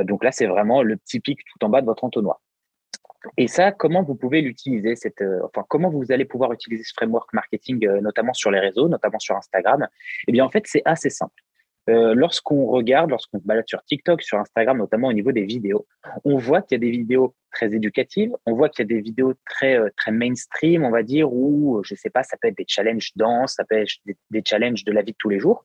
donc 0.04 0.24
là, 0.24 0.32
c'est 0.32 0.46
vraiment 0.46 0.82
le 0.82 0.96
petit 0.96 1.20
pic 1.20 1.40
tout 1.44 1.64
en 1.64 1.68
bas 1.68 1.80
de 1.82 1.86
votre 1.86 2.04
entonnoir. 2.04 2.40
Et 3.36 3.48
ça, 3.48 3.72
comment 3.72 4.02
vous 4.02 4.14
pouvez 4.14 4.40
l'utiliser 4.40 4.96
cette, 4.96 5.20
euh, 5.20 5.40
enfin, 5.44 5.64
comment 5.68 5.90
vous 5.90 6.10
allez 6.12 6.24
pouvoir 6.24 6.52
utiliser 6.52 6.84
ce 6.84 6.92
framework 6.96 7.32
marketing, 7.32 7.86
euh, 7.86 8.00
notamment 8.00 8.32
sur 8.32 8.50
les 8.50 8.60
réseaux, 8.60 8.88
notamment 8.88 9.18
sur 9.18 9.36
Instagram? 9.36 9.86
Eh 10.26 10.32
bien, 10.32 10.44
en 10.44 10.50
fait, 10.50 10.64
c'est 10.66 10.82
assez 10.84 11.10
simple. 11.10 11.34
Euh, 11.88 12.14
lorsqu'on 12.14 12.66
regarde, 12.66 13.10
lorsqu'on 13.10 13.40
balade 13.44 13.64
sur 13.66 13.82
TikTok, 13.82 14.22
sur 14.22 14.38
Instagram, 14.38 14.78
notamment 14.78 15.08
au 15.08 15.12
niveau 15.12 15.32
des 15.32 15.44
vidéos, 15.44 15.86
on 16.24 16.36
voit 16.36 16.62
qu'il 16.62 16.76
y 16.76 16.80
a 16.80 16.84
des 16.86 16.90
vidéos 16.90 17.34
très 17.52 17.74
éducatives, 17.74 18.32
on 18.46 18.54
voit 18.54 18.68
qu'il 18.68 18.84
y 18.84 18.86
a 18.92 18.94
des 18.94 19.00
vidéos 19.00 19.34
très 19.48 19.78
très 19.96 20.12
mainstream, 20.12 20.84
on 20.84 20.90
va 20.90 21.02
dire, 21.02 21.32
où 21.32 21.80
je 21.82 21.94
sais 21.94 22.10
pas, 22.10 22.22
ça 22.22 22.36
peut 22.40 22.48
être 22.48 22.56
des 22.56 22.66
challenges 22.68 23.10
danse, 23.16 23.54
ça 23.54 23.64
peut 23.64 23.76
être 23.76 23.94
des, 24.30 24.42
challenges 24.44 24.84
de 24.84 24.92
la 24.92 25.02
vie 25.02 25.12
de 25.12 25.16
tous 25.18 25.30
les 25.30 25.40
jours. 25.40 25.64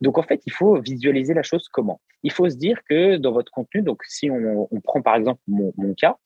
Donc 0.00 0.18
en 0.18 0.22
fait, 0.22 0.40
il 0.46 0.52
faut 0.52 0.80
visualiser 0.80 1.34
la 1.34 1.42
chose 1.42 1.68
comment? 1.68 2.00
Il 2.22 2.32
faut 2.32 2.48
se 2.48 2.56
dire 2.56 2.80
que 2.88 3.16
dans 3.16 3.32
votre 3.32 3.50
contenu, 3.50 3.82
donc 3.82 4.02
si 4.06 4.30
on, 4.30 4.68
prend 4.82 5.02
par 5.02 5.16
exemple 5.16 5.42
mon 5.48 5.94
cas, 5.94 6.16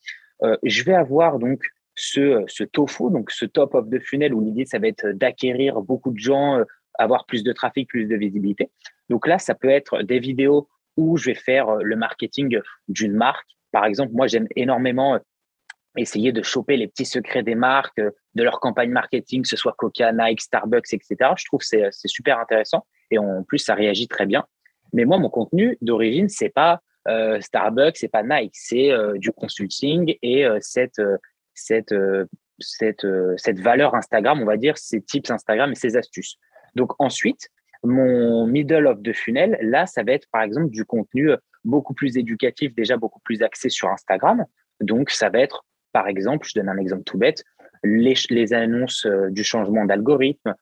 euh, 0.43 0.57
je 0.63 0.83
vais 0.85 0.95
avoir 0.95 1.39
donc 1.39 1.63
ce, 1.95 2.43
ce 2.49 2.65
tofu, 2.65 3.11
donc 3.11 3.31
ce 3.31 3.45
top 3.45 3.75
of 3.75 3.89
the 3.89 4.01
funnel 4.01 4.35
où 4.35 4.41
l'idée, 4.41 4.67
ça 4.67 4.79
va 4.79 4.89
être 4.89 5.09
d'acquérir 5.13 5.81
beaucoup 5.81 6.13
de 6.13 6.19
gens, 6.19 6.59
euh, 6.59 6.65
avoir 6.99 7.27
plus 7.27 7.43
de 7.43 7.53
trafic, 7.53 7.89
plus 7.89 8.07
de 8.07 8.17
visibilité. 8.17 8.71
Donc 9.09 9.27
là, 9.27 9.39
ça 9.39 9.55
peut 9.55 9.69
être 9.69 10.03
des 10.03 10.19
vidéos 10.19 10.69
où 10.97 11.17
je 11.17 11.27
vais 11.27 11.35
faire 11.35 11.69
euh, 11.69 11.83
le 11.83 11.97
marketing 11.97 12.59
d'une 12.89 13.15
marque. 13.15 13.49
Par 13.73 13.85
exemple, 13.85 14.13
moi, 14.13 14.27
j'aime 14.27 14.47
énormément 14.57 15.19
essayer 15.97 16.33
de 16.33 16.43
choper 16.43 16.77
les 16.77 16.89
petits 16.89 17.05
secrets 17.05 17.45
des 17.45 17.55
marques, 17.55 18.01
de 18.01 18.43
leur 18.43 18.59
campagne 18.59 18.91
marketing, 18.91 19.43
que 19.43 19.49
ce 19.49 19.57
soit 19.57 19.75
Coca, 19.77 20.13
Nike, 20.13 20.41
Starbucks, 20.41 20.93
etc. 20.93 21.17
Je 21.37 21.45
trouve 21.45 21.61
que 21.61 21.67
c'est 21.67 22.09
super 22.09 22.39
intéressant 22.39 22.85
et 23.11 23.19
en 23.19 23.45
plus, 23.45 23.59
ça 23.59 23.75
réagit 23.75 24.09
très 24.09 24.27
bien. 24.27 24.45
Mais 24.93 25.05
moi, 25.05 25.19
mon 25.19 25.29
contenu 25.29 25.77
d'origine, 25.81 26.29
c'est 26.29 26.49
pas 26.49 26.81
euh, 27.09 27.41
Starbucks, 27.41 27.97
c'est 27.97 28.09
pas 28.09 28.23
Nike, 28.23 28.55
c'est 28.55 28.91
euh, 28.91 29.19
du 29.19 29.31
consulting 29.31 30.17
et 30.23 30.47
euh, 30.47 30.59
cette 30.61 31.01
cette 31.55 31.95
cette 32.59 33.07
cette 33.37 33.61
valeur 33.61 33.95
Instagram, 33.95 34.41
on 34.41 34.47
va 34.47 34.57
dire, 34.57 34.79
ces 34.79 35.01
tips 35.01 35.31
Instagram 35.31 35.73
et 35.73 35.75
ces 35.75 35.97
astuces. 35.97 36.37
Donc 36.75 36.93
ensuite, 36.99 37.49
mon 37.83 38.47
middle 38.47 38.87
of 38.87 39.03
the 39.03 39.13
funnel, 39.13 39.59
là, 39.61 39.87
ça 39.87 40.03
va 40.03 40.13
être 40.13 40.29
par 40.33 40.43
exemple 40.43 40.71
du 40.71 40.85
contenu 40.85 41.31
beaucoup 41.65 41.95
plus 41.95 42.17
éducatif, 42.17 42.75
déjà 42.75 42.97
beaucoup 42.97 43.21
plus 43.21 43.43
axé 43.43 43.69
sur 43.69 43.89
Instagram. 43.89 44.45
Donc 44.81 45.11
ça 45.11 45.29
va 45.29 45.41
être, 45.41 45.65
par 45.93 46.09
exemple, 46.09 46.47
je 46.49 46.59
donne 46.59 46.69
un 46.69 46.79
exemple 46.79 47.05
tout 47.05 47.19
bête, 47.19 47.45
les, 47.85 48.15
les 48.31 48.53
annonces 48.55 49.07
du 49.31 49.45
changement 49.45 49.85
d'algorithme, 49.85 50.55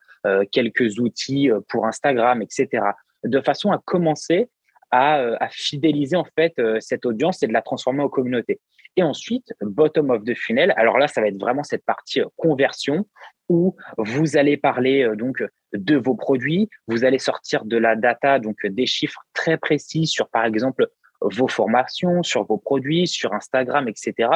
quelques 0.51 0.99
outils 0.99 1.49
pour 1.69 1.87
Instagram, 1.87 2.41
etc. 2.41 2.83
De 3.23 3.39
façon 3.41 3.71
à 3.71 3.81
commencer 3.83 4.49
euh, 4.93 5.35
à, 5.39 5.49
fidéliser 5.49 6.15
en 6.15 6.25
fait 6.35 6.53
euh, 6.59 6.77
cette 6.79 7.05
audience 7.05 7.41
et 7.41 7.47
de 7.47 7.53
la 7.53 7.61
transformer 7.61 8.03
en 8.03 8.09
communauté. 8.09 8.59
Et 8.95 9.01
ensuite, 9.01 9.51
bottom 9.61 10.11
of 10.11 10.23
the 10.23 10.35
funnel. 10.35 10.71
Alors 10.77 10.99
là, 10.99 11.07
ça 11.07 11.19
va 11.19 11.27
être 11.27 11.39
vraiment 11.39 11.63
cette 11.63 11.83
partie 11.83 12.21
euh, 12.21 12.27
conversion 12.35 13.07
où 13.49 13.75
vous 13.97 14.37
allez 14.37 14.55
parler 14.55 15.05
donc 15.17 15.43
de 15.73 15.97
vos 15.97 16.15
produits, 16.15 16.69
vous 16.87 17.03
allez 17.03 17.19
sortir 17.19 17.65
de 17.65 17.75
la 17.75 17.95
data, 17.97 18.39
donc 18.39 18.65
des 18.65 18.85
chiffres 18.85 19.21
très 19.33 19.57
précis 19.57 20.07
sur 20.07 20.29
par 20.29 20.45
exemple 20.45 20.87
vos 21.19 21.49
formations, 21.49 22.23
sur 22.23 22.45
vos 22.45 22.57
produits, 22.57 23.05
sur 23.05 23.33
Instagram, 23.33 23.89
etc. 23.89 24.29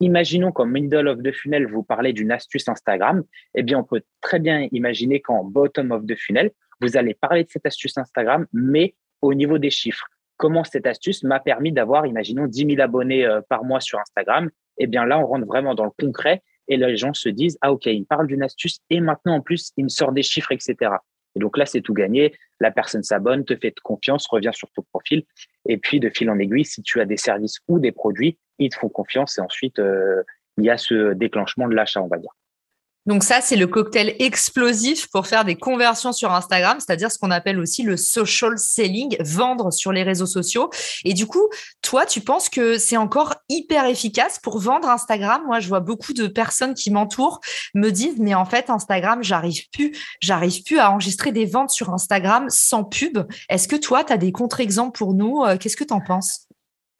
Imaginons 0.00 0.52
qu'en 0.52 0.66
middle 0.66 1.08
of 1.08 1.22
the 1.22 1.32
funnel, 1.32 1.66
vous 1.66 1.82
parlez 1.82 2.12
d'une 2.12 2.32
astuce 2.32 2.68
Instagram. 2.68 3.22
Eh 3.54 3.62
bien, 3.62 3.78
on 3.78 3.84
peut 3.84 4.02
très 4.20 4.40
bien 4.40 4.68
imaginer 4.72 5.20
qu'en 5.20 5.42
bottom 5.42 5.90
of 5.90 6.04
the 6.06 6.16
funnel, 6.16 6.50
vous 6.80 6.96
allez 6.96 7.14
parler 7.14 7.44
de 7.44 7.50
cette 7.50 7.66
astuce 7.66 7.96
Instagram, 7.96 8.46
mais 8.52 8.94
au 9.22 9.34
niveau 9.34 9.58
des 9.58 9.70
chiffres. 9.70 10.06
Comment 10.36 10.64
cette 10.64 10.86
astuce 10.86 11.22
m'a 11.22 11.40
permis 11.40 11.72
d'avoir, 11.72 12.06
imaginons, 12.06 12.46
10 12.46 12.66
000 12.76 12.80
abonnés 12.80 13.26
euh, 13.26 13.40
par 13.48 13.64
mois 13.64 13.80
sur 13.80 13.98
Instagram? 13.98 14.50
Eh 14.78 14.86
bien 14.86 15.04
là, 15.04 15.18
on 15.18 15.26
rentre 15.26 15.46
vraiment 15.46 15.74
dans 15.74 15.84
le 15.84 15.90
concret 15.90 16.42
et 16.68 16.76
les 16.76 16.96
gens 16.96 17.12
se 17.12 17.28
disent, 17.28 17.58
ah 17.60 17.72
ok, 17.72 17.86
il 17.86 18.06
parle 18.06 18.26
d'une 18.26 18.42
astuce 18.42 18.78
et 18.88 19.00
maintenant 19.00 19.34
en 19.34 19.40
plus, 19.40 19.72
il 19.76 19.84
me 19.84 19.88
sort 19.88 20.12
des 20.12 20.22
chiffres, 20.22 20.52
etc. 20.52 20.92
Et 21.36 21.40
donc 21.40 21.56
là, 21.56 21.66
c'est 21.66 21.80
tout 21.80 21.94
gagné. 21.94 22.34
La 22.60 22.70
personne 22.70 23.02
s'abonne, 23.02 23.44
te 23.44 23.56
fait 23.56 23.74
confiance, 23.80 24.26
revient 24.28 24.50
sur 24.52 24.70
ton 24.72 24.82
profil. 24.92 25.24
Et 25.68 25.76
puis, 25.78 26.00
de 26.00 26.08
fil 26.08 26.30
en 26.30 26.38
aiguille, 26.38 26.64
si 26.64 26.82
tu 26.82 27.00
as 27.00 27.04
des 27.04 27.16
services 27.16 27.58
ou 27.68 27.78
des 27.78 27.92
produits, 27.92 28.38
ils 28.58 28.70
te 28.70 28.76
font 28.76 28.88
confiance 28.88 29.38
et 29.38 29.40
ensuite, 29.40 29.78
euh, 29.78 30.22
il 30.58 30.64
y 30.64 30.70
a 30.70 30.76
ce 30.76 31.12
déclenchement 31.14 31.68
de 31.68 31.74
l'achat, 31.74 32.02
on 32.02 32.08
va 32.08 32.18
dire. 32.18 32.30
Donc 33.10 33.24
ça, 33.24 33.40
c'est 33.40 33.56
le 33.56 33.66
cocktail 33.66 34.14
explosif 34.20 35.08
pour 35.08 35.26
faire 35.26 35.44
des 35.44 35.56
conversions 35.56 36.12
sur 36.12 36.32
Instagram, 36.32 36.78
c'est-à-dire 36.78 37.10
ce 37.10 37.18
qu'on 37.18 37.32
appelle 37.32 37.58
aussi 37.58 37.82
le 37.82 37.96
social 37.96 38.56
selling, 38.56 39.16
vendre 39.18 39.72
sur 39.72 39.90
les 39.90 40.04
réseaux 40.04 40.26
sociaux. 40.26 40.70
Et 41.04 41.12
du 41.12 41.26
coup, 41.26 41.48
toi, 41.82 42.06
tu 42.06 42.20
penses 42.20 42.48
que 42.48 42.78
c'est 42.78 42.96
encore 42.96 43.34
hyper 43.48 43.86
efficace 43.86 44.38
pour 44.38 44.60
vendre 44.60 44.88
Instagram? 44.88 45.42
Moi, 45.44 45.58
je 45.58 45.66
vois 45.66 45.80
beaucoup 45.80 46.12
de 46.12 46.28
personnes 46.28 46.74
qui 46.74 46.92
m'entourent 46.92 47.40
me 47.74 47.90
disent, 47.90 48.20
mais 48.20 48.36
en 48.36 48.44
fait, 48.44 48.70
Instagram, 48.70 49.24
j'arrive 49.24 49.68
plus, 49.72 49.90
j'arrive 50.20 50.62
plus 50.62 50.78
à 50.78 50.92
enregistrer 50.92 51.32
des 51.32 51.46
ventes 51.46 51.70
sur 51.70 51.92
Instagram 51.92 52.46
sans 52.48 52.84
pub. 52.84 53.18
Est-ce 53.48 53.66
que 53.66 53.74
toi, 53.74 54.04
tu 54.04 54.12
as 54.12 54.18
des 54.18 54.30
contre-exemples 54.30 54.96
pour 54.96 55.14
nous? 55.14 55.42
Euh, 55.42 55.56
Qu'est-ce 55.56 55.76
que 55.76 55.82
tu 55.82 55.94
en 55.94 56.00
penses? 56.00 56.46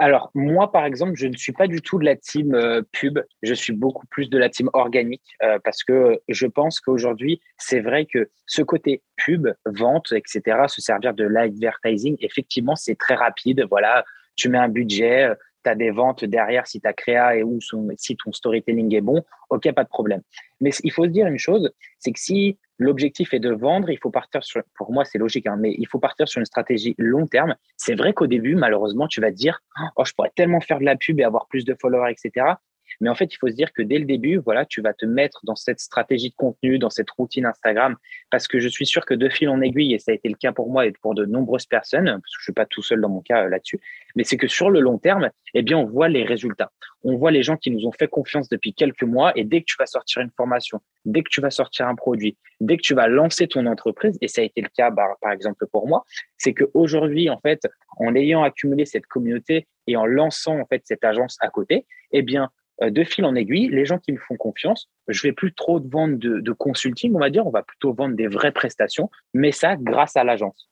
Alors, 0.00 0.30
moi, 0.34 0.72
par 0.72 0.86
exemple, 0.86 1.12
je 1.16 1.26
ne 1.26 1.36
suis 1.36 1.52
pas 1.52 1.66
du 1.66 1.82
tout 1.82 1.98
de 1.98 2.06
la 2.06 2.16
team 2.16 2.54
euh, 2.54 2.80
pub. 2.90 3.18
Je 3.42 3.52
suis 3.52 3.74
beaucoup 3.74 4.06
plus 4.06 4.30
de 4.30 4.38
la 4.38 4.48
team 4.48 4.70
organique 4.72 5.36
euh, 5.42 5.58
parce 5.62 5.84
que 5.84 6.18
je 6.26 6.46
pense 6.46 6.80
qu'aujourd'hui, 6.80 7.42
c'est 7.58 7.80
vrai 7.80 8.06
que 8.06 8.30
ce 8.46 8.62
côté 8.62 9.02
pub, 9.16 9.48
vente, 9.66 10.12
etc., 10.12 10.62
se 10.68 10.80
servir 10.80 11.12
de 11.12 11.24
l'advertising, 11.24 12.16
effectivement, 12.20 12.76
c'est 12.76 12.94
très 12.94 13.14
rapide. 13.14 13.66
Voilà, 13.68 14.06
tu 14.36 14.48
mets 14.48 14.56
un 14.56 14.70
budget, 14.70 15.34
tu 15.64 15.70
as 15.70 15.74
des 15.74 15.90
ventes 15.90 16.24
derrière 16.24 16.66
si 16.66 16.80
ta 16.80 16.94
créa 16.94 17.36
et 17.36 17.42
ou 17.42 17.58
si 17.98 18.16
ton 18.16 18.32
storytelling 18.32 18.94
est 18.94 19.02
bon, 19.02 19.22
ok, 19.50 19.70
pas 19.72 19.84
de 19.84 19.90
problème. 19.90 20.22
Mais 20.62 20.70
il 20.82 20.92
faut 20.92 21.04
se 21.04 21.10
dire 21.10 21.26
une 21.26 21.38
chose, 21.38 21.70
c'est 21.98 22.12
que 22.12 22.20
si 22.20 22.58
l'objectif 22.80 23.32
est 23.34 23.38
de 23.38 23.50
vendre, 23.50 23.90
il 23.90 23.98
faut 23.98 24.10
partir 24.10 24.42
sur, 24.42 24.62
pour 24.74 24.90
moi 24.90 25.04
c'est 25.04 25.18
logique, 25.18 25.46
hein, 25.46 25.56
mais 25.60 25.74
il 25.78 25.86
faut 25.86 26.00
partir 26.00 26.26
sur 26.26 26.40
une 26.40 26.46
stratégie 26.46 26.96
long 26.98 27.26
terme. 27.26 27.54
C'est 27.76 27.94
vrai 27.94 28.12
qu'au 28.12 28.26
début, 28.26 28.56
malheureusement, 28.56 29.06
tu 29.06 29.20
vas 29.20 29.30
te 29.30 29.36
dire, 29.36 29.62
oh, 29.96 30.04
je 30.04 30.12
pourrais 30.14 30.32
tellement 30.34 30.60
faire 30.60 30.80
de 30.80 30.84
la 30.84 30.96
pub 30.96 31.20
et 31.20 31.24
avoir 31.24 31.46
plus 31.46 31.64
de 31.64 31.76
followers, 31.80 32.10
etc. 32.10 32.54
Mais 33.00 33.08
en 33.08 33.14
fait, 33.14 33.32
il 33.32 33.36
faut 33.38 33.48
se 33.48 33.54
dire 33.54 33.72
que 33.72 33.82
dès 33.82 33.98
le 33.98 34.04
début, 34.04 34.36
voilà, 34.38 34.66
tu 34.66 34.82
vas 34.82 34.92
te 34.92 35.06
mettre 35.06 35.40
dans 35.44 35.56
cette 35.56 35.80
stratégie 35.80 36.30
de 36.30 36.34
contenu, 36.34 36.78
dans 36.78 36.90
cette 36.90 37.10
routine 37.10 37.46
Instagram, 37.46 37.96
parce 38.30 38.46
que 38.46 38.60
je 38.60 38.68
suis 38.68 38.86
sûr 38.86 39.06
que 39.06 39.14
de 39.14 39.28
fil 39.28 39.48
en 39.48 39.60
aiguille, 39.60 39.94
et 39.94 39.98
ça 39.98 40.12
a 40.12 40.14
été 40.14 40.28
le 40.28 40.34
cas 40.34 40.52
pour 40.52 40.70
moi 40.70 40.86
et 40.86 40.92
pour 40.92 41.14
de 41.14 41.24
nombreuses 41.24 41.66
personnes, 41.66 42.06
parce 42.06 42.20
que 42.20 42.40
je 42.40 42.44
suis 42.44 42.52
pas 42.52 42.66
tout 42.66 42.82
seul 42.82 43.00
dans 43.00 43.08
mon 43.08 43.20
cas 43.20 43.44
euh, 43.44 43.48
là-dessus, 43.48 43.80
mais 44.16 44.24
c'est 44.24 44.36
que 44.36 44.48
sur 44.48 44.70
le 44.70 44.80
long 44.80 44.98
terme, 44.98 45.30
eh 45.54 45.62
bien, 45.62 45.78
on 45.78 45.86
voit 45.86 46.08
les 46.08 46.24
résultats. 46.24 46.70
On 47.02 47.16
voit 47.16 47.30
les 47.30 47.42
gens 47.42 47.56
qui 47.56 47.70
nous 47.70 47.86
ont 47.86 47.92
fait 47.92 48.08
confiance 48.08 48.48
depuis 48.48 48.74
quelques 48.74 49.02
mois, 49.02 49.32
et 49.36 49.44
dès 49.44 49.60
que 49.60 49.66
tu 49.66 49.76
vas 49.78 49.86
sortir 49.86 50.22
une 50.22 50.30
formation, 50.36 50.80
dès 51.06 51.22
que 51.22 51.30
tu 51.30 51.40
vas 51.40 51.50
sortir 51.50 51.88
un 51.88 51.94
produit, 51.94 52.36
dès 52.60 52.76
que 52.76 52.82
tu 52.82 52.94
vas 52.94 53.08
lancer 53.08 53.48
ton 53.48 53.64
entreprise, 53.66 54.18
et 54.20 54.28
ça 54.28 54.42
a 54.42 54.44
été 54.44 54.60
le 54.60 54.68
cas, 54.68 54.90
par, 54.90 55.16
par 55.20 55.32
exemple 55.32 55.66
pour 55.72 55.88
moi, 55.88 56.04
c'est 56.36 56.52
qu'aujourd'hui, 56.52 57.30
en 57.30 57.38
fait, 57.38 57.66
en 57.98 58.14
ayant 58.14 58.42
accumulé 58.42 58.84
cette 58.84 59.06
communauté 59.06 59.66
et 59.86 59.96
en 59.96 60.06
lançant 60.06 60.58
en 60.58 60.66
fait 60.66 60.82
cette 60.84 61.04
agence 61.04 61.36
à 61.40 61.48
côté, 61.48 61.86
eh 62.12 62.22
bien, 62.22 62.50
de 62.80 63.04
fil 63.04 63.24
en 63.24 63.34
aiguille, 63.34 63.68
les 63.68 63.84
gens 63.84 63.98
qui 63.98 64.12
me 64.12 64.18
font 64.18 64.36
confiance, 64.36 64.88
je 65.08 65.22
vais 65.22 65.32
plus 65.32 65.52
trop 65.52 65.80
vendre 65.80 66.16
de, 66.16 66.52
consulting, 66.52 67.14
on 67.14 67.18
va 67.18 67.30
dire, 67.30 67.46
on 67.46 67.50
va 67.50 67.62
plutôt 67.62 67.92
vendre 67.92 68.16
des 68.16 68.26
vraies 68.26 68.52
prestations, 68.52 69.10
mais 69.34 69.52
ça 69.52 69.76
grâce 69.76 70.16
à 70.16 70.24
l'agence. 70.24 70.70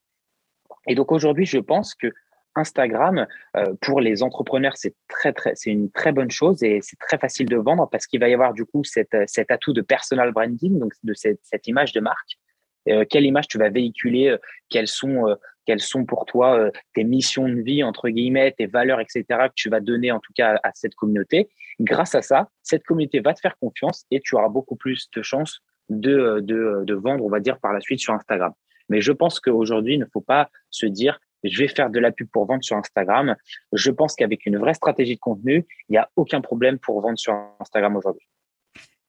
Et 0.86 0.94
donc 0.94 1.12
aujourd'hui, 1.12 1.46
je 1.46 1.58
pense 1.58 1.94
que 1.94 2.12
Instagram, 2.54 3.26
euh, 3.56 3.74
pour 3.80 4.00
les 4.00 4.22
entrepreneurs, 4.22 4.76
c'est 4.76 4.94
très, 5.06 5.32
très, 5.32 5.52
une 5.66 5.90
très 5.90 6.12
bonne 6.12 6.30
chose 6.30 6.62
et 6.62 6.80
c'est 6.82 6.98
très 6.98 7.18
facile 7.18 7.46
de 7.46 7.56
vendre 7.56 7.88
parce 7.90 8.06
qu'il 8.06 8.20
va 8.20 8.28
y 8.28 8.34
avoir 8.34 8.52
du 8.52 8.64
coup 8.64 8.82
cet, 8.84 9.16
cet 9.26 9.50
atout 9.50 9.72
de 9.72 9.82
personal 9.82 10.32
branding, 10.32 10.78
donc 10.78 10.92
de 11.04 11.14
cette 11.14 11.66
image 11.66 11.92
de 11.92 12.00
marque. 12.00 12.38
Euh, 12.88 13.04
quelle 13.08 13.24
image 13.24 13.48
tu 13.48 13.58
vas 13.58 13.70
véhiculer, 13.70 14.36
quelles 14.68 14.88
sont 14.88 15.36
quelles 15.68 15.80
sont 15.80 16.06
pour 16.06 16.24
toi 16.24 16.58
euh, 16.58 16.70
tes 16.94 17.04
missions 17.04 17.46
de 17.46 17.60
vie, 17.60 17.84
entre 17.84 18.08
guillemets, 18.08 18.52
tes 18.56 18.64
valeurs, 18.64 19.00
etc., 19.00 19.24
que 19.28 19.52
tu 19.54 19.68
vas 19.68 19.80
donner 19.80 20.10
en 20.10 20.18
tout 20.18 20.32
cas 20.34 20.58
à 20.62 20.70
cette 20.72 20.94
communauté. 20.94 21.50
Grâce 21.78 22.14
à 22.14 22.22
ça, 22.22 22.48
cette 22.62 22.84
communauté 22.84 23.20
va 23.20 23.34
te 23.34 23.40
faire 23.40 23.54
confiance 23.58 24.06
et 24.10 24.20
tu 24.20 24.34
auras 24.34 24.48
beaucoup 24.48 24.76
plus 24.76 25.10
de 25.14 25.20
chances 25.20 25.60
de, 25.90 26.10
euh, 26.10 26.40
euh, 26.50 26.84
de 26.86 26.94
vendre, 26.94 27.22
on 27.22 27.28
va 27.28 27.40
dire, 27.40 27.58
par 27.60 27.74
la 27.74 27.82
suite 27.82 28.00
sur 28.00 28.14
Instagram. 28.14 28.54
Mais 28.88 29.02
je 29.02 29.12
pense 29.12 29.40
qu'aujourd'hui, 29.40 29.96
il 29.96 30.00
ne 30.00 30.06
faut 30.10 30.22
pas 30.22 30.48
se 30.70 30.86
dire, 30.86 31.20
je 31.44 31.58
vais 31.58 31.68
faire 31.68 31.90
de 31.90 31.98
la 31.98 32.12
pub 32.12 32.30
pour 32.32 32.46
vendre 32.46 32.64
sur 32.64 32.78
Instagram. 32.78 33.36
Je 33.74 33.90
pense 33.90 34.14
qu'avec 34.14 34.46
une 34.46 34.56
vraie 34.56 34.72
stratégie 34.72 35.16
de 35.16 35.20
contenu, 35.20 35.66
il 35.90 35.92
n'y 35.92 35.98
a 35.98 36.08
aucun 36.16 36.40
problème 36.40 36.78
pour 36.78 36.98
vendre 37.02 37.18
sur 37.18 37.34
Instagram 37.60 37.94
aujourd'hui. 37.94 38.26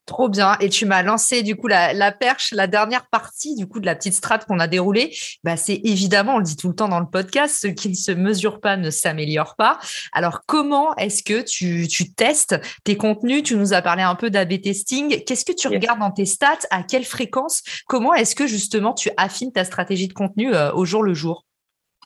Trop 0.09 0.27
bien. 0.27 0.57
Et 0.59 0.69
tu 0.69 0.87
m'as 0.87 1.03
lancé 1.03 1.43
du 1.43 1.55
coup 1.55 1.67
la, 1.67 2.11
perche, 2.11 2.51
la 2.51 2.65
dernière 2.65 3.07
partie 3.09 3.55
du 3.55 3.67
coup 3.67 3.79
de 3.79 3.85
la 3.85 3.93
petite 3.95 4.15
strate 4.15 4.45
qu'on 4.45 4.59
a 4.59 4.65
déroulée. 4.65 5.15
Bah, 5.43 5.55
c'est 5.55 5.79
évidemment, 5.83 6.33
on 6.33 6.37
le 6.39 6.43
dit 6.43 6.55
tout 6.55 6.67
le 6.67 6.73
temps 6.73 6.87
dans 6.87 6.99
le 6.99 7.05
podcast, 7.05 7.59
ce 7.61 7.67
qui 7.67 7.89
ne 7.89 7.93
se 7.93 8.11
mesure 8.11 8.59
pas 8.59 8.75
ne 8.75 8.89
s'améliore 8.89 9.55
pas. 9.55 9.77
Alors 10.11 10.47
comment 10.47 10.95
est-ce 10.95 11.21
que 11.21 11.43
tu, 11.43 11.87
testes 12.15 12.59
tes 12.83 12.97
contenus? 12.97 13.43
Tu 13.43 13.55
nous 13.55 13.73
as 13.73 13.83
parlé 13.83 14.01
un 14.01 14.15
peu 14.15 14.31
d'AB 14.31 14.59
testing. 14.61 15.23
Qu'est-ce 15.25 15.45
que 15.45 15.53
tu 15.53 15.67
regardes 15.67 15.99
dans 15.99 16.09
tes 16.09 16.25
stats? 16.25 16.65
À 16.71 16.81
quelle 16.81 17.05
fréquence? 17.05 17.61
Comment 17.85 18.15
est-ce 18.15 18.35
que 18.35 18.47
justement 18.47 18.95
tu 18.95 19.11
affines 19.15 19.51
ta 19.51 19.63
stratégie 19.63 20.07
de 20.07 20.13
contenu 20.13 20.55
euh, 20.55 20.73
au 20.73 20.85
jour 20.85 21.03
le 21.03 21.13
jour? 21.13 21.45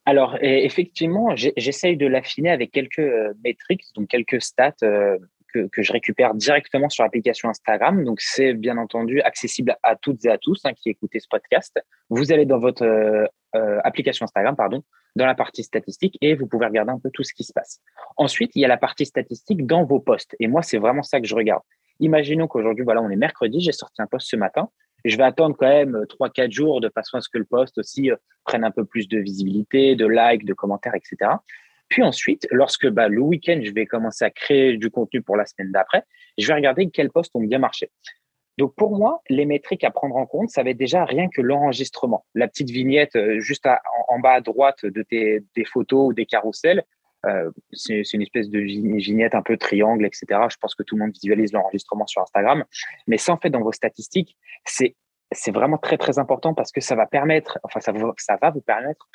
Alors, 0.05 0.37
effectivement, 0.41 1.33
j'essaye 1.37 1.95
de 1.95 2.05
l'affiner 2.05 2.49
avec 2.49 2.71
quelques 2.71 2.99
euh, 2.99 3.33
métriques, 3.41 3.85
donc 3.95 4.09
quelques 4.09 4.41
stats 4.41 4.73
euh, 4.83 5.17
que, 5.53 5.81
je 5.81 5.91
récupère 5.91 6.33
directement 6.33 6.89
sur 6.89 7.03
l'application 7.03 7.49
Instagram. 7.49 8.03
Donc, 8.03 8.21
c'est 8.21 8.53
bien 8.53 8.77
entendu 8.77 9.21
accessible 9.21 9.77
à 9.83 9.95
toutes 9.95 10.25
et 10.25 10.29
à 10.29 10.37
tous 10.37 10.61
hein, 10.65 10.73
qui 10.73 10.89
écoutez 10.89 11.19
ce 11.19 11.27
podcast. 11.29 11.79
Vous 12.09 12.31
allez 12.31 12.45
dans 12.45 12.59
votre 12.59 12.83
euh, 12.83 13.25
euh, 13.55 13.79
application 13.83 14.25
Instagram, 14.25 14.55
pardon, 14.55 14.83
dans 15.15 15.25
la 15.25 15.35
partie 15.35 15.63
statistique 15.63 16.17
et 16.21 16.35
vous 16.35 16.47
pouvez 16.47 16.65
regarder 16.65 16.91
un 16.91 16.99
peu 16.99 17.09
tout 17.11 17.23
ce 17.23 17.33
qui 17.33 17.43
se 17.43 17.53
passe. 17.53 17.79
Ensuite, 18.17 18.51
il 18.55 18.61
y 18.61 18.65
a 18.65 18.67
la 18.67 18.77
partie 18.77 19.05
statistique 19.05 19.65
dans 19.65 19.83
vos 19.83 19.99
posts. 19.99 20.35
Et 20.39 20.47
moi, 20.47 20.61
c'est 20.61 20.77
vraiment 20.77 21.03
ça 21.03 21.21
que 21.21 21.27
je 21.27 21.35
regarde. 21.35 21.61
Imaginons 21.99 22.47
qu'aujourd'hui, 22.47 22.83
voilà, 22.83 23.01
on 23.01 23.09
est 23.09 23.15
mercredi, 23.15 23.61
j'ai 23.61 23.71
sorti 23.71 24.01
un 24.01 24.07
post 24.07 24.27
ce 24.29 24.35
matin. 24.35 24.69
Je 25.05 25.17
vais 25.17 25.23
attendre 25.23 25.55
quand 25.57 25.67
même 25.67 26.05
3-4 26.19 26.51
jours 26.51 26.81
de 26.81 26.89
façon 26.89 27.17
à 27.17 27.21
ce 27.21 27.29
que 27.29 27.37
le 27.37 27.45
post 27.45 27.77
aussi 27.77 28.09
euh, 28.09 28.15
prenne 28.45 28.63
un 28.63 28.71
peu 28.71 28.85
plus 28.85 29.07
de 29.07 29.19
visibilité, 29.19 29.95
de 29.95 30.07
likes, 30.07 30.45
de 30.45 30.53
commentaires, 30.53 30.95
etc. 30.95 31.31
Puis 31.93 32.01
ensuite, 32.01 32.47
lorsque 32.49 32.89
bah, 32.89 33.07
le 33.07 33.21
week-end, 33.21 33.59
je 33.63 33.71
vais 33.71 33.85
commencer 33.85 34.25
à 34.25 34.31
créer 34.31 34.77
du 34.77 34.89
contenu 34.89 35.21
pour 35.21 35.37
la 35.37 35.45
semaine 35.45 35.71
d'après, 35.71 36.03
je 36.39 36.47
vais 36.47 36.55
regarder 36.55 36.89
quels 36.89 37.11
posts 37.11 37.29
ont 37.35 37.39
bien 37.39 37.59
marché. 37.59 37.91
Donc 38.57 38.73
pour 38.73 38.97
moi, 38.97 39.21
les 39.29 39.45
métriques 39.45 39.83
à 39.83 39.91
prendre 39.91 40.15
en 40.15 40.25
compte, 40.25 40.49
ça 40.49 40.63
va 40.63 40.71
être 40.71 40.77
déjà 40.77 41.05
rien 41.05 41.29
que 41.29 41.39
l'enregistrement. 41.39 42.25
La 42.33 42.47
petite 42.47 42.71
vignette 42.71 43.15
euh, 43.15 43.39
juste 43.41 43.67
en, 44.07 44.17
bas 44.17 44.31
à 44.31 44.41
droite 44.41 44.83
de 44.83 45.03
tes 45.03 45.43
des 45.55 45.65
photos 45.65 46.07
ou 46.07 46.13
des 46.13 46.25
carousels, 46.25 46.83
euh, 47.27 47.51
c'est 47.71 48.01
une 48.11 48.23
espèce 48.23 48.49
de 48.49 48.57
vignette 48.57 49.35
un 49.35 49.43
peu 49.43 49.55
triangle, 49.55 50.03
etc. 50.03 50.25
Je 50.49 50.57
pense 50.57 50.73
que 50.73 50.81
tout 50.81 50.95
le 50.95 51.03
monde 51.03 51.13
visualise 51.13 51.53
l'enregistrement 51.53 52.07
sur 52.07 52.23
Instagram. 52.23 52.65
Mais 53.05 53.19
ça, 53.19 53.33
en 53.33 53.37
fait, 53.37 53.51
dans 53.51 53.61
vos 53.61 53.71
statistiques, 53.71 54.35
c'est 54.65 54.95
c'est 55.33 55.51
vraiment 55.51 55.77
très 55.77 55.97
très 55.97 56.19
important 56.19 56.53
parce 56.53 56.71
que 56.71 56.81
ça 56.81 56.95
va 56.95 57.05
permettre, 57.05 57.59
enfin 57.63 57.79
ça, 57.79 57.91
vous 57.91 58.61
permettre, 58.61 59.09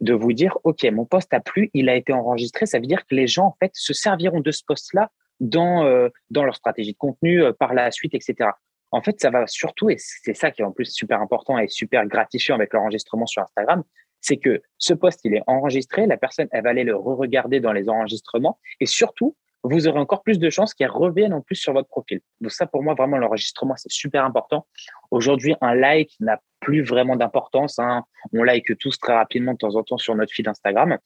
de 0.00 0.12
vous 0.12 0.32
dire, 0.32 0.58
OK, 0.64 0.84
mon 0.84 1.04
poste 1.04 1.32
a 1.32 1.40
plu, 1.40 1.70
il 1.74 1.88
a 1.88 1.94
été 1.94 2.12
enregistré. 2.12 2.66
Ça 2.66 2.78
veut 2.78 2.86
dire 2.86 3.06
que 3.06 3.14
les 3.14 3.26
gens, 3.26 3.46
en 3.46 3.56
fait, 3.60 3.70
se 3.74 3.92
serviront 3.92 4.40
de 4.40 4.50
ce 4.50 4.62
poste-là 4.66 5.10
dans, 5.40 5.84
euh, 5.84 6.08
dans 6.30 6.44
leur 6.44 6.56
stratégie 6.56 6.92
de 6.92 6.98
contenu 6.98 7.42
euh, 7.42 7.52
par 7.52 7.74
la 7.74 7.90
suite, 7.90 8.14
etc. 8.14 8.50
En 8.90 9.02
fait, 9.02 9.20
ça 9.20 9.30
va 9.30 9.46
surtout, 9.46 9.90
et 9.90 9.96
c'est 9.98 10.34
ça 10.34 10.50
qui 10.50 10.62
est 10.62 10.64
en 10.64 10.72
plus 10.72 10.92
super 10.92 11.20
important 11.20 11.58
et 11.58 11.68
super 11.68 12.06
gratifiant 12.06 12.54
avec 12.54 12.72
l'enregistrement 12.72 13.26
sur 13.26 13.42
Instagram, 13.42 13.82
c'est 14.20 14.36
que 14.36 14.62
ce 14.78 14.94
poste, 14.94 15.20
il 15.24 15.34
est 15.34 15.42
enregistré, 15.46 16.06
la 16.06 16.16
personne, 16.16 16.48
elle 16.50 16.64
va 16.64 16.70
aller 16.70 16.84
le 16.84 16.96
re-regarder 16.96 17.60
dans 17.60 17.72
les 17.72 17.88
enregistrements 17.88 18.58
et 18.80 18.86
surtout, 18.86 19.36
vous 19.72 19.88
aurez 19.88 19.98
encore 19.98 20.22
plus 20.22 20.38
de 20.38 20.50
chances 20.50 20.74
qu'elle 20.74 20.90
revienne 20.90 21.32
en 21.32 21.40
plus 21.40 21.56
sur 21.56 21.72
votre 21.72 21.88
profil. 21.88 22.20
Donc 22.40 22.52
ça, 22.52 22.66
pour 22.66 22.82
moi, 22.82 22.94
vraiment, 22.94 23.16
l'enregistrement, 23.18 23.74
c'est 23.76 23.90
super 23.90 24.24
important. 24.24 24.66
Aujourd'hui, 25.10 25.54
un 25.60 25.74
like 25.74 26.12
n'a 26.20 26.40
plus 26.60 26.82
vraiment 26.82 27.16
d'importance. 27.16 27.78
Hein. 27.78 28.04
On 28.32 28.42
like 28.42 28.76
tous 28.78 28.98
très 28.98 29.14
rapidement 29.14 29.52
de 29.52 29.58
temps 29.58 29.74
en 29.74 29.82
temps 29.82 29.98
sur 29.98 30.14
notre 30.14 30.32
feed 30.32 30.48
Instagram. 30.48 30.98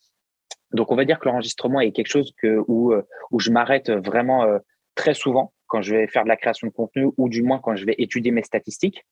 Donc, 0.73 0.92
on 0.92 0.96
va 0.96 1.05
dire 1.05 1.18
que 1.18 1.29
l'enregistrement 1.29 1.81
est 1.81 1.92
quelque 1.92 2.09
chose 2.09 2.33
euh, 2.44 2.62
où 2.68 3.40
je 3.40 3.51
m'arrête 3.51 3.90
vraiment 3.90 4.44
euh, 4.44 4.59
très 4.94 5.14
souvent 5.14 5.53
quand 5.66 5.83
je 5.83 5.94
vais 5.94 6.07
faire 6.07 6.25
de 6.25 6.29
la 6.29 6.37
création 6.37 6.66
de 6.66 6.73
contenu 6.73 7.09
ou 7.16 7.29
du 7.29 7.42
moins 7.42 7.61
quand 7.61 7.77
je 7.77 7.85
vais 7.87 7.94
étudier 7.99 8.33
mes 8.33 8.42
statistiques. 8.42 9.05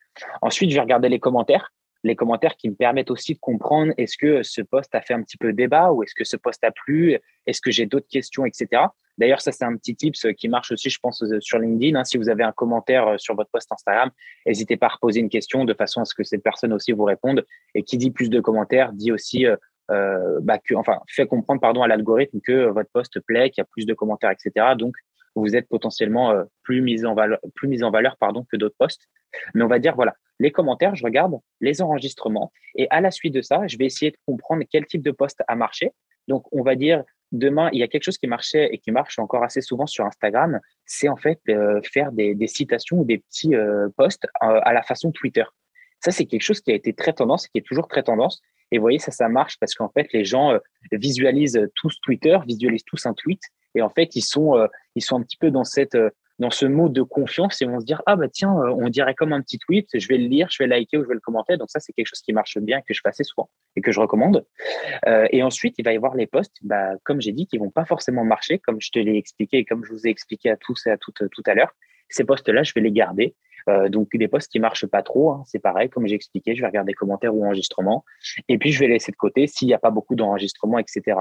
Ensuite, 0.43 0.71
je 0.71 0.75
vais 0.75 0.81
regarder 0.81 1.09
les 1.09 1.21
commentaires 1.21 1.73
les 2.05 2.17
commentaires 2.17 2.57
qui 2.57 2.69
me 2.69 2.75
permettent 2.75 3.11
aussi 3.11 3.35
de 3.35 3.39
comprendre 3.41 3.93
est-ce 3.97 4.17
que 4.17 4.43
ce 4.43 4.63
poste 4.63 4.95
a 4.95 5.01
fait 5.01 5.15
un 5.15 5.23
petit 5.23 5.37
peu 5.37 5.53
débat 5.53 5.93
ou 5.93 6.03
est-ce 6.03 6.15
que 6.15 6.25
ce 6.25 6.37
poste 6.37 6.63
a 6.65 6.71
plu, 6.71 7.19
est-ce 7.47 7.61
que 7.61 7.71
j'ai 7.71 7.87
d'autres 7.87 8.09
questions, 8.09 8.47
etc. 8.47 8.87
D'ailleurs, 9.19 9.41
ça, 9.41 9.51
c'est 9.51 9.65
un 9.65 9.77
petit 9.77 9.97
tips 9.97 10.27
qui 10.37 10.49
marche 10.49 10.71
aussi, 10.71 10.91
je 10.91 10.99
pense, 11.01 11.25
sur 11.41 11.59
LinkedIn. 11.59 11.99
Hein. 11.99 12.05
Si 12.05 12.17
vous 12.17 12.29
avez 12.29 12.45
un 12.45 12.53
commentaire 12.53 13.09
euh, 13.09 13.19
sur 13.19 13.35
votre 13.35 13.51
post 13.51 13.71
Instagram, 13.73 14.11
n'hésitez 14.47 14.77
pas 14.77 14.87
à 14.87 14.91
reposer 14.91 15.19
une 15.19 15.29
question 15.29 15.65
de 15.65 15.75
façon 15.75 16.01
à 16.01 16.05
ce 16.05 16.15
que 16.15 16.23
cette 16.23 16.43
personne 16.43 16.73
aussi 16.73 16.93
vous 16.93 17.05
réponde. 17.05 17.45
Et 17.75 17.83
qui 17.83 17.99
dit 17.99 18.13
plus 18.13 18.31
de 18.31 18.41
commentaires 18.41 18.93
dit 18.93 19.11
aussi, 19.11 19.45
euh, 19.45 19.57
euh, 19.91 20.39
bah, 20.41 20.59
enfin, 20.77 21.01
fait 21.09 21.27
comprendre 21.27 21.61
pardon 21.61 21.83
à 21.83 21.89
l'algorithme 21.89 22.39
que 22.41 22.67
votre 22.67 22.91
post 22.93 23.19
plaît, 23.21 23.51
qu'il 23.51 23.61
y 23.61 23.63
a 23.63 23.69
plus 23.69 23.87
de 23.87 23.95
commentaires, 23.95 24.31
etc. 24.31 24.75
Donc, 24.79 24.95
vous 25.35 25.57
êtes 25.57 25.69
potentiellement 25.69 26.35
plus 26.63 26.81
mis 26.81 27.05
en 27.05 27.15
valeur, 27.15 27.39
plus 27.55 27.83
en 27.83 27.91
valeur 27.91 28.17
pardon, 28.19 28.45
que 28.51 28.57
d'autres 28.57 28.77
posts. 28.79 29.09
Mais 29.55 29.63
on 29.63 29.69
va 29.69 29.79
dire, 29.79 29.95
voilà, 29.95 30.15
les 30.39 30.53
commentaires, 30.53 30.95
je 30.95 31.05
regarde 31.05 31.35
les 31.61 31.83
enregistrements 31.83 32.53
et 32.75 32.87
à 32.91 33.01
la 33.01 33.11
suite 33.11 33.35
de 33.35 33.43
ça, 33.43 33.67
je 33.67 33.77
vais 33.77 33.87
essayer 33.87 34.11
de 34.11 34.17
comprendre 34.27 34.65
quel 34.71 34.87
type 34.87 35.03
de 35.03 35.11
poste 35.11 35.43
a 35.49 35.57
marché. 35.57 35.93
Donc, 36.29 36.45
on 36.53 36.63
va 36.63 36.75
dire, 36.77 37.05
demain, 37.33 37.71
il 37.73 37.81
y 37.81 37.83
a 37.83 37.89
quelque 37.89 38.05
chose 38.05 38.19
qui 38.19 38.27
marchait 38.27 38.69
et 38.73 38.79
qui 38.79 38.91
marche 38.91 39.19
encore 39.19 39.43
assez 39.43 39.61
souvent 39.61 39.87
sur 39.87 40.05
Instagram, 40.05 40.61
c'est 40.87 41.09
en 41.09 41.17
fait 41.17 41.41
euh, 41.49 41.81
faire 41.83 42.13
des, 42.13 42.47
citations 42.47 43.01
ou 43.01 43.05
des 43.05 43.19
petits 43.19 43.55
euh, 43.55 43.89
posts 43.97 44.27
euh, 44.43 44.61
à 44.63 44.73
la 44.73 44.83
façon 44.83 45.11
Twitter. 45.11 45.45
Ça, 46.01 46.11
c'est 46.11 46.27
quelque 46.27 46.43
chose 46.43 46.61
qui 46.61 46.71
a 46.71 46.75
été 46.75 46.93
très 46.93 47.13
tendance 47.13 47.47
et 47.47 47.49
qui 47.51 47.59
est 47.59 47.67
toujours 47.67 47.89
très 47.89 48.03
tendance. 48.03 48.41
Et 48.71 48.79
vous 48.79 48.83
voyez, 48.83 48.99
ça, 48.99 49.11
ça 49.11 49.29
marche 49.29 49.59
parce 49.59 49.75
qu'en 49.75 49.89
fait, 49.89 50.13
les 50.13 50.25
gens 50.25 50.57
visualisent 50.93 51.69
tous 51.75 51.99
Twitter, 52.03 52.39
visualisent 52.47 52.85
tous 52.85 53.07
un 53.07 53.15
tweet. 53.15 53.41
Et 53.75 53.83
en 53.83 53.91
fait, 53.91 54.17
ils 54.17 54.23
sont, 54.23 54.55
ils 54.95 55.03
sont 55.03 55.17
un 55.17 55.23
petit 55.23 55.37
peu 55.37 55.51
dans 55.51 55.65
cette, 55.65 55.97
dans 56.39 56.51
ce 56.51 56.67
mode 56.67 56.93
de 56.93 57.03
confiance 57.03 57.61
et 57.63 57.67
vont 57.67 57.81
se 57.81 57.85
dire 57.85 58.03
ah 58.07 58.17
bah 58.17 58.29
tiens 58.29 58.55
euh, 58.57 58.75
on 58.77 58.89
dirait 58.89 59.15
comme 59.15 59.33
un 59.33 59.41
petit 59.41 59.59
tweet 59.59 59.89
je 59.95 60.07
vais 60.09 60.19
le 60.19 60.27
lire 60.27 60.49
je 60.51 60.63
vais 60.63 60.69
liker 60.69 60.99
ou 60.99 61.03
je 61.03 61.09
vais 61.09 61.15
le 61.15 61.21
commenter. 61.21 61.57
Donc 61.57 61.71
ça 61.71 61.81
c'est 61.81 61.93
quelque 61.93 62.07
chose 62.07 62.21
qui 62.21 62.33
marche 62.33 62.59
bien 62.59 62.81
que 62.81 62.95
je 62.95 63.01
fais 63.03 63.09
assez 63.09 63.25
souvent 63.25 63.51
et 63.77 63.81
que 63.81 63.91
je 63.91 64.01
recommande. 64.01 64.45
Euh, 65.07 65.27
et 65.31 65.43
ensuite 65.43 65.75
il 65.79 65.85
va 65.85 65.93
y 65.93 65.97
avoir 65.97 66.15
les 66.15 66.27
posts 66.27 66.57
bah, 66.63 66.93
comme 67.05 67.21
j'ai 67.21 67.33
dit 67.33 67.47
qui 67.47 67.59
vont 67.59 67.71
pas 67.71 67.85
forcément 67.85 68.25
marcher 68.25 68.59
comme 68.59 68.81
je 68.81 68.91
te 68.91 68.99
l'ai 68.99 69.17
expliqué 69.17 69.59
et 69.59 69.65
comme 69.65 69.85
je 69.85 69.93
vous 69.93 70.07
ai 70.07 70.11
expliqué 70.11 70.51
à 70.51 70.57
tous 70.57 70.87
et 70.87 70.91
à 70.91 70.97
toutes 70.97 71.29
tout 71.31 71.43
à 71.47 71.55
l'heure. 71.55 71.73
Ces 72.09 72.25
posts 72.25 72.49
là 72.49 72.63
je 72.63 72.73
vais 72.75 72.81
les 72.81 72.93
garder. 72.93 73.35
Euh, 73.69 73.89
donc 73.89 74.09
des 74.15 74.29
posts 74.29 74.51
qui 74.51 74.61
marchent 74.61 74.87
pas 74.87 75.03
trop 75.03 75.33
hein, 75.33 75.43
c'est 75.45 75.59
pareil 75.59 75.91
comme 75.91 76.07
j'ai 76.07 76.15
expliqué 76.15 76.55
je 76.55 76.61
vais 76.61 76.69
regarder 76.69 76.95
commentaires 76.95 77.35
ou 77.35 77.45
enregistrements. 77.45 78.05
Et 78.49 78.59
puis 78.59 78.71
je 78.71 78.79
vais 78.79 78.89
laisser 78.89 79.11
de 79.11 79.17
côté 79.17 79.49
s'il 79.49 79.67
n'y 79.67 79.75
a 79.75 79.79
pas 79.79 79.91
beaucoup 79.91 80.15
d'enregistrements 80.15 80.79
etc 80.79 81.17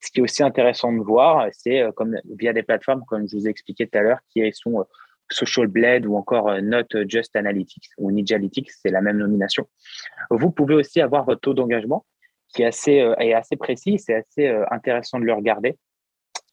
ce 0.00 0.10
qui 0.10 0.20
est 0.20 0.22
aussi 0.22 0.42
intéressant 0.42 0.92
de 0.92 1.00
voir, 1.00 1.48
c'est 1.52 1.82
euh, 1.82 1.92
comme 1.92 2.16
via 2.38 2.52
des 2.52 2.62
plateformes, 2.62 3.04
comme 3.06 3.28
je 3.28 3.36
vous 3.36 3.46
ai 3.46 3.50
expliqué 3.50 3.86
tout 3.86 3.98
à 3.98 4.02
l'heure, 4.02 4.20
qui 4.30 4.50
sont 4.52 4.80
euh, 4.80 4.84
Social 5.30 5.66
Blade 5.66 6.06
ou 6.06 6.16
encore 6.16 6.48
euh, 6.48 6.60
Not 6.60 6.86
Just 7.08 7.34
Analytics 7.36 7.90
ou 7.98 8.10
Nijalytics, 8.10 8.70
c'est 8.70 8.90
la 8.90 9.00
même 9.00 9.18
nomination. 9.18 9.68
Vous 10.30 10.50
pouvez 10.50 10.74
aussi 10.74 11.00
avoir 11.00 11.24
votre 11.24 11.40
taux 11.40 11.54
d'engagement 11.54 12.06
qui 12.54 12.62
est 12.62 12.66
assez, 12.66 12.92
est 13.18 13.34
assez 13.34 13.56
précis, 13.56 13.98
c'est 13.98 14.14
assez 14.14 14.48
intéressant 14.70 15.20
de 15.20 15.26
le 15.26 15.34
regarder. 15.34 15.76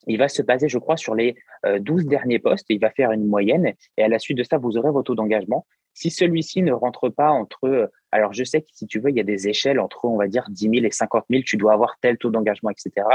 Il 0.08 0.18
va 0.18 0.28
se 0.28 0.42
baser, 0.42 0.68
je 0.68 0.78
crois, 0.78 0.98
sur 0.98 1.16
les 1.16 1.36
12 1.80 2.06
derniers 2.06 2.38
postes. 2.38 2.66
Il 2.68 2.82
va 2.82 2.92
faire 2.92 3.14
une 3.14 3.26
moyenne 3.26 3.74
et 3.96 4.04
à 4.04 4.10
la 4.10 4.20
suite 4.20 4.38
de 4.38 4.44
ça, 4.44 4.58
vous 4.58 4.78
aurez 4.78 4.92
votre 4.92 5.06
taux 5.06 5.16
d'engagement. 5.16 5.66
Si 5.94 6.12
celui-ci 6.12 6.64
ne 6.64 6.74
rentre 6.74 7.08
pas 7.08 7.32
entre, 7.32 7.90
alors 8.16 8.34
je 8.34 8.44
sais 8.44 8.62
que 8.62 8.68
si 8.72 8.88
tu 8.88 9.00
veux, 9.00 9.10
il 9.10 9.18
y 9.18 9.20
a 9.20 9.24
des 9.24 9.48
échelles 9.48 9.80
entre, 9.80 10.06
on 10.06 10.18
va 10.18 10.28
dire, 10.28 10.46
10 10.50 10.70
000 10.70 10.86
et 10.86 10.92
50 10.92 11.26
000, 11.30 11.44
tu 11.46 11.58
dois 11.58 11.74
avoir 11.74 11.98
tel 12.02 12.18
taux 12.18 12.30
d'engagement, 12.30 12.70
etc. 12.70 13.06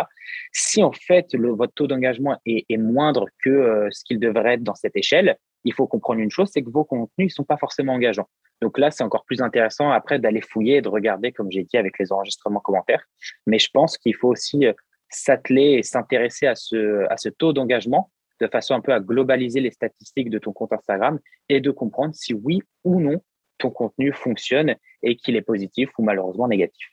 Si 0.52 0.82
en 0.82 0.92
fait, 0.92 1.34
votre 1.34 1.72
taux 1.72 1.86
d'engagement 1.86 2.38
est, 2.44 2.76
moindre 2.76 3.26
que 3.42 3.50
euh, 3.50 3.88
ce 3.90 4.04
qu'il 4.04 4.18
devrait 4.18 4.54
être 4.54 4.62
dans 4.62 4.74
cette 4.74 4.96
échelle, 4.96 5.36
il 5.64 5.72
faut 5.72 5.86
comprendre 5.86 6.20
une 6.20 6.30
chose, 6.30 6.50
c'est 6.52 6.62
que 6.62 6.70
vos 6.70 6.84
contenus 6.84 7.26
ne 7.26 7.28
sont 7.28 7.44
pas 7.44 7.56
forcément 7.56 7.94
engageants. 7.94 8.28
Donc 8.60 8.78
là, 8.78 8.90
c'est 8.90 9.04
encore 9.04 9.24
plus 9.24 9.40
intéressant 9.40 9.90
après 9.90 10.18
d'aller 10.18 10.40
fouiller 10.40 10.76
et 10.76 10.82
de 10.82 10.88
regarder, 10.88 11.32
comme 11.32 11.50
j'ai 11.50 11.64
dit, 11.64 11.76
avec 11.76 11.98
les 11.98 12.12
enregistrements 12.12 12.60
commentaires. 12.60 13.04
Mais 13.46 13.58
je 13.58 13.70
pense 13.72 13.96
qu'il 13.96 14.14
faut 14.14 14.28
aussi 14.28 14.66
euh, 14.66 14.72
s'atteler 15.08 15.72
et 15.78 15.82
s'intéresser 15.82 16.46
à 16.46 16.54
ce 16.54 17.28
taux 17.30 17.52
d'engagement 17.52 18.10
de 18.40 18.46
façon 18.46 18.74
un 18.74 18.80
peu 18.80 18.92
à 18.92 19.00
globaliser 19.00 19.60
les 19.60 19.70
statistiques 19.70 20.30
de 20.30 20.38
ton 20.38 20.52
compte 20.52 20.72
Instagram 20.72 21.18
et 21.48 21.60
de 21.60 21.70
comprendre 21.70 22.14
si 22.14 22.34
oui 22.34 22.62
ou 22.84 23.00
non 23.00 23.20
ton 23.60 23.70
contenu 23.70 24.12
fonctionne 24.12 24.74
et 25.02 25.16
qu'il 25.16 25.36
est 25.36 25.42
positif 25.42 25.90
ou 25.98 26.02
malheureusement 26.02 26.48
négatif. 26.48 26.88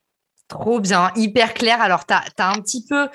Trop 0.47 0.79
bien, 0.79 1.11
hyper 1.15 1.53
clair. 1.53 1.81
Alors, 1.81 2.05
tu 2.05 2.13
as, 2.13 2.23
as, 2.37 2.49
un 2.49 2.61
petit 2.61 2.85
peu 2.87 3.09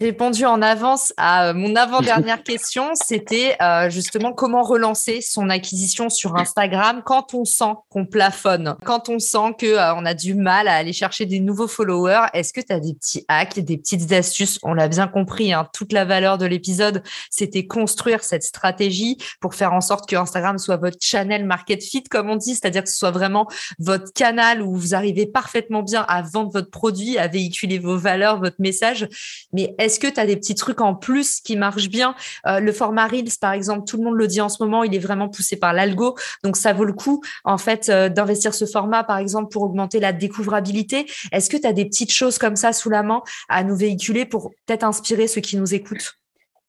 répondu 0.00 0.44
en 0.44 0.62
avance 0.62 1.12
à 1.16 1.48
euh, 1.48 1.54
mon 1.54 1.76
avant-dernière 1.76 2.42
question. 2.44 2.90
C'était 2.94 3.56
euh, 3.62 3.90
justement 3.90 4.32
comment 4.32 4.62
relancer 4.62 5.20
son 5.20 5.48
acquisition 5.48 6.10
sur 6.10 6.36
Instagram 6.36 7.02
quand 7.04 7.34
on 7.34 7.44
sent 7.44 7.74
qu'on 7.88 8.06
plafonne, 8.06 8.76
quand 8.84 9.08
on 9.08 9.18
sent 9.18 9.54
que 9.58 9.66
euh, 9.66 9.94
on 9.94 10.04
a 10.04 10.14
du 10.14 10.34
mal 10.34 10.68
à 10.68 10.74
aller 10.74 10.92
chercher 10.92 11.26
des 11.26 11.40
nouveaux 11.40 11.68
followers. 11.68 12.26
Est-ce 12.32 12.52
que 12.52 12.60
tu 12.60 12.72
as 12.72 12.80
des 12.80 12.94
petits 12.94 13.24
hacks, 13.28 13.58
des 13.58 13.78
petites 13.78 14.10
astuces? 14.12 14.58
On 14.62 14.74
l'a 14.74 14.88
bien 14.88 15.06
compris, 15.06 15.52
hein, 15.52 15.68
toute 15.72 15.92
la 15.92 16.04
valeur 16.04 16.38
de 16.38 16.46
l'épisode, 16.46 17.02
c'était 17.30 17.66
construire 17.66 18.24
cette 18.24 18.42
stratégie 18.42 19.18
pour 19.40 19.54
faire 19.54 19.72
en 19.72 19.80
sorte 19.80 20.08
que 20.08 20.16
Instagram 20.16 20.58
soit 20.58 20.76
votre 20.76 20.98
channel 21.00 21.44
market 21.44 21.82
fit, 21.82 22.02
comme 22.04 22.30
on 22.30 22.36
dit, 22.36 22.54
c'est-à-dire 22.54 22.82
que 22.82 22.90
ce 22.90 22.98
soit 22.98 23.10
vraiment 23.10 23.46
votre 23.78 24.12
canal 24.12 24.62
où 24.62 24.74
vous 24.74 24.94
arrivez 24.94 25.26
parfaitement 25.26 25.82
bien 25.82 26.04
à 26.08 26.22
vendre 26.22 26.50
votre 26.50 26.70
produit, 26.70 27.18
à 27.18 27.28
véhiculer 27.28 27.78
vos 27.78 27.96
valeurs, 27.96 28.40
votre 28.40 28.60
message. 28.60 29.08
Mais 29.52 29.74
est-ce 29.84 29.98
que 29.98 30.06
tu 30.06 30.20
as 30.20 30.26
des 30.26 30.36
petits 30.36 30.54
trucs 30.54 30.80
en 30.80 30.94
plus 30.94 31.40
qui 31.40 31.56
marchent 31.56 31.88
bien? 31.88 32.14
Euh, 32.46 32.60
Le 32.60 32.72
format 32.72 33.06
Reels, 33.06 33.38
par 33.40 33.52
exemple, 33.52 33.84
tout 33.86 33.96
le 33.96 34.04
monde 34.04 34.16
le 34.16 34.26
dit 34.26 34.40
en 34.40 34.48
ce 34.48 34.62
moment, 34.62 34.84
il 34.84 34.94
est 34.94 34.98
vraiment 34.98 35.28
poussé 35.28 35.56
par 35.56 35.72
l'algo. 35.72 36.16
Donc, 36.44 36.56
ça 36.56 36.72
vaut 36.72 36.84
le 36.84 36.92
coup, 36.92 37.22
en 37.44 37.58
fait, 37.58 37.88
euh, 37.88 38.08
d'investir 38.08 38.54
ce 38.54 38.64
format, 38.64 39.04
par 39.04 39.18
exemple, 39.18 39.50
pour 39.50 39.62
augmenter 39.62 40.00
la 40.00 40.12
découvrabilité. 40.12 41.06
Est-ce 41.32 41.50
que 41.50 41.56
tu 41.56 41.66
as 41.66 41.72
des 41.72 41.84
petites 41.84 42.12
choses 42.12 42.38
comme 42.38 42.56
ça 42.56 42.72
sous 42.72 42.90
la 42.90 43.02
main 43.02 43.22
à 43.48 43.64
nous 43.64 43.76
véhiculer 43.76 44.24
pour 44.24 44.50
peut-être 44.66 44.84
inspirer 44.84 45.26
ceux 45.26 45.40
qui 45.40 45.56
nous 45.56 45.74
écoutent? 45.74 46.21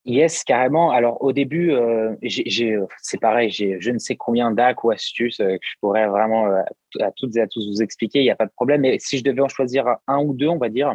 Yes, 0.06 0.44
carrément. 0.44 0.92
Alors 0.92 1.22
au 1.22 1.32
début, 1.32 1.72
euh, 1.72 2.14
j'ai, 2.22 2.78
c'est 3.02 3.20
pareil, 3.20 3.50
j'ai 3.50 3.78
je 3.80 3.90
ne 3.90 4.00
sais 4.00 4.18
combien 4.18 4.52
d'actes 4.52 4.84
ou 4.84 4.92
astuces 4.92 5.40
euh, 5.40 5.54
que 5.54 5.66
je 5.66 5.76
pourrais 5.80 6.08
vraiment 6.08 6.48
euh, 6.48 6.62
à 7.00 7.12
toutes 7.12 7.38
et 7.38 7.42
à 7.42 7.48
tous 7.48 7.66
vous 7.70 7.82
expliquer. 7.82 8.20
Il 8.20 8.24
n'y 8.24 8.30
a 8.30 8.36
pas 8.36 8.46
de 8.46 8.52
problème. 8.52 8.82
Mais 8.82 9.00
si 9.00 9.18
je 9.18 9.24
devais 9.24 9.40
en 9.40 9.48
choisir 9.48 9.86
un 10.08 10.20
ou 10.20 10.34
deux, 10.34 10.50
on 10.50 10.58
va 10.58 10.68
dire, 10.68 10.94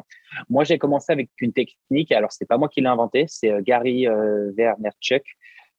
moi 0.50 0.64
j'ai 0.64 0.76
commencé 0.76 1.10
avec 1.10 1.30
une 1.40 1.54
technique. 1.54 2.12
Alors 2.12 2.32
c'est 2.32 2.46
pas 2.46 2.58
moi 2.58 2.68
qui 2.68 2.82
l'ai 2.82 2.88
inventé, 2.88 3.24
c'est 3.28 3.50
Gary 3.62 4.06
Vaynerchuk. 4.56 5.22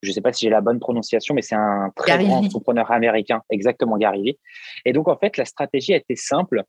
Je 0.01 0.09
ne 0.09 0.13
sais 0.13 0.21
pas 0.21 0.33
si 0.33 0.45
j'ai 0.45 0.49
la 0.49 0.61
bonne 0.61 0.79
prononciation, 0.79 1.35
mais 1.35 1.41
c'est 1.41 1.55
un 1.55 1.91
très 1.95 2.23
grand 2.23 2.45
entrepreneur 2.45 2.89
américain, 2.89 3.43
exactement 3.51 3.97
Gary 3.97 4.23
Vee. 4.23 4.39
Et 4.85 4.93
donc 4.93 5.07
en 5.07 5.17
fait, 5.17 5.37
la 5.37 5.45
stratégie 5.45 5.93
était 5.93 6.15
simple. 6.15 6.63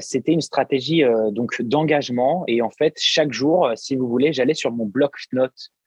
c'était 0.00 0.32
une 0.32 0.40
stratégie 0.42 1.04
donc 1.30 1.62
d'engagement. 1.62 2.44
Et 2.48 2.60
en 2.60 2.70
fait, 2.70 2.94
chaque 2.98 3.32
jour, 3.32 3.70
si 3.76 3.96
vous 3.96 4.08
voulez, 4.08 4.34
j'allais 4.34 4.54
sur 4.54 4.72
mon 4.72 4.84
bloc-notes 4.84 5.52
euh, 5.52 5.85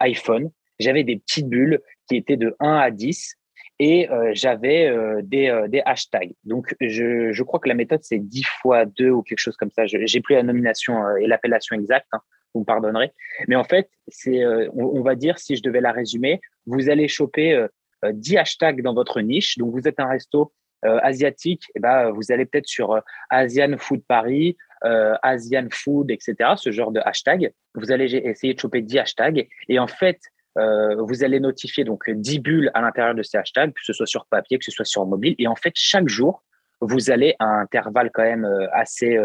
iPhone. 0.00 0.50
J'avais 0.78 1.04
des 1.04 1.16
petites 1.16 1.48
bulles 1.48 1.80
qui 2.08 2.16
étaient 2.16 2.36
de 2.36 2.56
1 2.60 2.76
à 2.76 2.90
10 2.90 3.36
et 3.80 4.08
euh, 4.10 4.30
j'avais 4.34 4.86
euh, 4.86 5.20
des, 5.22 5.66
des, 5.68 5.82
hashtags. 5.84 6.32
Donc, 6.44 6.74
je, 6.80 7.32
je, 7.32 7.42
crois 7.42 7.58
que 7.58 7.68
la 7.68 7.74
méthode, 7.74 8.00
c'est 8.02 8.18
10 8.18 8.44
fois 8.60 8.84
2 8.84 9.10
ou 9.10 9.22
quelque 9.22 9.38
chose 9.38 9.56
comme 9.56 9.70
ça. 9.70 9.86
Je 9.86 9.96
n'ai 9.96 10.20
plus 10.20 10.34
la 10.34 10.42
nomination 10.42 11.16
et 11.16 11.26
l'appellation 11.26 11.74
exacte, 11.76 12.06
hein, 12.12 12.20
vous 12.54 12.60
me 12.60 12.64
pardonnerez. 12.64 13.12
Mais 13.48 13.56
en 13.56 13.64
fait, 13.64 13.90
c'est, 14.08 14.44
on, 14.74 15.02
va 15.02 15.16
dire, 15.16 15.38
si 15.38 15.56
je 15.56 15.62
devais 15.62 15.80
la 15.80 15.92
résumer, 15.92 16.40
vous 16.66 16.88
allez 16.88 17.08
choper 17.08 17.66
10 18.08 18.36
hashtags 18.36 18.82
dans 18.82 18.94
votre 18.94 19.20
niche. 19.20 19.58
Donc, 19.58 19.72
vous 19.72 19.88
êtes 19.88 19.98
un 19.98 20.08
resto 20.08 20.52
asiatique, 20.82 21.64
et 21.74 21.80
ben, 21.80 22.10
vous 22.10 22.30
allez 22.30 22.44
peut-être 22.44 22.66
sur 22.66 23.00
Asian 23.30 23.74
Food 23.78 24.04
Paris, 24.06 24.56
euh, 24.84 25.14
Asian 25.22 25.66
food, 25.70 26.10
etc., 26.10 26.34
ce 26.56 26.70
genre 26.70 26.92
de 26.92 27.00
hashtag. 27.04 27.52
Vous 27.74 27.90
allez 27.90 28.14
essayer 28.16 28.54
de 28.54 28.60
choper 28.60 28.82
10 28.82 28.98
hashtags 28.98 29.48
et 29.68 29.78
en 29.78 29.86
fait, 29.86 30.20
euh, 30.58 30.96
vous 30.96 31.24
allez 31.24 31.40
notifier 31.40 31.84
donc 31.84 32.10
10 32.10 32.38
bulles 32.40 32.70
à 32.74 32.82
l'intérieur 32.82 33.14
de 33.14 33.22
ces 33.22 33.38
hashtags, 33.38 33.72
que 33.72 33.82
ce 33.82 33.92
soit 33.92 34.06
sur 34.06 34.26
papier, 34.26 34.58
que 34.58 34.64
ce 34.64 34.70
soit 34.70 34.84
sur 34.84 35.06
mobile. 35.06 35.34
Et 35.38 35.48
en 35.48 35.56
fait, 35.56 35.72
chaque 35.74 36.08
jour, 36.08 36.44
vous 36.80 37.10
allez 37.10 37.34
à 37.38 37.46
un 37.46 37.60
intervalle 37.60 38.10
quand 38.12 38.24
même 38.24 38.44
euh, 38.44 38.66
assez 38.72 39.18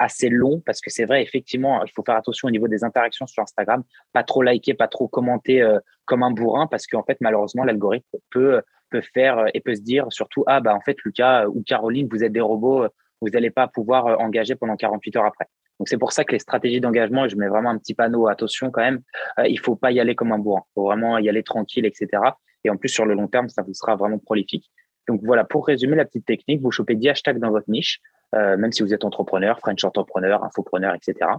assez 0.00 0.28
long 0.28 0.60
parce 0.66 0.80
que 0.80 0.90
c'est 0.90 1.04
vrai 1.04 1.22
effectivement 1.22 1.84
il 1.84 1.92
faut 1.92 2.02
faire 2.02 2.16
attention 2.16 2.48
au 2.48 2.50
niveau 2.50 2.66
des 2.66 2.82
interactions 2.82 3.28
sur 3.28 3.44
Instagram 3.44 3.84
pas 4.12 4.24
trop 4.24 4.42
liker 4.42 4.74
pas 4.74 4.88
trop 4.88 5.06
commenter 5.06 5.64
comme 6.04 6.24
un 6.24 6.32
bourrin 6.32 6.66
parce 6.66 6.88
qu'en 6.88 7.04
fait 7.04 7.16
malheureusement 7.20 7.62
l'algorithme 7.62 8.18
peut 8.30 8.60
peut 8.90 9.02
faire 9.14 9.46
et 9.54 9.60
peut 9.60 9.76
se 9.76 9.82
dire 9.82 10.06
surtout 10.10 10.42
ah 10.48 10.58
bah 10.58 10.74
en 10.74 10.80
fait 10.80 10.96
Lucas 11.04 11.46
ou 11.46 11.62
Caroline 11.62 12.08
vous 12.10 12.24
êtes 12.24 12.32
des 12.32 12.40
robots 12.40 12.88
vous 13.20 13.28
n'allez 13.28 13.50
pas 13.50 13.68
pouvoir 13.68 14.06
euh, 14.06 14.16
engager 14.16 14.54
pendant 14.54 14.76
48 14.76 15.16
heures 15.16 15.26
après. 15.26 15.46
Donc 15.78 15.88
c'est 15.88 15.98
pour 15.98 16.12
ça 16.12 16.24
que 16.24 16.32
les 16.32 16.38
stratégies 16.38 16.80
d'engagement, 16.80 17.28
je 17.28 17.36
mets 17.36 17.48
vraiment 17.48 17.70
un 17.70 17.78
petit 17.78 17.94
panneau 17.94 18.28
attention 18.28 18.70
quand 18.70 18.82
même, 18.82 19.00
euh, 19.38 19.46
il 19.46 19.58
faut 19.58 19.76
pas 19.76 19.92
y 19.92 20.00
aller 20.00 20.14
comme 20.14 20.32
un 20.32 20.38
bourrin. 20.38 20.62
Il 20.70 20.74
faut 20.74 20.84
vraiment 20.84 21.18
y 21.18 21.28
aller 21.28 21.42
tranquille, 21.42 21.86
etc. 21.86 22.08
Et 22.64 22.70
en 22.70 22.76
plus 22.76 22.88
sur 22.88 23.06
le 23.06 23.14
long 23.14 23.28
terme, 23.28 23.48
ça 23.48 23.62
vous 23.62 23.74
sera 23.74 23.96
vraiment 23.96 24.18
prolifique. 24.18 24.70
Donc 25.06 25.20
voilà, 25.22 25.44
pour 25.44 25.66
résumer 25.66 25.96
la 25.96 26.04
petite 26.04 26.26
technique, 26.26 26.60
vous 26.60 26.70
chopez 26.70 26.94
10 26.94 27.08
hashtags 27.08 27.38
dans 27.38 27.50
votre 27.50 27.70
niche, 27.70 28.00
euh, 28.34 28.58
même 28.58 28.72
si 28.72 28.82
vous 28.82 28.92
êtes 28.92 29.04
entrepreneur, 29.04 29.58
French 29.58 29.82
entrepreneur, 29.84 30.44
infopreneur, 30.44 30.94
etc. 30.94 31.30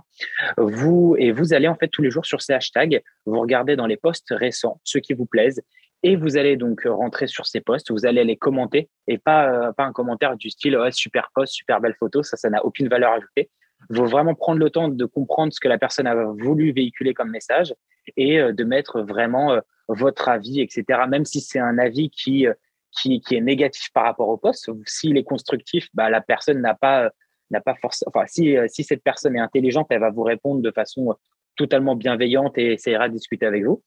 Vous 0.57 1.15
et 1.19 1.31
vous 1.31 1.53
allez 1.53 1.67
en 1.67 1.75
fait 1.75 1.87
tous 1.89 2.01
les 2.01 2.09
jours 2.09 2.25
sur 2.25 2.41
ces 2.41 2.53
hashtags, 2.53 3.01
vous 3.25 3.39
regardez 3.39 3.75
dans 3.75 3.85
les 3.85 3.97
posts 3.97 4.31
récents 4.31 4.79
ceux 4.83 5.01
qui 5.01 5.13
vous 5.13 5.25
plaisent 5.25 5.61
et 6.03 6.15
vous 6.15 6.37
allez 6.37 6.55
donc 6.55 6.83
rentrer 6.85 7.27
sur 7.27 7.45
ces 7.45 7.61
posts, 7.61 7.91
vous 7.91 8.05
allez 8.05 8.23
les 8.23 8.37
commenter 8.37 8.89
et 9.07 9.17
pas, 9.17 9.49
euh, 9.51 9.71
pas 9.73 9.83
un 9.83 9.91
commentaire 9.91 10.37
du 10.37 10.49
style 10.49 10.77
super 10.91 11.29
post, 11.33 11.53
super 11.53 11.81
belle 11.81 11.95
photo, 11.99 12.23
ça, 12.23 12.37
ça 12.37 12.49
n'a 12.49 12.63
aucune 12.63 12.87
valeur 12.87 13.11
ajoutée. 13.13 13.49
Il 13.89 13.97
faut 13.97 14.05
vraiment 14.05 14.35
prendre 14.35 14.59
le 14.59 14.69
temps 14.69 14.89
de 14.89 15.05
comprendre 15.05 15.53
ce 15.53 15.59
que 15.59 15.67
la 15.67 15.77
personne 15.77 16.07
a 16.07 16.15
voulu 16.15 16.71
véhiculer 16.71 17.13
comme 17.13 17.29
message 17.29 17.73
et 18.17 18.39
euh, 18.39 18.53
de 18.53 18.63
mettre 18.63 19.01
vraiment 19.01 19.53
euh, 19.53 19.59
votre 19.87 20.29
avis, 20.29 20.61
etc. 20.61 20.83
Même 21.07 21.25
si 21.25 21.41
c'est 21.41 21.59
un 21.59 21.77
avis 21.77 22.09
qui, 22.09 22.45
qui, 22.91 23.19
qui, 23.21 23.35
est 23.35 23.41
négatif 23.41 23.89
par 23.93 24.03
rapport 24.03 24.29
au 24.29 24.37
post, 24.37 24.69
s'il 24.85 25.17
est 25.17 25.23
constructif, 25.23 25.87
bah, 25.93 26.09
la 26.09 26.21
personne 26.21 26.61
n'a 26.61 26.75
pas, 26.75 27.09
n'a 27.49 27.59
pas 27.59 27.75
forcément, 27.75 28.11
enfin, 28.13 28.25
si, 28.27 28.55
si 28.67 28.83
cette 28.83 29.03
personne 29.03 29.35
est 29.35 29.39
intelligente, 29.39 29.87
elle 29.89 30.01
va 30.01 30.11
vous 30.11 30.23
répondre 30.23 30.61
de 30.61 30.71
façon 30.71 31.15
totalement 31.55 31.95
bienveillante 31.95 32.57
et 32.57 32.73
essaiera 32.73 33.09
de 33.09 33.13
discuter 33.13 33.45
avec 33.45 33.65
vous. 33.65 33.83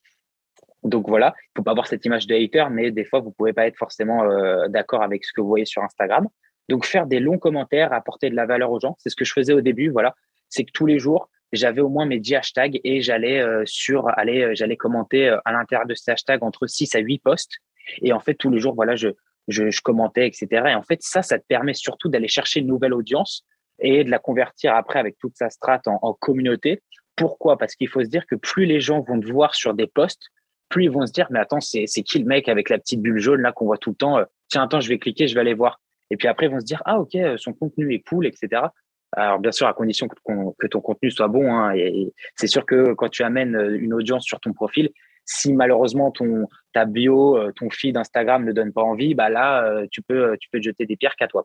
Donc 0.85 1.09
voilà, 1.09 1.35
il 1.39 1.59
faut 1.59 1.62
pas 1.62 1.70
avoir 1.70 1.87
cette 1.87 2.05
image 2.05 2.26
de 2.26 2.35
hater, 2.35 2.70
mais 2.70 2.91
des 2.91 3.05
fois, 3.05 3.20
vous 3.20 3.30
pouvez 3.30 3.53
pas 3.53 3.66
être 3.66 3.76
forcément 3.76 4.24
euh, 4.24 4.68
d'accord 4.68 5.03
avec 5.03 5.24
ce 5.24 5.33
que 5.33 5.41
vous 5.41 5.49
voyez 5.49 5.64
sur 5.64 5.83
Instagram. 5.83 6.26
Donc 6.68 6.85
faire 6.85 7.07
des 7.07 7.20
longs 7.20 7.39
commentaires, 7.39 7.93
apporter 7.93 8.30
de 8.30 8.37
la 8.37 8.47
valeur 8.47 8.70
aux 8.70 8.80
gens, 8.80 8.97
c'est 8.99 9.09
ce 9.09 9.16
que 9.16 9.24
je 9.24 9.33
faisais 9.33 9.53
au 9.53 9.61
début. 9.61 9.91
Voilà, 9.91 10.14
c'est 10.49 10.64
que 10.64 10.72
tous 10.72 10.87
les 10.87 10.99
jours, 10.99 11.28
j'avais 11.53 11.80
au 11.80 11.89
moins 11.89 12.07
mes 12.07 12.18
10 12.18 12.35
hashtags 12.37 12.80
et 12.83 13.03
j'allais 13.03 13.41
euh, 13.41 13.62
sur 13.66 14.09
aller 14.18 14.43
euh, 14.43 14.55
j'allais 14.55 14.76
commenter 14.76 15.28
euh, 15.28 15.39
à 15.45 15.53
l'intérieur 15.53 15.87
de 15.87 15.95
ces 15.95 16.11
hashtags 16.11 16.43
entre 16.43 16.66
6 16.66 16.95
à 16.95 16.99
8 16.99 17.18
posts 17.18 17.59
et 18.01 18.12
en 18.12 18.20
fait 18.20 18.35
tous 18.35 18.49
les 18.51 18.59
jours 18.59 18.74
voilà 18.74 18.97
je, 18.97 19.09
je, 19.49 19.70
je 19.70 19.80
commentais 19.83 20.26
etc 20.26 20.62
et 20.70 20.74
en 20.74 20.83
fait 20.83 21.03
ça 21.03 21.22
ça 21.22 21.39
te 21.39 21.45
permet 21.47 21.74
surtout 21.74 22.09
d'aller 22.09 22.28
chercher 22.28 22.61
une 22.61 22.68
nouvelle 22.68 22.95
audience 22.95 23.45
et 23.80 24.03
de 24.03 24.11
la 24.11 24.18
convertir 24.18 24.74
après 24.74 24.99
avec 24.99 25.18
toute 25.18 25.37
sa 25.37 25.51
strate 25.51 25.87
en, 25.89 25.99
en 26.01 26.14
communauté 26.14 26.83
pourquoi? 27.16 27.59
Parce 27.59 27.74
qu'il 27.74 27.89
faut 27.89 28.03
se 28.03 28.09
dire 28.09 28.26
que 28.26 28.35
plus 28.35 28.64
les 28.64 28.80
gens 28.80 29.01
vont 29.01 29.20
te 29.20 29.30
voir 29.30 29.55
sur 29.55 29.74
des 29.74 29.87
posts 29.87 30.28
plus 30.72 30.84
ils 30.84 30.90
vont 30.90 31.06
se 31.06 31.12
dire 31.12 31.28
mais 31.30 31.38
attends 31.38 31.60
c'est 31.60 31.86
qui 31.86 32.18
le 32.18 32.24
mec 32.24 32.48
avec 32.48 32.68
la 32.68 32.78
petite 32.78 33.00
bulle 33.00 33.18
jaune 33.18 33.42
là 33.42 33.52
qu'on 33.52 33.66
voit 33.66 33.78
tout 33.78 33.90
le 33.90 33.96
temps 33.96 34.18
tiens 34.48 34.62
attends 34.64 34.80
je 34.80 34.88
vais 34.88 34.98
cliquer 34.98 35.28
je 35.28 35.34
vais 35.34 35.40
aller 35.40 35.54
voir 35.54 35.80
et 36.10 36.16
puis 36.16 36.26
après 36.28 36.46
ils 36.46 36.52
vont 36.52 36.60
se 36.60 36.64
dire 36.64 36.82
ah 36.84 36.98
ok 36.98 37.16
son 37.36 37.52
contenu 37.52 37.94
est 37.94 38.00
cool 38.00 38.26
etc 38.26 38.62
alors 39.14 39.38
bien 39.38 39.52
sûr 39.52 39.66
à 39.66 39.74
condition 39.74 40.08
que, 40.08 40.66
ton 40.66 40.80
contenu 40.80 41.10
soit 41.10 41.28
bon. 41.28 41.52
Hein, 41.52 41.74
et, 41.74 42.12
c'est 42.36 42.46
sûr 42.46 42.64
que 42.64 42.94
quand 42.94 43.08
tu 43.08 43.22
amènes 43.22 43.56
euh, 43.56 43.78
une 43.78 43.92
audience 43.92 44.24
sur 44.24 44.40
ton 44.40 44.52
profil, 44.52 44.90
si 45.24 45.52
malheureusement 45.52 46.10
ton 46.10 46.48
ta 46.72 46.84
bio, 46.86 47.36
euh, 47.36 47.52
ton 47.52 47.70
feed 47.70 47.96
Instagram 47.96 48.44
ne 48.44 48.52
donne 48.52 48.72
pas 48.72 48.82
envie, 48.82 49.14
bah 49.14 49.28
là 49.28 49.64
euh, 49.64 49.86
tu 49.90 50.02
peux 50.02 50.36
te 50.52 50.60
jeter 50.60 50.86
des 50.86 50.96
pierres 50.96 51.16
qu'à 51.16 51.28
toi. 51.28 51.44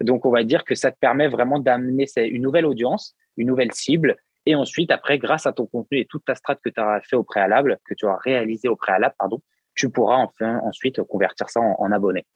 Donc 0.00 0.24
on 0.24 0.30
va 0.30 0.44
dire 0.44 0.64
que 0.64 0.74
ça 0.74 0.92
te 0.92 0.98
permet 0.98 1.26
vraiment 1.26 1.58
d'amener 1.58 2.06
une 2.16 2.42
nouvelle 2.42 2.64
audience, 2.64 3.16
une 3.36 3.48
nouvelle 3.48 3.72
cible, 3.72 4.16
et 4.46 4.54
ensuite 4.54 4.90
après 4.90 5.18
grâce 5.18 5.46
à 5.46 5.52
ton 5.52 5.66
contenu 5.66 5.98
et 5.98 6.06
toute 6.06 6.24
ta 6.24 6.34
strate 6.34 6.60
que 6.64 6.70
tu 6.70 6.80
as 6.80 7.00
fait 7.02 7.16
au 7.16 7.24
préalable, 7.24 7.78
que 7.84 7.94
tu 7.94 8.06
as 8.06 8.16
réalisé 8.16 8.68
au 8.68 8.76
préalable, 8.76 9.14
pardon, 9.18 9.42
tu 9.74 9.90
pourras 9.90 10.16
enfin 10.16 10.60
ensuite 10.64 11.02
convertir 11.02 11.48
ça 11.50 11.60
en, 11.60 11.76
en 11.78 11.92
abonnés 11.92 12.26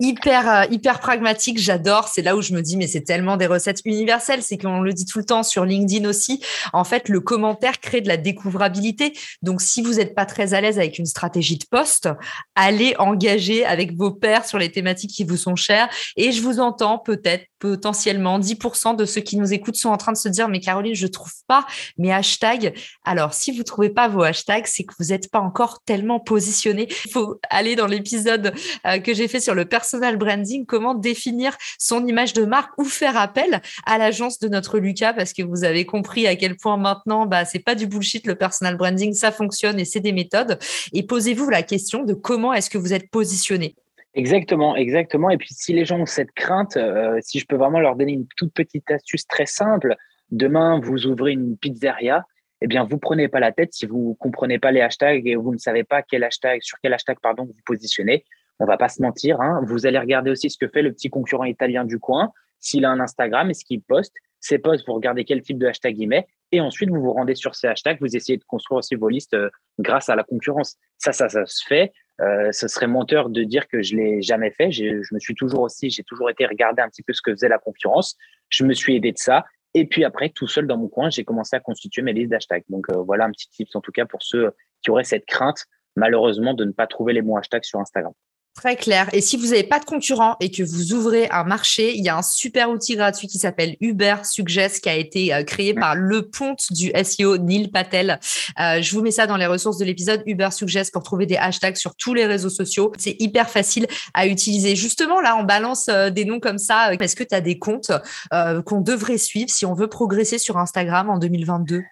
hyper 0.00 0.48
euh, 0.48 0.64
hyper 0.70 0.98
pragmatique, 0.98 1.58
j'adore. 1.58 2.08
C'est 2.08 2.22
là 2.22 2.34
où 2.34 2.42
je 2.42 2.54
me 2.54 2.62
dis 2.62 2.76
mais 2.76 2.88
c'est 2.88 3.02
tellement 3.02 3.36
des 3.36 3.46
recettes 3.46 3.82
universelles, 3.84 4.42
c'est 4.42 4.56
qu'on 4.56 4.80
le 4.80 4.92
dit 4.92 5.04
tout 5.04 5.18
le 5.18 5.24
temps 5.24 5.42
sur 5.42 5.64
LinkedIn 5.64 6.08
aussi. 6.08 6.42
En 6.72 6.84
fait, 6.84 7.08
le 7.08 7.20
commentaire 7.20 7.80
crée 7.80 8.00
de 8.00 8.08
la 8.08 8.16
découvrabilité. 8.16 9.12
Donc 9.42 9.60
si 9.60 9.82
vous 9.82 9.94
n'êtes 9.94 10.14
pas 10.14 10.26
très 10.26 10.54
à 10.54 10.60
l'aise 10.60 10.78
avec 10.78 10.98
une 10.98 11.06
stratégie 11.06 11.58
de 11.58 11.64
poste, 11.70 12.08
allez 12.54 12.94
engager 12.98 13.64
avec 13.64 13.94
vos 13.94 14.10
pairs 14.10 14.46
sur 14.46 14.58
les 14.58 14.72
thématiques 14.72 15.10
qui 15.10 15.24
vous 15.24 15.36
sont 15.36 15.56
chères 15.56 15.88
et 16.16 16.32
je 16.32 16.40
vous 16.40 16.58
entends 16.58 16.98
peut-être 16.98 17.44
potentiellement 17.58 18.40
10% 18.40 18.96
de 18.96 19.04
ceux 19.04 19.20
qui 19.20 19.36
nous 19.36 19.52
écoutent 19.52 19.76
sont 19.76 19.90
en 19.90 19.98
train 19.98 20.12
de 20.12 20.16
se 20.16 20.30
dire 20.30 20.48
mais 20.48 20.60
Caroline, 20.60 20.94
je 20.94 21.06
trouve 21.06 21.32
pas 21.46 21.66
mes 21.98 22.10
hashtags. 22.10 22.72
Alors 23.04 23.34
si 23.34 23.52
vous 23.52 23.64
trouvez 23.64 23.90
pas 23.90 24.08
vos 24.08 24.22
hashtags, 24.22 24.66
c'est 24.66 24.84
que 24.84 24.94
vous 24.98 25.06
n'êtes 25.06 25.30
pas 25.30 25.40
encore 25.40 25.82
tellement 25.84 26.20
positionné. 26.20 26.88
Il 27.04 27.10
faut 27.10 27.38
aller 27.50 27.76
dans 27.76 27.86
l'épisode 27.86 28.54
euh, 28.86 28.98
que 28.98 29.12
j'ai 29.12 29.28
fait 29.28 29.40
sur 29.40 29.54
le 29.54 29.66
personnel 29.66 29.89
personal 29.90 30.16
branding, 30.18 30.66
comment 30.66 30.94
définir 30.94 31.56
son 31.76 32.06
image 32.06 32.32
de 32.32 32.44
marque 32.44 32.70
ou 32.78 32.84
faire 32.84 33.16
appel 33.16 33.60
à 33.86 33.98
l'agence 33.98 34.38
de 34.38 34.46
notre 34.46 34.78
Lucas 34.78 35.12
parce 35.14 35.32
que 35.32 35.42
vous 35.42 35.64
avez 35.64 35.84
compris 35.84 36.28
à 36.28 36.36
quel 36.36 36.56
point 36.56 36.76
maintenant, 36.76 37.26
bah, 37.26 37.44
c'est 37.44 37.58
pas 37.58 37.74
du 37.74 37.88
bullshit 37.88 38.24
le 38.28 38.36
personal 38.36 38.76
branding, 38.76 39.14
ça 39.14 39.32
fonctionne 39.32 39.80
et 39.80 39.84
c'est 39.84 39.98
des 39.98 40.12
méthodes. 40.12 40.60
Et 40.92 41.02
posez-vous 41.02 41.50
la 41.50 41.64
question 41.64 42.04
de 42.04 42.14
comment 42.14 42.52
est-ce 42.52 42.70
que 42.70 42.78
vous 42.78 42.92
êtes 42.92 43.10
positionné. 43.10 43.74
Exactement, 44.14 44.76
exactement. 44.76 45.28
Et 45.30 45.38
puis 45.38 45.48
si 45.50 45.72
les 45.72 45.84
gens 45.84 45.98
ont 45.98 46.06
cette 46.06 46.30
crainte, 46.32 46.76
euh, 46.76 47.18
si 47.20 47.40
je 47.40 47.46
peux 47.46 47.56
vraiment 47.56 47.80
leur 47.80 47.96
donner 47.96 48.12
une 48.12 48.28
toute 48.36 48.52
petite 48.52 48.88
astuce 48.92 49.26
très 49.26 49.46
simple, 49.46 49.96
demain 50.30 50.78
vous 50.80 51.06
ouvrez 51.06 51.32
une 51.32 51.56
pizzeria, 51.56 52.24
eh 52.60 52.68
bien 52.68 52.84
vous 52.84 52.98
prenez 52.98 53.26
pas 53.26 53.40
la 53.40 53.50
tête 53.50 53.72
si 53.72 53.86
vous 53.86 54.16
comprenez 54.20 54.60
pas 54.60 54.70
les 54.70 54.82
hashtags 54.82 55.26
et 55.26 55.34
vous 55.34 55.52
ne 55.52 55.58
savez 55.58 55.82
pas 55.82 56.02
quel 56.02 56.22
hashtag 56.22 56.62
sur 56.62 56.78
quel 56.80 56.92
hashtag 56.92 57.18
pardon 57.20 57.44
vous 57.44 57.54
positionnez 57.66 58.24
on 58.60 58.66
va 58.66 58.76
pas 58.76 58.88
se 58.88 59.02
mentir. 59.02 59.40
Hein. 59.40 59.60
Vous 59.66 59.86
allez 59.86 59.98
regarder 59.98 60.30
aussi 60.30 60.50
ce 60.50 60.58
que 60.58 60.68
fait 60.68 60.82
le 60.82 60.92
petit 60.92 61.10
concurrent 61.10 61.44
italien 61.44 61.84
du 61.84 61.98
coin, 61.98 62.32
s'il 62.60 62.84
a 62.84 62.90
un 62.90 63.00
Instagram 63.00 63.50
et 63.50 63.54
ce 63.54 63.64
qu'il 63.64 63.82
poste. 63.82 64.14
Ses 64.38 64.58
posts, 64.58 64.86
vous 64.86 64.94
regardez 64.94 65.24
quel 65.24 65.42
type 65.42 65.58
de 65.58 65.66
hashtag 65.66 65.98
il 65.98 66.08
met, 66.08 66.26
et 66.52 66.60
ensuite 66.60 66.88
vous 66.88 67.00
vous 67.00 67.12
rendez 67.12 67.34
sur 67.34 67.54
ces 67.54 67.68
hashtags, 67.68 67.98
vous 68.00 68.16
essayez 68.16 68.38
de 68.38 68.44
construire 68.44 68.78
aussi 68.78 68.94
vos 68.94 69.08
listes 69.08 69.34
euh, 69.34 69.50
grâce 69.78 70.08
à 70.08 70.16
la 70.16 70.24
concurrence. 70.24 70.76
Ça, 70.98 71.12
ça, 71.12 71.28
ça 71.28 71.44
se 71.46 71.64
fait. 71.66 71.92
Euh, 72.20 72.52
ce 72.52 72.68
serait 72.68 72.86
menteur 72.86 73.30
de 73.30 73.44
dire 73.44 73.66
que 73.68 73.82
je 73.82 73.96
l'ai 73.96 74.22
jamais 74.22 74.50
fait. 74.50 74.70
Je 74.70 75.02
me 75.12 75.18
suis 75.18 75.34
toujours 75.34 75.60
aussi, 75.60 75.90
j'ai 75.90 76.02
toujours 76.04 76.30
été 76.30 76.46
regarder 76.46 76.82
un 76.82 76.88
petit 76.88 77.02
peu 77.02 77.12
ce 77.12 77.22
que 77.22 77.32
faisait 77.32 77.48
la 77.48 77.58
concurrence. 77.58 78.16
Je 78.48 78.64
me 78.64 78.74
suis 78.74 78.96
aidé 78.96 79.12
de 79.12 79.18
ça. 79.18 79.44
Et 79.72 79.86
puis 79.86 80.04
après, 80.04 80.30
tout 80.30 80.48
seul 80.48 80.66
dans 80.66 80.76
mon 80.76 80.88
coin, 80.88 81.10
j'ai 81.10 81.24
commencé 81.24 81.54
à 81.56 81.60
constituer 81.60 82.02
mes 82.02 82.12
listes 82.12 82.30
d'hashtags. 82.30 82.64
Donc 82.68 82.90
euh, 82.90 82.96
voilà 82.96 83.24
un 83.24 83.30
petit 83.30 83.48
tips 83.48 83.74
en 83.76 83.80
tout 83.80 83.92
cas 83.92 84.04
pour 84.04 84.22
ceux 84.22 84.52
qui 84.82 84.90
auraient 84.90 85.04
cette 85.04 85.26
crainte, 85.26 85.64
malheureusement, 85.96 86.54
de 86.54 86.64
ne 86.64 86.72
pas 86.72 86.86
trouver 86.86 87.12
les 87.12 87.22
bons 87.22 87.36
hashtags 87.36 87.64
sur 87.64 87.78
Instagram. 87.78 88.12
Très 88.56 88.76
clair. 88.76 89.08
Et 89.12 89.20
si 89.20 89.36
vous 89.36 89.46
n'avez 89.46 89.62
pas 89.62 89.78
de 89.78 89.84
concurrent 89.84 90.36
et 90.40 90.50
que 90.50 90.62
vous 90.62 90.92
ouvrez 90.92 91.28
un 91.30 91.44
marché, 91.44 91.96
il 91.96 92.04
y 92.04 92.08
a 92.08 92.16
un 92.16 92.22
super 92.22 92.68
outil 92.68 92.96
gratuit 92.96 93.28
qui 93.28 93.38
s'appelle 93.38 93.76
Uber 93.80 94.16
Suggest 94.24 94.82
qui 94.82 94.88
a 94.88 94.96
été 94.96 95.32
euh, 95.32 95.44
créé 95.44 95.72
par 95.72 95.94
le 95.94 96.28
ponte 96.28 96.66
du 96.70 96.92
SEO 97.02 97.38
Neil 97.38 97.68
Patel. 97.68 98.18
Euh, 98.58 98.82
je 98.82 98.92
vous 98.92 99.02
mets 99.02 99.12
ça 99.12 99.26
dans 99.26 99.36
les 99.36 99.46
ressources 99.46 99.78
de 99.78 99.84
l'épisode 99.84 100.22
Uber 100.26 100.50
Suggest 100.50 100.92
pour 100.92 101.04
trouver 101.04 101.26
des 101.26 101.36
hashtags 101.36 101.76
sur 101.76 101.94
tous 101.94 102.12
les 102.12 102.26
réseaux 102.26 102.50
sociaux. 102.50 102.92
C'est 102.98 103.16
hyper 103.20 103.48
facile 103.48 103.86
à 104.14 104.26
utiliser. 104.26 104.74
Justement, 104.74 105.20
là, 105.20 105.36
on 105.38 105.44
balance 105.44 105.88
euh, 105.88 106.10
des 106.10 106.24
noms 106.24 106.40
comme 106.40 106.58
ça. 106.58 106.92
Est-ce 106.92 107.16
que 107.16 107.24
tu 107.24 107.34
as 107.34 107.40
des 107.40 107.58
comptes 107.58 107.92
qu'on 108.30 108.80
devrait 108.80 109.18
suivre 109.18 109.48
si 109.48 109.64
on 109.64 109.74
veut 109.74 109.88
progresser 109.88 110.38
sur 110.38 110.58
Instagram 110.58 111.08
en 111.08 111.18
2022 111.18 111.82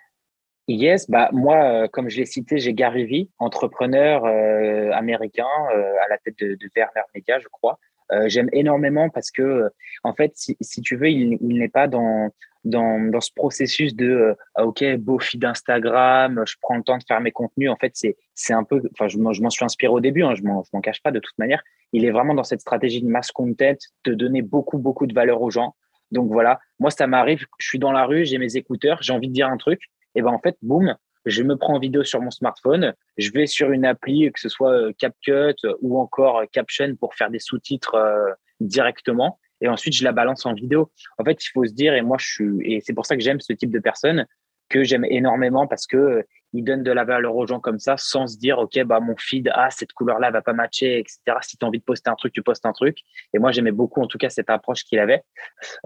Yes, 0.69 1.09
bah 1.09 1.31
moi, 1.33 1.57
euh, 1.65 1.89
comme 1.89 2.11
je 2.11 2.19
l'ai 2.19 2.27
cité, 2.27 2.59
j'ai 2.59 2.75
Gary 2.75 3.07
Vee, 3.07 3.31
entrepreneur 3.39 4.27
euh, 4.27 4.91
américain 4.93 5.47
euh, 5.75 5.95
à 6.05 6.09
la 6.11 6.19
tête 6.19 6.39
de, 6.39 6.57
de 6.57 6.71
Werner 6.77 7.01
Media, 7.15 7.39
je 7.41 7.49
crois. 7.49 7.79
J'aime 8.25 8.49
énormément 8.53 9.11
parce 9.11 9.31
que, 9.31 9.69
en 10.03 10.15
fait, 10.15 10.33
si, 10.35 10.57
si 10.63 10.81
tu 10.81 10.97
veux, 10.97 11.11
il, 11.11 11.37
il 11.43 11.59
n'est 11.59 11.69
pas 11.69 11.89
dans, 11.89 12.31
dans, 12.65 12.99
dans 13.11 13.21
ce 13.21 13.31
processus 13.37 13.95
de 13.95 14.35
ah, 14.55 14.65
OK, 14.65 14.83
beau 14.97 15.19
feed 15.19 15.43
d'Instagram, 15.43 16.43
je 16.47 16.55
prends 16.63 16.77
le 16.77 16.83
temps 16.83 16.97
de 16.97 17.05
faire 17.07 17.21
mes 17.21 17.33
contenus. 17.33 17.69
En 17.71 17.77
fait, 17.77 17.93
c'est 17.95 18.17
c'est 18.35 18.55
un 18.55 18.65
peu, 18.65 18.81
enfin, 18.95 19.09
je, 19.09 19.19
je 19.19 19.43
m'en 19.43 19.51
suis 19.51 19.63
inspiré 19.63 19.93
au 19.93 20.01
début, 20.01 20.23
hein, 20.23 20.35
je 20.35 20.43
m'en 20.43 20.65
m'en 20.73 20.81
cache 20.81 21.03
pas 21.03 21.11
de 21.11 21.19
toute 21.19 21.37
manière. 21.37 21.63
Il 21.93 22.07
est 22.07 22.11
vraiment 22.11 22.33
dans 22.33 22.45
cette 22.45 22.63
stratégie 22.63 23.03
de 23.03 23.09
mass 23.09 23.31
content, 23.31 23.77
de 24.05 24.15
donner 24.15 24.41
beaucoup 24.41 24.79
beaucoup 24.79 25.07
de 25.07 25.13
valeur 25.13 25.43
aux 25.43 25.51
gens. 25.51 25.75
Donc 26.11 26.33
voilà, 26.33 26.61
moi 26.79 26.91
ça 26.91 27.07
m'arrive, 27.07 27.45
je 27.59 27.67
suis 27.67 27.79
dans 27.79 27.93
la 27.93 28.07
rue, 28.07 28.25
j'ai 28.25 28.39
mes 28.39 28.57
écouteurs, 28.57 29.03
j'ai 29.03 29.13
envie 29.13 29.29
de 29.29 29.35
dire 29.35 29.49
un 29.49 29.59
truc, 29.59 29.83
et 30.15 30.23
ben 30.23 30.31
en 30.31 30.39
fait, 30.39 30.57
boum, 30.63 30.97
je 31.25 31.43
me 31.43 31.57
prends 31.57 31.75
en 31.75 31.79
vidéo 31.79 32.05
sur 32.05 32.21
mon 32.21 32.31
smartphone, 32.31 32.95
je 33.17 33.31
vais 33.33 33.47
sur 33.47 33.71
une 33.71 33.85
appli, 33.85 34.31
que 34.33 34.41
ce 34.41 34.49
soit 34.49 34.73
euh, 34.73 34.93
CapCut 34.99 35.57
ou 35.81 36.01
encore 36.01 36.39
euh, 36.39 36.45
Caption 36.51 36.97
pour 36.97 37.15
faire 37.15 37.31
des 37.31 37.39
sous-titres 37.39 37.95
euh, 37.95 38.33
directement, 38.61 39.39
et 39.61 39.69
ensuite 39.69 39.95
je 39.95 40.05
la 40.05 40.13
balance 40.13 40.47
en 40.47 40.55
vidéo. 40.55 40.91
En 41.19 41.25
fait, 41.25 41.45
il 41.45 41.49
faut 41.53 41.65
se 41.65 41.73
dire, 41.73 41.95
et 41.95 42.03
moi 42.03 42.17
je 42.19 42.27
suis, 42.27 42.73
et 42.73 42.81
c'est 42.81 42.95
pour 42.95 43.07
ça 43.07 43.17
que 43.17 43.23
j'aime 43.23 43.41
ce 43.41 43.53
type 43.53 43.71
de 43.71 43.79
personne, 43.79 44.27
que 44.69 44.85
j'aime 44.85 45.05
énormément 45.05 45.67
parce 45.67 45.87
que 45.87 46.25
il 46.53 46.65
donne 46.65 46.83
de 46.83 46.93
la 46.93 47.05
valeur 47.05 47.37
aux 47.37 47.47
gens 47.47 47.61
comme 47.61 47.79
ça 47.79 47.97
sans 47.97 48.27
se 48.27 48.39
dire 48.39 48.59
ok 48.59 48.83
bah 48.85 49.01
mon 49.01 49.17
feed 49.17 49.51
ah 49.53 49.71
cette 49.71 49.93
couleur 49.93 50.19
là 50.19 50.31
va 50.31 50.43
pas 50.43 50.53
matcher 50.53 50.99
etc 50.99 51.19
si 51.43 51.57
tu 51.57 51.65
as 51.65 51.69
envie 51.69 51.79
de 51.79 51.85
poster 51.85 52.11
un 52.11 52.15
truc 52.15 52.33
tu 52.33 52.43
postes 52.43 52.67
un 52.67 52.73
truc. 52.73 52.99
Et 53.35 53.39
moi 53.39 53.53
j'aimais 53.53 53.73
beaucoup 53.73 54.01
en 54.01 54.07
tout 54.07 54.19
cas 54.19 54.31
cette 54.31 54.51
approche 54.51 54.85
qu'il 54.85 54.99
avait. 54.99 55.23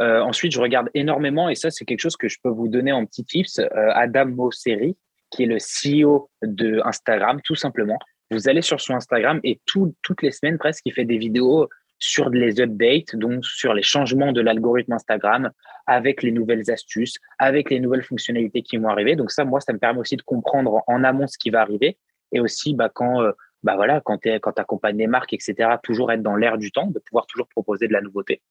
Euh, 0.00 0.20
ensuite 0.20 0.52
je 0.52 0.60
regarde 0.60 0.88
énormément 0.94 1.48
et 1.48 1.54
ça 1.54 1.70
c'est 1.70 1.84
quelque 1.84 2.00
chose 2.00 2.16
que 2.16 2.28
je 2.28 2.38
peux 2.42 2.50
vous 2.50 2.68
donner 2.68 2.92
en 2.92 3.04
petit 3.06 3.24
tips 3.24 3.58
euh, 3.58 3.68
Adam 3.94 4.26
Mosseri 4.26 4.96
qui 5.30 5.44
est 5.44 5.46
le 5.46 5.58
CEO 5.58 6.30
de 6.42 6.80
Instagram 6.84 7.40
tout 7.42 7.54
simplement. 7.54 7.98
Vous 8.30 8.48
allez 8.48 8.62
sur 8.62 8.80
son 8.80 8.94
Instagram 8.94 9.40
et 9.44 9.60
toutes 9.66 10.22
les 10.22 10.30
semaines 10.30 10.58
presque 10.58 10.82
il 10.86 10.92
fait 10.92 11.04
des 11.04 11.18
vidéos 11.18 11.68
sur 12.02 12.30
les 12.30 12.60
updates, 12.60 13.14
donc 13.14 13.44
sur 13.44 13.74
les 13.74 13.82
changements 13.82 14.32
de 14.32 14.40
l'algorithme 14.40 14.92
Instagram, 14.92 15.52
avec 15.86 16.24
les 16.24 16.32
nouvelles 16.32 16.68
astuces, 16.68 17.14
avec 17.38 17.70
les 17.70 17.78
nouvelles 17.78 18.02
fonctionnalités 18.02 18.62
qui 18.62 18.76
vont 18.76 18.88
arriver. 18.88 19.14
Donc 19.14 19.30
ça, 19.30 19.44
moi, 19.44 19.60
ça 19.60 19.72
me 19.72 19.78
permet 19.78 20.00
aussi 20.00 20.16
de 20.16 20.22
comprendre 20.22 20.82
en 20.88 21.04
amont 21.04 21.28
ce 21.28 21.38
qui 21.38 21.50
va 21.50 21.60
arriver, 21.60 21.98
et 22.32 22.40
aussi 22.40 22.74
bah, 22.74 22.90
quand 22.92 23.22
euh, 23.22 23.30
bah 23.62 23.76
voilà, 23.76 24.00
quand 24.00 24.18
tu 24.18 24.32
quand 24.40 24.58
accompagnes 24.58 24.96
des 24.96 25.06
marques, 25.06 25.32
etc., 25.32 25.76
toujours 25.80 26.10
être 26.10 26.22
dans 26.22 26.34
l'air 26.34 26.58
du 26.58 26.72
temps, 26.72 26.88
de 26.88 26.98
pouvoir 26.98 27.26
toujours 27.26 27.46
proposer 27.46 27.86
de 27.86 27.92
la 27.92 28.00
nouveauté. 28.00 28.42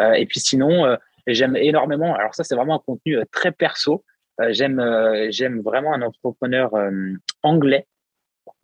Euh, 0.00 0.14
et 0.14 0.26
puis 0.26 0.40
sinon, 0.40 0.84
euh, 0.84 0.96
j'aime 1.28 1.54
énormément. 1.54 2.12
Alors 2.16 2.34
ça, 2.34 2.42
c'est 2.42 2.56
vraiment 2.56 2.74
un 2.74 2.82
contenu 2.84 3.18
très 3.30 3.52
perso. 3.52 4.04
j'aime 4.48 4.82
j'aime 5.30 5.60
vraiment 5.60 5.94
un 5.94 6.02
entrepreneur 6.02 6.72
anglais 7.44 7.86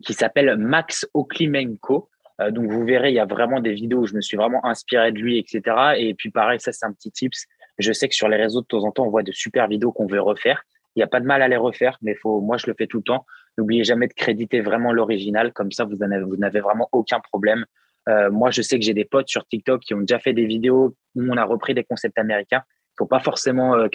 qui 0.05 0.13
s'appelle 0.13 0.57
Max 0.57 1.07
Oklimenko. 1.13 2.09
Euh, 2.41 2.51
donc 2.51 2.71
vous 2.71 2.85
verrez, 2.85 3.09
il 3.09 3.15
y 3.15 3.19
a 3.19 3.25
vraiment 3.25 3.59
des 3.59 3.73
vidéos 3.73 3.99
où 3.99 4.05
je 4.05 4.15
me 4.15 4.21
suis 4.21 4.37
vraiment 4.37 4.65
inspiré 4.65 5.11
de 5.11 5.19
lui, 5.19 5.37
etc. 5.37 5.61
Et 5.97 6.13
puis 6.13 6.31
pareil, 6.31 6.59
ça 6.59 6.71
c'est 6.71 6.85
un 6.85 6.93
petit 6.93 7.11
tips. 7.11 7.45
Je 7.79 7.91
sais 7.91 8.07
que 8.07 8.15
sur 8.15 8.27
les 8.27 8.37
réseaux 8.37 8.61
de 8.61 8.67
temps 8.67 8.83
en 8.83 8.91
temps, 8.91 9.05
on 9.05 9.09
voit 9.09 9.23
de 9.23 9.31
super 9.31 9.67
vidéos 9.67 9.91
qu'on 9.91 10.07
veut 10.07 10.21
refaire. 10.21 10.63
Il 10.95 10.99
n'y 10.99 11.03
a 11.03 11.07
pas 11.07 11.19
de 11.19 11.25
mal 11.25 11.41
à 11.41 11.47
les 11.47 11.57
refaire, 11.57 11.97
mais 12.01 12.15
faut, 12.15 12.41
moi 12.41 12.57
je 12.57 12.67
le 12.67 12.75
fais 12.77 12.87
tout 12.87 12.97
le 12.97 13.03
temps. 13.03 13.25
N'oubliez 13.57 13.83
jamais 13.83 14.07
de 14.07 14.13
créditer 14.13 14.61
vraiment 14.61 14.91
l'original, 14.91 15.53
comme 15.53 15.71
ça 15.71 15.85
vous 15.85 15.95
n'avez 15.95 16.59
vraiment 16.59 16.89
aucun 16.91 17.19
problème. 17.19 17.65
Euh, 18.09 18.29
moi, 18.31 18.51
je 18.51 18.61
sais 18.61 18.77
que 18.77 18.85
j'ai 18.85 18.93
des 18.93 19.05
potes 19.05 19.29
sur 19.29 19.45
TikTok 19.45 19.81
qui 19.81 19.93
ont 19.93 20.01
déjà 20.01 20.19
fait 20.19 20.33
des 20.33 20.45
vidéos 20.45 20.95
où 21.15 21.21
on 21.21 21.37
a 21.37 21.45
repris 21.45 21.73
des 21.73 21.83
concepts 21.83 22.17
américains 22.17 22.59
qu'il 22.59 22.97
faut 22.97 23.05
pas 23.05 23.19
forcément 23.19 23.75
euh. 23.75 23.87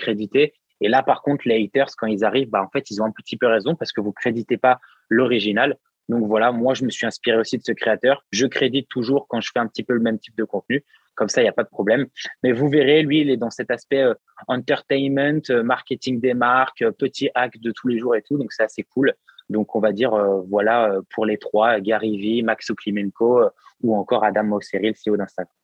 Et 0.81 0.89
là, 0.89 1.03
par 1.03 1.23
contre, 1.23 1.47
les 1.47 1.63
haters, 1.63 1.89
quand 1.97 2.07
ils 2.07 2.25
arrivent, 2.25 2.51
bah, 2.51 2.63
en 2.63 2.71
fait, 2.71 2.91
ils 2.91 3.03
ont 3.03 3.05
un 3.05 3.11
petit 3.11 3.37
peu 3.37 3.47
raison 3.47 3.75
parce 3.75 3.93
que 3.93 4.01
vous 4.01 4.13
créditez 4.13 4.57
pas 4.57 4.79
l'original. 5.09 5.77
Donc 6.09 6.27
voilà, 6.27 6.53
moi, 6.53 6.75
je 6.75 6.85
me 6.85 6.91
suis 6.91 7.07
inspiré 7.07 7.37
aussi 7.39 7.59
de 7.59 7.63
ce 7.63 7.73
créateur. 7.73 8.25
Je 8.31 8.47
crédite 8.47 8.89
toujours 8.89 9.27
quand 9.29 9.41
je 9.41 9.51
fais 9.53 9.61
un 9.61 9.67
petit 9.67 9.83
peu 9.83 9.93
le 9.93 10.01
même 10.01 10.19
type 10.19 10.37
de 10.37 10.45
contenu. 10.45 10.85
Comme 11.15 11.29
ça, 11.29 11.41
il 11.41 11.45
n'y 11.45 11.51
a 11.51 11.53
pas 11.53 11.65
de 11.65 11.69
problème. 11.69 12.07
Mais 12.43 12.53
vous 12.53 12.69
verrez, 12.69 13.03
lui, 13.03 13.21
il 13.21 13.31
est 13.31 13.37
dans 13.37 13.51
cet 13.51 13.71
aspect 13.71 14.03
euh, 14.03 14.15
entertainment, 14.47 15.43
euh, 15.51 15.63
marketing 15.63 16.21
des 16.21 16.33
marques, 16.33 16.83
euh, 16.83 16.93
petit 16.93 17.29
hack 17.35 17.59
de 17.59 17.73
tous 17.73 17.89
les 17.89 17.99
jours 17.99 18.15
et 18.15 18.23
tout. 18.23 18.39
Donc, 18.39 18.53
c'est 18.53 18.63
assez 18.63 18.85
cool. 18.85 19.13
Donc, 19.51 19.75
on 19.75 19.81
va 19.81 19.93
dire, 19.93 20.11
voilà, 20.49 20.95
pour 21.11 21.25
les 21.25 21.39
trois, 21.39 21.81
Gary 21.81 22.19
Vee, 22.19 22.43
Max 22.43 22.71
Klimenko 22.77 23.45
ou 23.83 23.97
encore 23.97 24.23
Adam 24.23 24.45
Mosseri, 24.45 24.89
le 24.89 24.93
CEO 24.93 25.17
d'Instagram. 25.17 25.58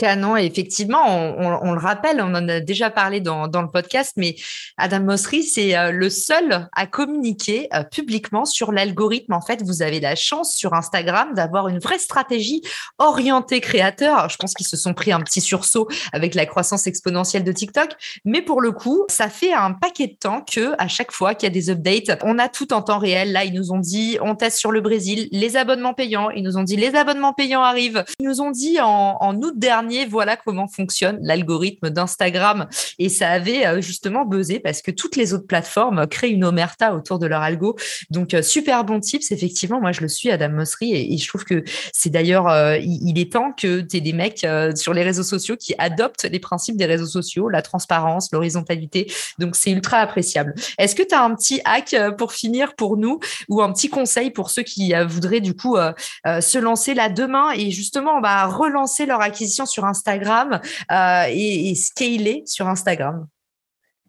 Canon, 0.00 0.34
effectivement, 0.34 1.04
on, 1.06 1.72
le 1.72 1.78
rappelle, 1.78 2.22
on 2.22 2.34
en 2.34 2.48
a 2.48 2.60
déjà 2.60 2.88
parlé 2.88 3.20
dans, 3.20 3.44
le 3.44 3.70
podcast, 3.70 4.14
mais 4.16 4.34
Adam 4.78 5.00
Mosseri, 5.00 5.42
c'est 5.42 5.76
euh, 5.76 5.90
le 5.90 6.08
seul 6.08 6.70
à 6.74 6.86
communiquer 6.86 7.68
euh, 7.74 7.82
publiquement 7.82 8.46
sur 8.46 8.72
l'algorithme. 8.72 9.34
En 9.34 9.42
fait, 9.42 9.62
vous 9.62 9.82
avez 9.82 10.00
la 10.00 10.14
chance 10.14 10.54
sur 10.54 10.72
Instagram 10.72 11.34
d'avoir 11.34 11.68
une 11.68 11.80
vraie 11.80 11.98
stratégie 11.98 12.62
orientée 12.96 13.60
créateur. 13.60 14.30
je 14.30 14.38
pense 14.38 14.54
qu'ils 14.54 14.66
se 14.66 14.78
sont 14.78 14.94
pris 14.94 15.12
un 15.12 15.20
petit 15.20 15.42
sursaut 15.42 15.86
avec 16.14 16.34
la 16.34 16.46
croissance 16.46 16.86
exponentielle 16.86 17.44
de 17.44 17.52
TikTok, 17.52 17.90
mais 18.24 18.40
pour 18.40 18.62
le 18.62 18.72
coup, 18.72 19.04
ça 19.08 19.28
fait 19.28 19.52
un 19.52 19.72
paquet 19.72 20.06
de 20.06 20.16
temps 20.18 20.40
que 20.40 20.72
à 20.78 20.88
chaque 20.88 21.12
fois 21.12 21.34
qu'il 21.34 21.46
y 21.46 21.52
a 21.52 21.54
des 21.54 21.68
updates, 21.68 22.18
on 22.22 22.38
a 22.38 22.48
tout 22.48 22.72
en 22.72 22.80
temps 22.80 22.98
réel. 22.98 23.32
Là, 23.32 23.44
ils 23.44 23.52
nous 23.52 23.70
ont 23.70 23.80
dit, 23.80 24.16
on 24.22 24.34
teste 24.34 24.56
sur 24.56 24.72
le 24.72 24.80
Brésil 24.80 25.28
les 25.30 25.58
abonnements 25.58 25.92
payants. 25.92 26.30
Ils 26.30 26.42
nous 26.42 26.56
ont 26.56 26.62
dit, 26.62 26.76
les 26.76 26.94
abonnements 26.94 27.34
payants 27.34 27.62
arrivent. 27.62 28.02
Ils 28.18 28.26
nous 28.26 28.40
ont 28.40 28.50
dit 28.50 28.80
en 28.80 29.36
août 29.42 29.52
dernier 29.56 29.89
voilà 30.08 30.36
comment 30.36 30.68
fonctionne 30.68 31.18
l'algorithme 31.22 31.90
d'Instagram. 31.90 32.68
Et 32.98 33.08
ça 33.08 33.30
avait 33.30 33.66
euh, 33.66 33.80
justement 33.80 34.24
buzzé 34.24 34.60
parce 34.60 34.82
que 34.82 34.90
toutes 34.90 35.16
les 35.16 35.34
autres 35.34 35.46
plateformes 35.46 36.06
créent 36.06 36.30
une 36.30 36.44
omerta 36.44 36.94
autour 36.94 37.18
de 37.18 37.26
leur 37.26 37.42
algo. 37.42 37.76
Donc, 38.10 38.34
euh, 38.34 38.42
super 38.42 38.84
bon 38.84 39.00
tips. 39.00 39.30
Effectivement, 39.32 39.80
moi, 39.80 39.92
je 39.92 40.00
le 40.00 40.08
suis, 40.08 40.30
Adam 40.30 40.50
Mosseri, 40.50 40.94
et, 40.94 41.18
je 41.18 41.28
trouve 41.28 41.44
que 41.44 41.64
c'est 41.92 42.10
d'ailleurs, 42.10 42.48
euh, 42.48 42.78
il, 42.78 43.18
est 43.18 43.32
temps 43.32 43.52
que 43.52 43.80
tu 43.80 43.96
aies 43.96 44.00
des 44.00 44.12
mecs 44.12 44.46
sur 44.74 44.94
les 44.94 45.02
réseaux 45.02 45.22
sociaux 45.22 45.56
qui 45.56 45.74
adoptent 45.78 46.24
les 46.24 46.38
principes 46.38 46.76
des 46.76 46.86
réseaux 46.86 47.06
sociaux, 47.06 47.48
la 47.48 47.62
transparence, 47.62 48.30
l'horizontalité. 48.32 49.12
Donc, 49.38 49.56
c'est 49.56 49.70
ultra 49.70 49.98
appréciable. 49.98 50.54
Est-ce 50.78 50.94
que 50.94 51.02
tu 51.02 51.14
as 51.14 51.22
un 51.22 51.34
petit 51.34 51.60
hack 51.64 51.94
pour 52.16 52.32
finir 52.32 52.74
pour 52.74 52.96
nous 52.96 53.20
ou 53.48 53.62
un 53.62 53.72
petit 53.72 53.88
conseil 53.88 54.30
pour 54.30 54.50
ceux 54.50 54.62
qui 54.62 54.92
voudraient 55.08 55.40
du 55.40 55.54
coup 55.54 55.76
se 56.24 56.58
lancer 56.58 56.94
là 56.94 57.08
demain? 57.08 57.52
Et 57.54 57.70
justement 57.70 58.20
va 58.20 58.46
relancer 58.46 59.06
leur 59.06 59.20
acquisition 59.20 59.66
sur 59.66 59.79
Instagram 59.84 60.60
euh, 60.90 61.24
et, 61.28 61.74
scaler 61.74 62.42
sur 62.46 62.68
Instagram 62.68 63.26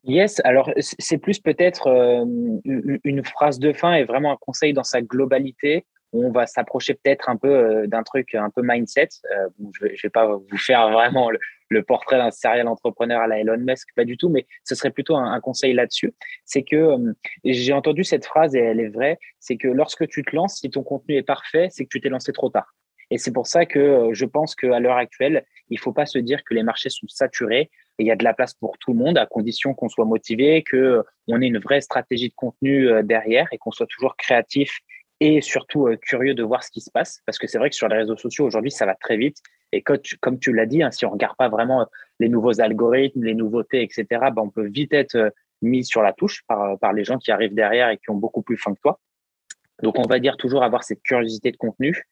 Yes, 0.04 0.42
alors 0.44 0.72
c'est 0.80 1.20
plus 1.20 1.40
peut-être 1.40 1.88
euh, 1.88 2.26
une 3.04 3.24
phrase 3.24 3.60
de 3.60 3.72
fin 3.72 3.94
et 3.94 4.04
vraiment 4.04 4.32
un 4.32 4.38
conseil 4.38 4.74
dans 4.74 4.84
sa 4.84 5.02
globalité. 5.02 5.86
On 6.12 6.32
va 6.32 6.48
s'approcher 6.48 6.96
peut-être 6.96 7.30
un 7.30 7.38
peu 7.38 7.50
euh, 7.50 7.88
d'un 7.88 8.02
truc 8.02 8.34
un 8.34 8.50
peu 8.50 8.64
mindset. 8.64 9.10
je 9.80 9.86
ne 9.86 9.90
vais, 9.90 10.10
pas 10.10 10.26
vous 10.26 10.58
faire 10.58 10.90
vraiment 10.90 11.30
le, 11.70 11.84
portrait 11.84 12.18
d'un 12.18 12.32
serial 12.32 12.68
entrepreneur 12.68 13.22
à 13.22 13.28
la 13.28 13.40
Elon 13.40 13.60
Musk, 13.60 13.90
pas 13.96 14.04
du 14.04 14.18
tout, 14.18 14.30
mais 14.30 14.48
ce 14.64 14.74
serait 14.74 14.90
plutôt 14.90 15.16
un 15.16 15.40
conseil 15.40 15.74
là-dessus. 15.74 16.14
C'est 16.46 16.64
que 16.64 16.96
j'ai 17.46 17.72
entendu 17.72 18.04
cette 18.04 18.26
phrase 18.26 18.56
et 18.56 18.60
elle 18.60 18.80
est 18.80 18.90
vraie. 18.90 19.20
C'est 19.40 19.58
que 19.58 19.68
lorsque 19.68 20.08
tu 20.08 20.24
te 20.24 20.36
lances, 20.36 20.58
si 20.58 20.70
ton 20.72 20.82
contenu 20.82 21.16
est 21.16 21.24
parfait, 21.24 21.68
c'est 21.70 21.84
que 21.84 21.90
tu 21.90 22.02
t'es 22.02 22.10
lancé 22.10 22.34
trop 22.34 22.50
tard. 22.50 22.74
Et 23.12 23.18
c'est 23.18 23.32
pour 23.32 23.46
ça 23.46 23.66
que 23.66 23.78
euh, 23.78 24.14
je 24.14 24.26
pense 24.26 24.56
qu'à 24.56 24.80
l'heure 24.80 24.96
actuelle, 24.96 25.46
il 25.70 25.76
ne 25.76 25.80
faut 25.80 25.92
pas 25.92 26.06
se 26.06 26.18
dire 26.18 26.44
que 26.44 26.54
les 26.54 26.64
marchés 26.64 26.90
sont 26.90 27.08
saturés. 27.08 27.70
il 28.00 28.08
y 28.08 28.12
a 28.12 28.16
de 28.16 28.24
la 28.24 28.34
place 28.34 28.54
pour 28.54 28.78
tout 28.80 28.94
le 28.94 29.00
monde, 29.00 29.18
à 29.18 29.26
condition 29.26 29.74
qu'on 29.74 29.90
soit 29.90 30.06
motivé, 30.06 30.64
qu'on 30.64 30.78
euh, 30.78 31.04
ait 31.28 31.48
une 31.48 31.60
vraie 31.60 31.82
stratégie 31.82 32.30
de 32.30 32.34
contenu 32.34 32.88
euh, 32.88 33.04
derrière 33.04 33.48
et 33.52 33.58
qu'on 33.58 33.72
soit 33.72 33.86
toujours 33.86 34.16
créatif 34.16 34.80
et 35.20 35.42
surtout 35.42 35.88
curieux 36.02 36.34
de 36.34 36.42
voir 36.42 36.64
ce 36.64 36.72
qui 36.72 36.82
se 36.82 36.90
passe. 36.90 37.22
Parce 37.28 37.38
que 37.38 37.46
c'est 37.46 37.60
vrai 37.60 37.70
que 37.70 37.76
sur 37.76 37.88
les 37.88 37.98
réseaux 37.98 38.18
sociaux, 38.18 38.46
aujourd'hui, 38.46 38.72
ça 38.72 38.88
va 38.88 38.96
très 38.96 39.18
vite. 39.18 39.38
Et 39.72 39.84
comme 39.84 40.40
tu 40.40 40.52
l'as 40.52 40.66
dit, 40.66 40.82
hein, 40.82 40.90
si 40.90 41.06
on 41.06 41.10
ne 41.10 41.14
regarde 41.14 41.38
pas 41.38 41.48
vraiment 41.48 41.86
les 42.20 42.28
nouveaux 42.28 42.60
algorithmes, 42.60 43.24
les 43.24 43.36
nouveautés, 43.36 43.84
etc., 43.84 44.06
ben, 44.10 44.38
on 44.38 44.50
peut 44.50 44.66
vite 44.66 44.94
être 44.94 45.32
mis 45.62 45.86
sur 45.86 46.02
la 46.02 46.12
touche 46.12 46.42
par, 46.48 46.80
par 46.80 46.92
les 46.92 47.04
gens 47.04 47.20
qui 47.20 47.32
arrivent 47.32 47.54
derrière 47.54 47.90
et 47.90 47.98
qui 47.98 48.10
ont 48.10 48.16
beaucoup 48.16 48.42
plus 48.42 48.58
faim 48.58 48.74
que 48.74 48.82
toi. 48.82 49.00
Donc, 49.82 50.00
on 50.00 50.08
va 50.08 50.20
dire 50.20 50.38
toujours 50.38 50.64
avoir 50.64 50.84
cette 50.84 51.02
curiosité 51.04 51.52
de 51.52 51.58
contenu. 51.58 52.04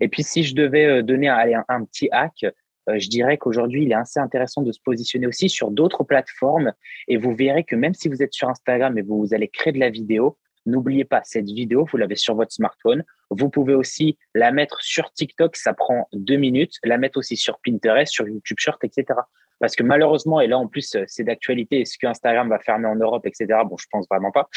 Et 0.00 0.08
puis, 0.08 0.22
si 0.22 0.44
je 0.44 0.54
devais 0.54 0.86
euh, 0.86 1.02
donner 1.02 1.28
un, 1.28 1.84
petit 1.84 2.08
hack, 2.12 2.44
euh, 2.88 2.98
je 2.98 3.08
dirais 3.08 3.38
qu'aujourd'hui, 3.38 3.84
il 3.84 3.92
est 3.92 3.96
assez 3.96 4.20
intéressant 4.20 4.62
de 4.62 4.72
se 4.72 4.80
positionner 4.84 5.26
aussi 5.26 5.48
sur 5.48 5.70
d'autres 5.70 6.04
plateformes. 6.04 6.72
Et 7.08 7.16
vous 7.16 7.34
verrez 7.34 7.64
que 7.64 7.76
même 7.76 7.94
si 7.94 8.08
vous 8.08 8.22
êtes 8.22 8.32
sur 8.32 8.48
Instagram 8.48 8.96
et 8.98 9.02
vous, 9.02 9.32
allez 9.32 9.48
créer 9.48 9.72
de 9.72 9.80
la 9.80 9.90
vidéo, 9.90 10.36
n'oubliez 10.66 11.04
pas, 11.04 11.20
cette 11.24 11.46
vidéo, 11.46 11.86
vous 11.90 11.96
l'avez 11.96 12.16
sur 12.16 12.34
votre 12.34 12.52
smartphone. 12.52 13.04
Vous 13.30 13.48
pouvez 13.50 13.74
aussi 13.74 14.18
la 14.34 14.50
mettre 14.50 14.80
sur 14.82 15.12
TikTok, 15.12 15.56
ça 15.56 15.74
prend 15.74 16.08
deux 16.12 16.36
minutes, 16.36 16.74
la 16.84 16.98
mettre 16.98 17.18
aussi 17.18 17.36
sur 17.36 17.58
Pinterest, 17.64 18.12
sur 18.12 18.28
YouTube 18.28 18.58
Short, 18.58 18.82
etc. 18.84 19.20
Parce 19.60 19.76
que 19.76 19.82
malheureusement, 19.82 20.40
et 20.40 20.46
là 20.46 20.58
en 20.58 20.66
plus 20.66 20.94
euh, 20.94 21.04
c'est 21.06 21.24
d'actualité, 21.24 21.80
est-ce 21.80 21.98
que 21.98 22.06
Instagram 22.06 22.48
va 22.48 22.58
fermer 22.58 22.88
en 22.88 22.96
Europe, 22.96 23.26
etc. 23.26 23.46
Bon, 23.66 23.76
je 23.76 23.86
pense 23.90 24.06
vraiment 24.10 24.30
pas. 24.30 24.48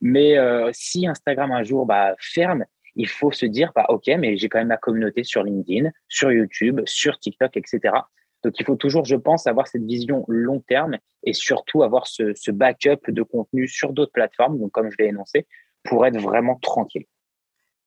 Mais 0.00 0.38
euh, 0.38 0.70
si 0.72 1.06
Instagram 1.06 1.52
un 1.52 1.62
jour 1.62 1.86
bah, 1.86 2.14
ferme, 2.18 2.64
il 2.94 3.08
faut 3.08 3.32
se 3.32 3.46
dire, 3.46 3.72
bah, 3.74 3.86
OK, 3.88 4.06
mais 4.18 4.36
j'ai 4.36 4.48
quand 4.48 4.58
même 4.58 4.68
ma 4.68 4.76
communauté 4.76 5.24
sur 5.24 5.42
LinkedIn, 5.42 5.90
sur 6.08 6.30
YouTube, 6.30 6.80
sur 6.84 7.18
TikTok, 7.18 7.56
etc. 7.56 7.94
Donc, 8.44 8.58
il 8.58 8.66
faut 8.66 8.76
toujours, 8.76 9.04
je 9.04 9.16
pense, 9.16 9.46
avoir 9.46 9.68
cette 9.68 9.84
vision 9.84 10.24
long 10.28 10.60
terme 10.60 10.98
et 11.22 11.32
surtout 11.32 11.82
avoir 11.82 12.06
ce, 12.06 12.34
ce 12.34 12.50
backup 12.50 12.98
de 13.08 13.22
contenu 13.22 13.68
sur 13.68 13.92
d'autres 13.92 14.12
plateformes, 14.12 14.58
donc 14.58 14.72
comme 14.72 14.90
je 14.90 14.96
l'ai 14.98 15.06
énoncé, 15.06 15.46
pour 15.84 16.04
être 16.06 16.18
vraiment 16.18 16.56
tranquille. 16.56 17.04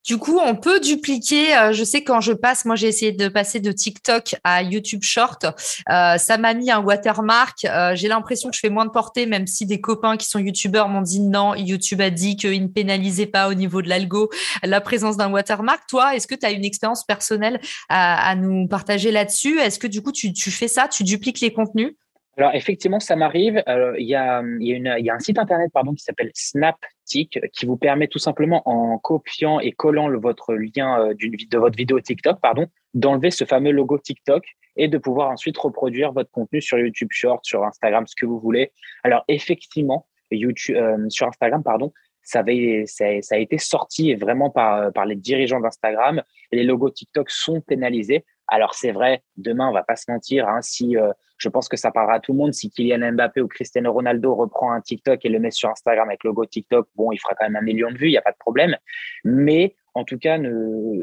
Du 0.06 0.20
coup, 0.20 0.40
on 0.40 0.56
peut 0.56 0.80
dupliquer. 0.80 1.58
Euh, 1.58 1.74
je 1.74 1.84
sais 1.84 2.04
quand 2.04 2.22
je 2.22 2.32
passe, 2.32 2.66
moi 2.66 2.76
j'ai 2.76 2.88
essayé 2.88 3.12
de 3.12 3.28
passer 3.28 3.60
de 3.60 3.72
TikTok 3.72 4.36
à 4.44 4.62
YouTube 4.62 5.02
Short. 5.02 5.46
Euh, 5.90 6.18
ça 6.18 6.38
m'a 6.38 6.54
mis 6.54 6.70
un 6.70 6.80
watermark. 6.80 7.66
Euh, 7.66 7.96
j'ai 7.96 8.08
l'impression 8.08 8.50
que 8.50 8.56
je 8.56 8.60
fais 8.60 8.70
moins 8.70 8.86
de 8.86 8.92
portée, 8.92 9.26
même 9.26 9.48
si 9.48 9.66
des 9.66 9.82
copains 9.82 10.16
qui 10.16 10.28
sont 10.28 10.38
YouTubeurs 10.38 10.90
m'ont 10.90 11.02
dit 11.02 11.22
non. 11.22 11.56
YouTube 11.56 12.02
a 12.02 12.12
dit 12.12 12.36
qu'il 12.36 12.62
ne 12.62 12.68
pénalisait 12.68 13.26
pas 13.26 13.50
au 13.50 13.56
niveau 13.56 13.82
de 13.82 13.90
l'algo 13.90 14.30
la 14.64 14.80
présence 14.80 15.18
d'un 15.18 15.32
watermark. 15.32 15.82
Toi, 15.90 16.16
est-ce 16.16 16.28
que 16.28 16.36
tu 16.36 16.46
as 16.46 16.52
une 16.52 16.66
expérience 16.66 17.04
personnelle 17.04 17.60
à, 17.90 18.36
nous 18.36 18.68
partager 18.68 19.10
là-dessus? 19.10 19.60
Est-ce 19.60 19.80
que 19.80 19.88
du 19.88 20.04
coup 20.04 20.12
tu, 20.12 20.34
tu 20.34 20.52
fais 20.52 20.68
ça 20.68 20.88
Tu 20.88 21.04
dupliques 21.04 21.40
les 21.40 21.52
contenus? 21.52 21.94
Alors 22.38 22.54
effectivement, 22.54 23.00
ça 23.00 23.16
m'arrive. 23.16 23.64
Il 23.98 24.06
y, 24.06 24.16
a, 24.16 24.40
un 24.40 25.20
site 25.20 25.40
internet 25.40 25.72
pardon 25.74 25.94
qui 25.94 26.04
s'appelle 26.04 26.32
Snaptic 26.34 27.40
qui 27.54 27.66
vous 27.66 27.78
permet 27.78 28.08
tout 28.08 28.20
simplement 28.20 28.62
en 28.68 28.98
copiant 28.98 29.60
et 29.60 29.72
collant 29.72 30.10
votre 30.20 30.54
lien 30.54 31.00
euh, 31.00 31.14
de 31.14 31.58
votre 31.58 31.78
vidéo 31.78 32.00
TikTok, 32.02 32.42
pardon, 32.42 32.68
d'enlever 32.94 33.32
ce 33.32 33.46
fameux 33.46 33.72
logo 33.72 33.98
TikTok 33.98 34.44
et 34.76 34.90
de 34.90 34.98
pouvoir 34.98 35.30
ensuite 35.30 35.58
reproduire 35.58 36.12
votre 36.12 36.30
contenu 36.32 36.62
sur 36.62 36.78
YouTube 36.78 37.08
Short, 37.12 37.46
sur 37.46 37.64
Instagram, 37.64 38.06
ce 38.06 38.16
que 38.16 38.26
vous 38.26 38.40
voulez. 38.40 38.74
Alors 39.04 39.24
effectivement, 39.30 40.08
YouTube, 40.30 40.76
euh, 40.76 41.10
sur 41.10 41.28
Instagram, 41.28 41.64
pardon, 41.64 41.94
ça, 42.22 42.44
ça, 42.88 43.36
a 43.36 43.38
été 43.38 43.58
sorti 43.60 44.16
vraiment 44.16 44.50
par 44.50 45.06
les 45.06 45.16
dirigeants 45.16 45.60
d'Instagram. 45.60 46.24
Les 46.52 46.64
logos 46.64 46.90
TikTok 46.90 47.30
sont 47.30 47.62
pénalisés. 47.62 48.26
Alors 48.48 48.76
c'est 48.76 48.92
vrai, 48.92 49.24
demain 49.38 49.68
on 49.70 49.74
va 49.74 49.84
pas 49.84 49.96
se 49.96 50.10
mentir, 50.12 50.48
hein, 50.48 50.62
si 50.62 50.98
euh, 50.98 51.12
je 51.38 51.50
pense 51.50 51.68
que 51.68 51.78
ça 51.78 51.92
parlera 51.92 52.16
à 52.16 52.20
tout 52.20 52.32
le 52.32 52.38
monde, 52.38 52.54
si 52.54 52.70
Kylian 52.70 53.14
Mbappé 53.14 53.42
ou 53.42 53.48
Cristiano 53.48 53.92
Ronaldo 53.92 54.36
reprend 54.36 54.72
un 54.72 54.82
TikTok 54.82 55.26
et 55.26 55.30
le 55.30 55.40
met 55.40 55.52
sur 55.52 55.70
Instagram 55.70 56.08
avec 56.10 56.24
le 56.24 56.30
logo 56.30 56.46
TikTok, 56.46 56.88
bon, 56.96 57.12
il 57.12 57.18
fera 57.18 57.34
quand 57.36 57.46
même 57.46 57.56
un 57.56 57.62
million 57.62 57.92
de 57.92 57.98
vues, 57.98 58.08
il 58.08 58.12
n'y 58.12 58.18
a 58.18 58.22
pas 58.22 58.32
de 58.32 58.38
problème. 58.38 58.78
Mais 59.24 59.76
en 59.96 60.04
tout 60.04 60.20
cas, 60.20 60.38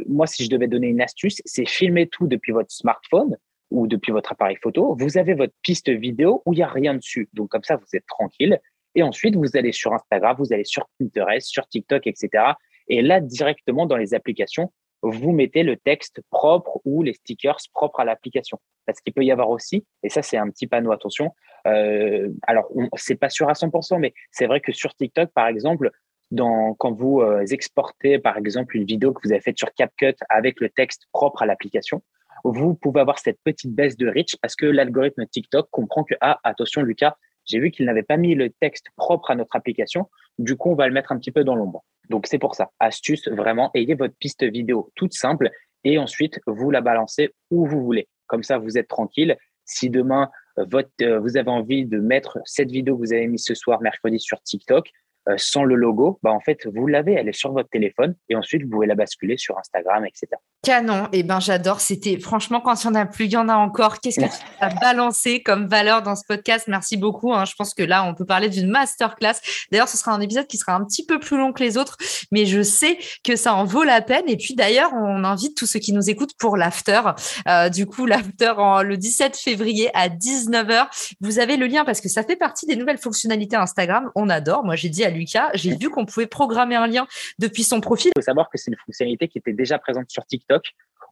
moi 0.09 0.27
si 0.27 0.45
je 0.45 0.51
devais 0.51 0.69
donner 0.69 0.89
une 0.89 1.01
astuce, 1.01 1.43
c'est 1.45 1.67
filmer 1.67 2.07
tout 2.07 2.27
depuis 2.27 2.53
votre 2.53 2.71
smartphone 2.71 3.37
ou 3.71 3.87
depuis 3.87 4.13
votre 4.13 4.33
appareil 4.33 4.57
photo. 4.63 4.95
Vous 4.99 5.19
avez 5.19 5.35
votre 5.35 5.55
piste 5.63 5.89
vidéo 5.89 6.43
où 6.47 6.53
il 6.53 6.57
n'y 6.57 6.63
a 6.63 6.69
rien 6.69 6.95
dessus, 6.95 7.29
donc 7.33 7.49
comme 7.49 7.65
ça 7.65 7.77
vous 7.77 7.97
êtes 7.97 8.07
tranquille. 8.07 8.61
Et 8.95 9.03
ensuite 9.03 9.35
vous 9.35 9.57
allez 9.57 9.73
sur 9.73 9.93
Instagram, 9.93 10.37
vous 10.39 10.53
allez 10.53 10.65
sur 10.65 10.87
Pinterest, 10.99 11.49
sur 11.49 11.67
TikTok, 11.67 12.07
etc. 12.07 12.53
Et 12.89 13.03
là 13.03 13.21
directement 13.21 13.87
dans 13.87 13.97
les 13.97 14.15
applications, 14.15 14.73
vous 15.03 15.33
mettez 15.33 15.63
le 15.63 15.77
texte 15.77 16.21
propre 16.31 16.81
ou 16.85 17.03
les 17.03 17.15
stickers 17.15 17.59
propres 17.73 18.01
à 18.01 18.05
l'application. 18.05 18.61
Parce 18.87 19.01
qu'il 19.01 19.13
peut 19.13 19.25
y 19.25 19.31
avoir 19.31 19.51
aussi, 19.51 19.87
et 20.03 20.09
ça 20.09 20.23
c'est 20.23 20.37
un 20.37 20.49
petit 20.51 20.67
panneau, 20.67 20.93
attention, 20.93 21.35
euh, 21.67 22.29
alors 22.47 22.69
c'est 22.97 23.15
pas 23.15 23.29
sûr 23.29 23.49
à 23.49 23.53
100%, 23.53 23.99
mais 23.99 24.13
c'est 24.31 24.47
vrai 24.47 24.61
que 24.61 24.73
sur 24.73 24.95
TikTok, 24.95 25.31
par 25.33 25.47
exemple, 25.47 25.91
quand 26.35 26.93
vous 26.93 27.21
euh, 27.21 27.45
exportez 27.51 28.19
par 28.19 28.39
exemple 28.39 28.77
une 28.77 28.85
vidéo 28.85 29.13
que 29.13 29.21
vous 29.23 29.33
avez 29.33 29.41
faite 29.41 29.59
sur 29.59 29.73
CapCut 29.75 30.15
avec 30.29 30.61
le 30.61 30.71
texte 30.71 31.07
propre 31.13 31.43
à 31.43 31.47
l'application, 31.47 32.03
vous 32.45 32.75
pouvez 32.75 33.01
avoir 33.01 33.19
cette 33.19 33.39
petite 33.45 33.73
baisse 33.73 33.97
de 33.97 34.09
reach 34.09 34.37
parce 34.41 34.57
que 34.57 34.67
l'algorithme 34.67 35.27
TikTok 35.27 35.69
comprend 35.71 36.05
que, 36.05 36.15
ah, 36.21 36.41
attention 36.43 36.83
Lucas, 36.83 37.17
j'ai 37.45 37.59
vu 37.59 37.71
qu'il 37.71 37.87
n'avait 37.87 38.03
pas 38.03 38.17
mis 38.17 38.35
le 38.35 38.51
texte 38.51 38.87
propre 38.97 39.31
à 39.31 39.35
notre 39.35 39.57
application, 39.57 40.09
du 40.39 40.57
coup 40.57 40.71
on 40.71 40.75
va 40.75 40.87
le 40.87 40.95
mettre 40.95 41.13
un 41.13 41.19
petit 41.19 41.33
peu 41.33 41.45
dans 41.45 41.55
l'ombre. 41.55 41.85
Donc 42.09 42.27
c'est 42.27 42.39
pour 42.39 42.55
ça. 42.55 42.71
Astuce, 42.81 43.29
vraiment, 43.29 43.71
ayez 43.75 43.95
votre 43.95 44.15
piste 44.17 44.45
vidéo 44.45 44.91
toute 44.95 45.13
simple 45.13 45.51
et 45.85 45.99
ensuite 45.99 46.41
vous 46.47 46.71
la 46.71 46.81
balancez 46.81 47.31
où 47.51 47.67
vous 47.67 47.83
voulez. 47.83 48.09
Comme 48.27 48.43
ça, 48.43 48.59
vous 48.59 48.79
êtes 48.79 48.89
tranquille. 48.89 49.37
Si 49.65 49.91
demain, 49.91 50.31
euh, 50.59 50.65
votre, 50.71 50.91
euh, 51.03 51.21
vous 51.21 51.37
avez 51.37 51.51
envie 51.51 51.85
de 51.85 51.99
mettre 51.99 52.39
cette 52.45 52.71
vidéo 52.71 52.97
que 52.97 53.01
vous 53.01 53.13
avez 53.13 53.27
mise 53.27 53.45
ce 53.45 53.55
soir, 53.55 53.81
mercredi, 53.81 54.19
sur 54.19 54.41
TikTok, 54.43 54.91
euh, 55.29 55.35
sans 55.37 55.65
le 55.65 55.75
logo, 55.75 56.19
bah 56.23 56.33
en 56.33 56.41
fait, 56.41 56.67
vous 56.67 56.87
l'avez, 56.87 57.13
elle 57.13 57.29
est 57.29 57.35
sur 57.35 57.53
votre 57.53 57.69
téléphone 57.69 58.17
et 58.29 58.35
ensuite, 58.35 58.63
vous 58.65 58.71
pouvez 58.71 58.87
la 58.87 58.95
basculer 58.95 59.37
sur 59.37 59.59
Instagram, 59.59 60.05
etc. 60.07 60.29
Canon, 60.65 61.07
et 61.07 61.19
eh 61.19 61.23
ben 61.25 61.41
j'adore. 61.41 61.81
C'était 61.81 62.21
franchement 62.21 62.61
quand 62.61 62.85
il 62.85 62.87
y 62.87 62.91
en 62.91 62.95
a 62.95 63.05
plus, 63.05 63.25
il 63.25 63.33
y 63.33 63.37
en 63.37 63.49
a 63.49 63.57
encore. 63.57 63.99
Qu'est-ce 63.99 64.21
que 64.21 64.27
tu 64.27 64.43
as 64.61 64.69
balancé 64.69 65.43
comme 65.43 65.67
valeur 65.67 66.03
dans 66.03 66.15
ce 66.15 66.23
podcast? 66.25 66.69
Merci 66.69 66.97
beaucoup. 66.97 67.35
Hein. 67.35 67.45
Je 67.47 67.55
pense 67.57 67.75
que 67.75 67.83
là, 67.83 68.05
on 68.05 68.15
peut 68.15 68.25
parler 68.25 68.49
d'une 68.49 68.71
masterclass. 68.71 69.41
D'ailleurs, 69.73 69.89
ce 69.89 69.97
sera 69.97 70.13
un 70.13 70.21
épisode 70.21 70.47
qui 70.47 70.59
sera 70.59 70.75
un 70.75 70.85
petit 70.85 71.05
peu 71.05 71.19
plus 71.19 71.37
long 71.37 71.53
que 71.53 71.65
les 71.65 71.77
autres, 71.77 71.97
mais 72.31 72.47
je 72.47 72.63
sais 72.63 72.97
que 73.25 73.35
ça 73.35 73.55
en 73.55 73.65
vaut 73.65 73.83
la 73.83 74.03
peine. 74.03 74.23
Et 74.29 74.37
puis 74.37 74.55
d'ailleurs, 74.55 74.93
on 74.95 75.25
invite 75.25 75.57
tous 75.57 75.67
ceux 75.67 75.81
qui 75.81 75.93
nous 75.93 76.09
écoutent 76.09 76.37
pour 76.39 76.57
l'after. 76.57 77.01
Euh, 77.49 77.69
du 77.69 77.87
coup, 77.87 78.07
l'after 78.07 78.55
le 78.85 78.97
17 78.97 79.37
février 79.37 79.91
à 79.95 80.09
19h. 80.09 80.87
Vous 81.21 81.41
avez 81.41 81.57
le 81.57 81.67
lien 81.67 81.85
parce 81.85 82.01
que 82.01 82.09
ça 82.09 82.23
fait 82.23 82.37
partie 82.37 82.67
des 82.67 82.77
nouvelles 82.77 82.99
fonctionnalités 82.99 83.57
Instagram. 83.57 84.13
On 84.15 84.29
adore. 84.29 84.65
Moi, 84.65 84.77
j'ai 84.77 84.91
dit 84.91 85.03
à 85.03 85.11
Lucas, 85.11 85.51
j'ai 85.55 85.75
vu 85.75 85.91
qu'on 85.91 86.07
pouvait 86.07 86.29
programmer 86.29 86.77
un 86.77 86.87
lien 86.87 87.09
depuis 87.41 87.65
son 87.65 87.81
profil. 87.81 88.13
Il 88.15 88.21
faut 88.21 88.27
savoir 88.27 88.49
que 88.49 88.59
c'est 88.59 88.71
une 88.71 88.77
fonctionnalité 88.87 89.27
qui 89.27 89.39
était 89.39 89.53
déjà 89.53 89.81
présente 89.81 90.09
sur 90.09 90.25
TikTok 90.25 90.52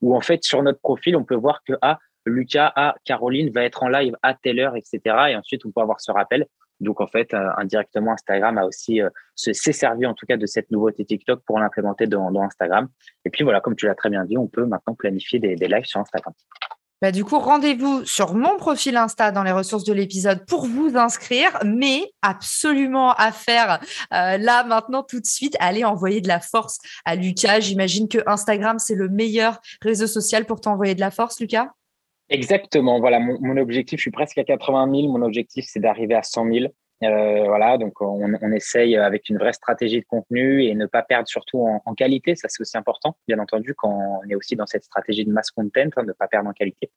où 0.00 0.16
en 0.16 0.20
fait 0.20 0.42
sur 0.44 0.62
notre 0.62 0.80
profil 0.80 1.16
on 1.16 1.24
peut 1.24 1.34
voir 1.34 1.62
que 1.64 1.74
ah 1.82 1.98
Lucas, 2.26 2.72
ah 2.76 2.94
Caroline 3.04 3.50
va 3.50 3.64
être 3.64 3.82
en 3.82 3.88
live 3.88 4.14
à 4.22 4.34
telle 4.34 4.60
heure, 4.60 4.76
etc. 4.76 5.00
Et 5.30 5.36
ensuite 5.36 5.64
on 5.64 5.70
peut 5.70 5.80
avoir 5.80 6.00
ce 6.00 6.12
rappel. 6.12 6.46
Donc 6.80 7.00
en 7.00 7.06
fait 7.06 7.32
euh, 7.34 7.50
indirectement 7.56 8.12
Instagram 8.12 8.58
a 8.58 8.64
aussi 8.64 9.02
euh, 9.02 9.10
s'est 9.34 9.54
servi 9.54 10.06
en 10.06 10.14
tout 10.14 10.26
cas 10.26 10.36
de 10.36 10.46
cette 10.46 10.70
nouveauté 10.70 11.04
TikTok 11.04 11.42
pour 11.44 11.58
l'implémenter 11.58 12.06
dans, 12.06 12.42
Instagram. 12.42 12.88
Et 13.24 13.30
puis 13.30 13.44
voilà, 13.44 13.60
comme 13.60 13.76
tu 13.76 13.86
l'as 13.86 13.94
très 13.94 14.10
bien 14.10 14.24
dit, 14.24 14.38
on 14.38 14.48
peut 14.48 14.64
maintenant 14.64 14.94
planifier 14.94 15.38
des 15.38 15.56
lives 15.56 15.84
sur 15.84 16.00
Instagram. 16.00 16.34
Bah, 17.02 17.12
du 17.12 17.24
coup, 17.24 17.38
rendez-vous 17.38 18.04
sur 18.04 18.34
mon 18.34 18.58
profil 18.58 18.94
Insta 18.96 19.32
dans 19.32 19.42
les 19.42 19.52
ressources 19.52 19.84
de 19.84 19.94
l'épisode 19.94 20.44
pour 20.46 20.66
vous 20.66 20.98
inscrire, 20.98 21.58
mais 21.64 22.12
absolument 22.20 23.12
à 23.14 23.32
faire 23.32 23.80
euh, 24.12 24.36
là 24.36 24.64
maintenant 24.64 25.02
tout 25.02 25.18
de 25.18 25.26
suite, 25.26 25.56
allez 25.60 25.82
envoyer 25.82 26.20
de 26.20 26.28
la 26.28 26.40
force 26.40 26.78
à 27.06 27.16
Lucas. 27.16 27.60
J'imagine 27.60 28.06
que 28.06 28.18
Instagram, 28.26 28.78
c'est 28.78 28.94
le 28.94 29.08
meilleur 29.08 29.60
réseau 29.80 30.06
social 30.06 30.44
pour 30.44 30.60
t'envoyer 30.60 30.94
de 30.94 31.00
la 31.00 31.10
force, 31.10 31.40
Lucas. 31.40 31.68
Exactement. 32.28 33.00
Voilà, 33.00 33.18
mon, 33.18 33.38
mon, 33.40 33.56
objectif, 33.56 33.98
je 33.98 34.02
suis 34.02 34.10
presque 34.10 34.36
à 34.36 34.44
80 34.44 34.90
000. 34.94 35.10
Mon 35.10 35.22
objectif, 35.24 35.64
c'est 35.68 35.80
d'arriver 35.80 36.14
à 36.14 36.22
100 36.22 36.52
000. 36.52 36.66
Euh, 37.02 37.44
voilà, 37.46 37.78
donc 37.78 38.00
on, 38.02 38.34
on, 38.40 38.52
essaye 38.52 38.94
avec 38.96 39.30
une 39.30 39.38
vraie 39.38 39.54
stratégie 39.54 40.00
de 40.00 40.04
contenu 40.04 40.64
et 40.64 40.74
ne 40.74 40.84
pas 40.84 41.02
perdre 41.02 41.28
surtout 41.28 41.60
en, 41.60 41.82
en 41.84 41.94
qualité. 41.94 42.36
Ça, 42.36 42.48
c'est 42.48 42.60
aussi 42.60 42.76
important, 42.76 43.16
bien 43.26 43.38
entendu, 43.38 43.74
quand 43.74 44.20
on 44.22 44.28
est 44.28 44.34
aussi 44.34 44.54
dans 44.54 44.66
cette 44.66 44.84
stratégie 44.84 45.24
de 45.24 45.32
mass 45.32 45.50
content, 45.50 45.88
hein, 45.96 46.02
ne 46.02 46.12
pas 46.12 46.28
perdre 46.28 46.50
en 46.50 46.52
qualité. 46.52 46.90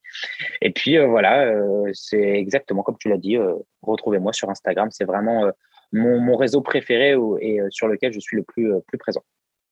Et 0.62 0.72
puis 0.72 0.98
euh, 0.98 1.08
voilà, 1.08 1.46
euh, 1.46 1.90
c'est 1.94 2.22
exactement 2.22 2.84
comme 2.84 2.98
tu 2.98 3.10
l'as 3.10 3.18
dit. 3.18 3.38
Euh, 3.38 3.54
retrouvez-moi 3.82 4.34
sur 4.34 4.50
Instagram. 4.50 4.90
C'est 4.92 5.06
vraiment 5.06 5.50
mon, 5.94 6.20
mon, 6.20 6.36
réseau 6.36 6.62
préféré 6.62 7.16
et 7.40 7.60
sur 7.70 7.88
lequel 7.88 8.12
je 8.12 8.20
suis 8.20 8.36
le 8.36 8.44
plus, 8.44 8.74
plus 8.88 8.98
présent. 8.98 9.24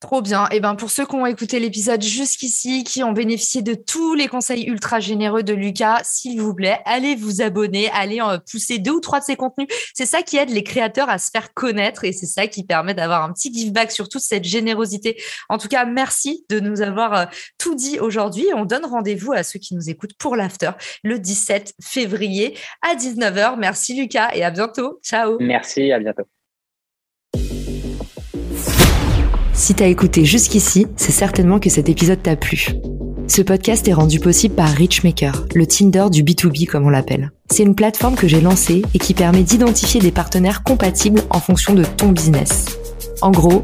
Trop 0.02 0.24
bien. 0.24 0.46
Et 0.46 0.56
eh 0.56 0.60
ben 0.60 0.74
pour 0.74 0.90
ceux 0.90 1.06
qui 1.06 1.14
ont 1.14 1.28
écouté 1.28 1.60
l'épisode 1.60 2.02
jusqu'ici, 2.02 2.84
qui 2.84 3.04
ont 3.04 3.12
bénéficié 3.12 3.62
de 3.62 3.76
tous 3.76 4.16
les 4.16 4.28
conseils 4.28 4.64
ultra 4.64 5.00
généreux 5.00 5.44
de 5.44 5.54
Lucas, 5.54 6.02
s'il 6.04 6.42
vous 6.42 6.56
plaît, 6.56 6.80
allez 6.86 7.16
vous 7.16 7.44
abonner, 7.44 7.88
allez 7.92 8.20
en 8.20 8.40
pousser 8.40 8.80
deux 8.80 8.94
ou 8.94 9.00
trois 9.00 9.20
de 9.20 9.26
ses 9.26 9.36
contenus. 9.36 9.68
C'est 9.94 10.08
ça 10.08 10.24
qui 10.24 10.38
aide 10.38 10.50
les 10.50 10.64
créateurs 10.64 11.08
à 11.08 11.20
se 11.20 11.30
faire 11.30 11.54
connaître 11.54 12.04
et 12.04 12.14
c'est 12.14 12.26
ça 12.26 12.48
qui 12.48 12.64
permet 12.64 12.96
d'avoir 12.96 13.24
un 13.24 13.32
petit 13.32 13.54
give 13.54 13.72
back 13.74 13.92
sur 13.92 14.10
toute 14.10 14.24
cette 14.24 14.44
générosité. 14.44 15.22
En 15.50 15.60
tout 15.60 15.68
cas, 15.68 15.86
merci 15.86 16.46
de 16.50 16.60
nous 16.60 16.82
avoir 16.82 17.14
euh, 17.14 17.26
tout 17.60 17.76
dit 17.76 18.00
aujourd'hui. 18.00 18.48
On 18.56 18.66
donne 18.66 18.86
rendez-vous 18.86 19.34
à 19.34 19.44
ceux 19.44 19.60
qui 19.60 19.76
nous 19.76 19.88
écoutent 19.88 20.16
pour 20.18 20.36
l'after 20.36 20.72
le 21.04 21.20
17 21.20 21.76
février 21.80 22.58
à 22.82 22.96
19h. 22.96 23.56
Merci 23.60 23.96
Lucas 23.96 24.32
et 24.34 24.44
à 24.44 24.50
bientôt. 24.50 25.00
Ciao. 25.04 25.38
Merci, 25.40 25.92
à 25.92 26.00
bientôt. 26.00 26.24
Si 29.62 29.76
t'as 29.76 29.86
écouté 29.86 30.26
jusqu'ici, 30.26 30.88
c'est 30.96 31.12
certainement 31.12 31.60
que 31.60 31.70
cet 31.70 31.88
épisode 31.88 32.24
t'a 32.24 32.36
plu. 32.36 32.70
Ce 33.28 33.44
podcast 33.44 33.88
est 33.88 33.94
rendu 33.94 34.20
possible 34.20 34.56
par 34.56 34.68
Richmaker, 34.68 35.46
le 35.54 35.68
Tinder 35.68 36.06
du 36.12 36.24
B2B 36.24 36.66
comme 36.66 36.88
on 36.88 36.90
l'appelle. 36.90 37.32
C'est 37.52 37.62
une 37.62 37.76
plateforme 37.76 38.16
que 38.16 38.28
j'ai 38.28 38.42
lancée 38.42 38.82
et 38.96 38.98
qui 38.98 39.14
permet 39.14 39.44
d'identifier 39.44 40.02
des 40.02 40.12
partenaires 40.12 40.64
compatibles 40.64 41.22
en 41.30 41.40
fonction 41.40 41.76
de 41.76 41.84
ton 41.84 42.12
business. 42.12 42.80
En 43.22 43.30
gros, 43.30 43.64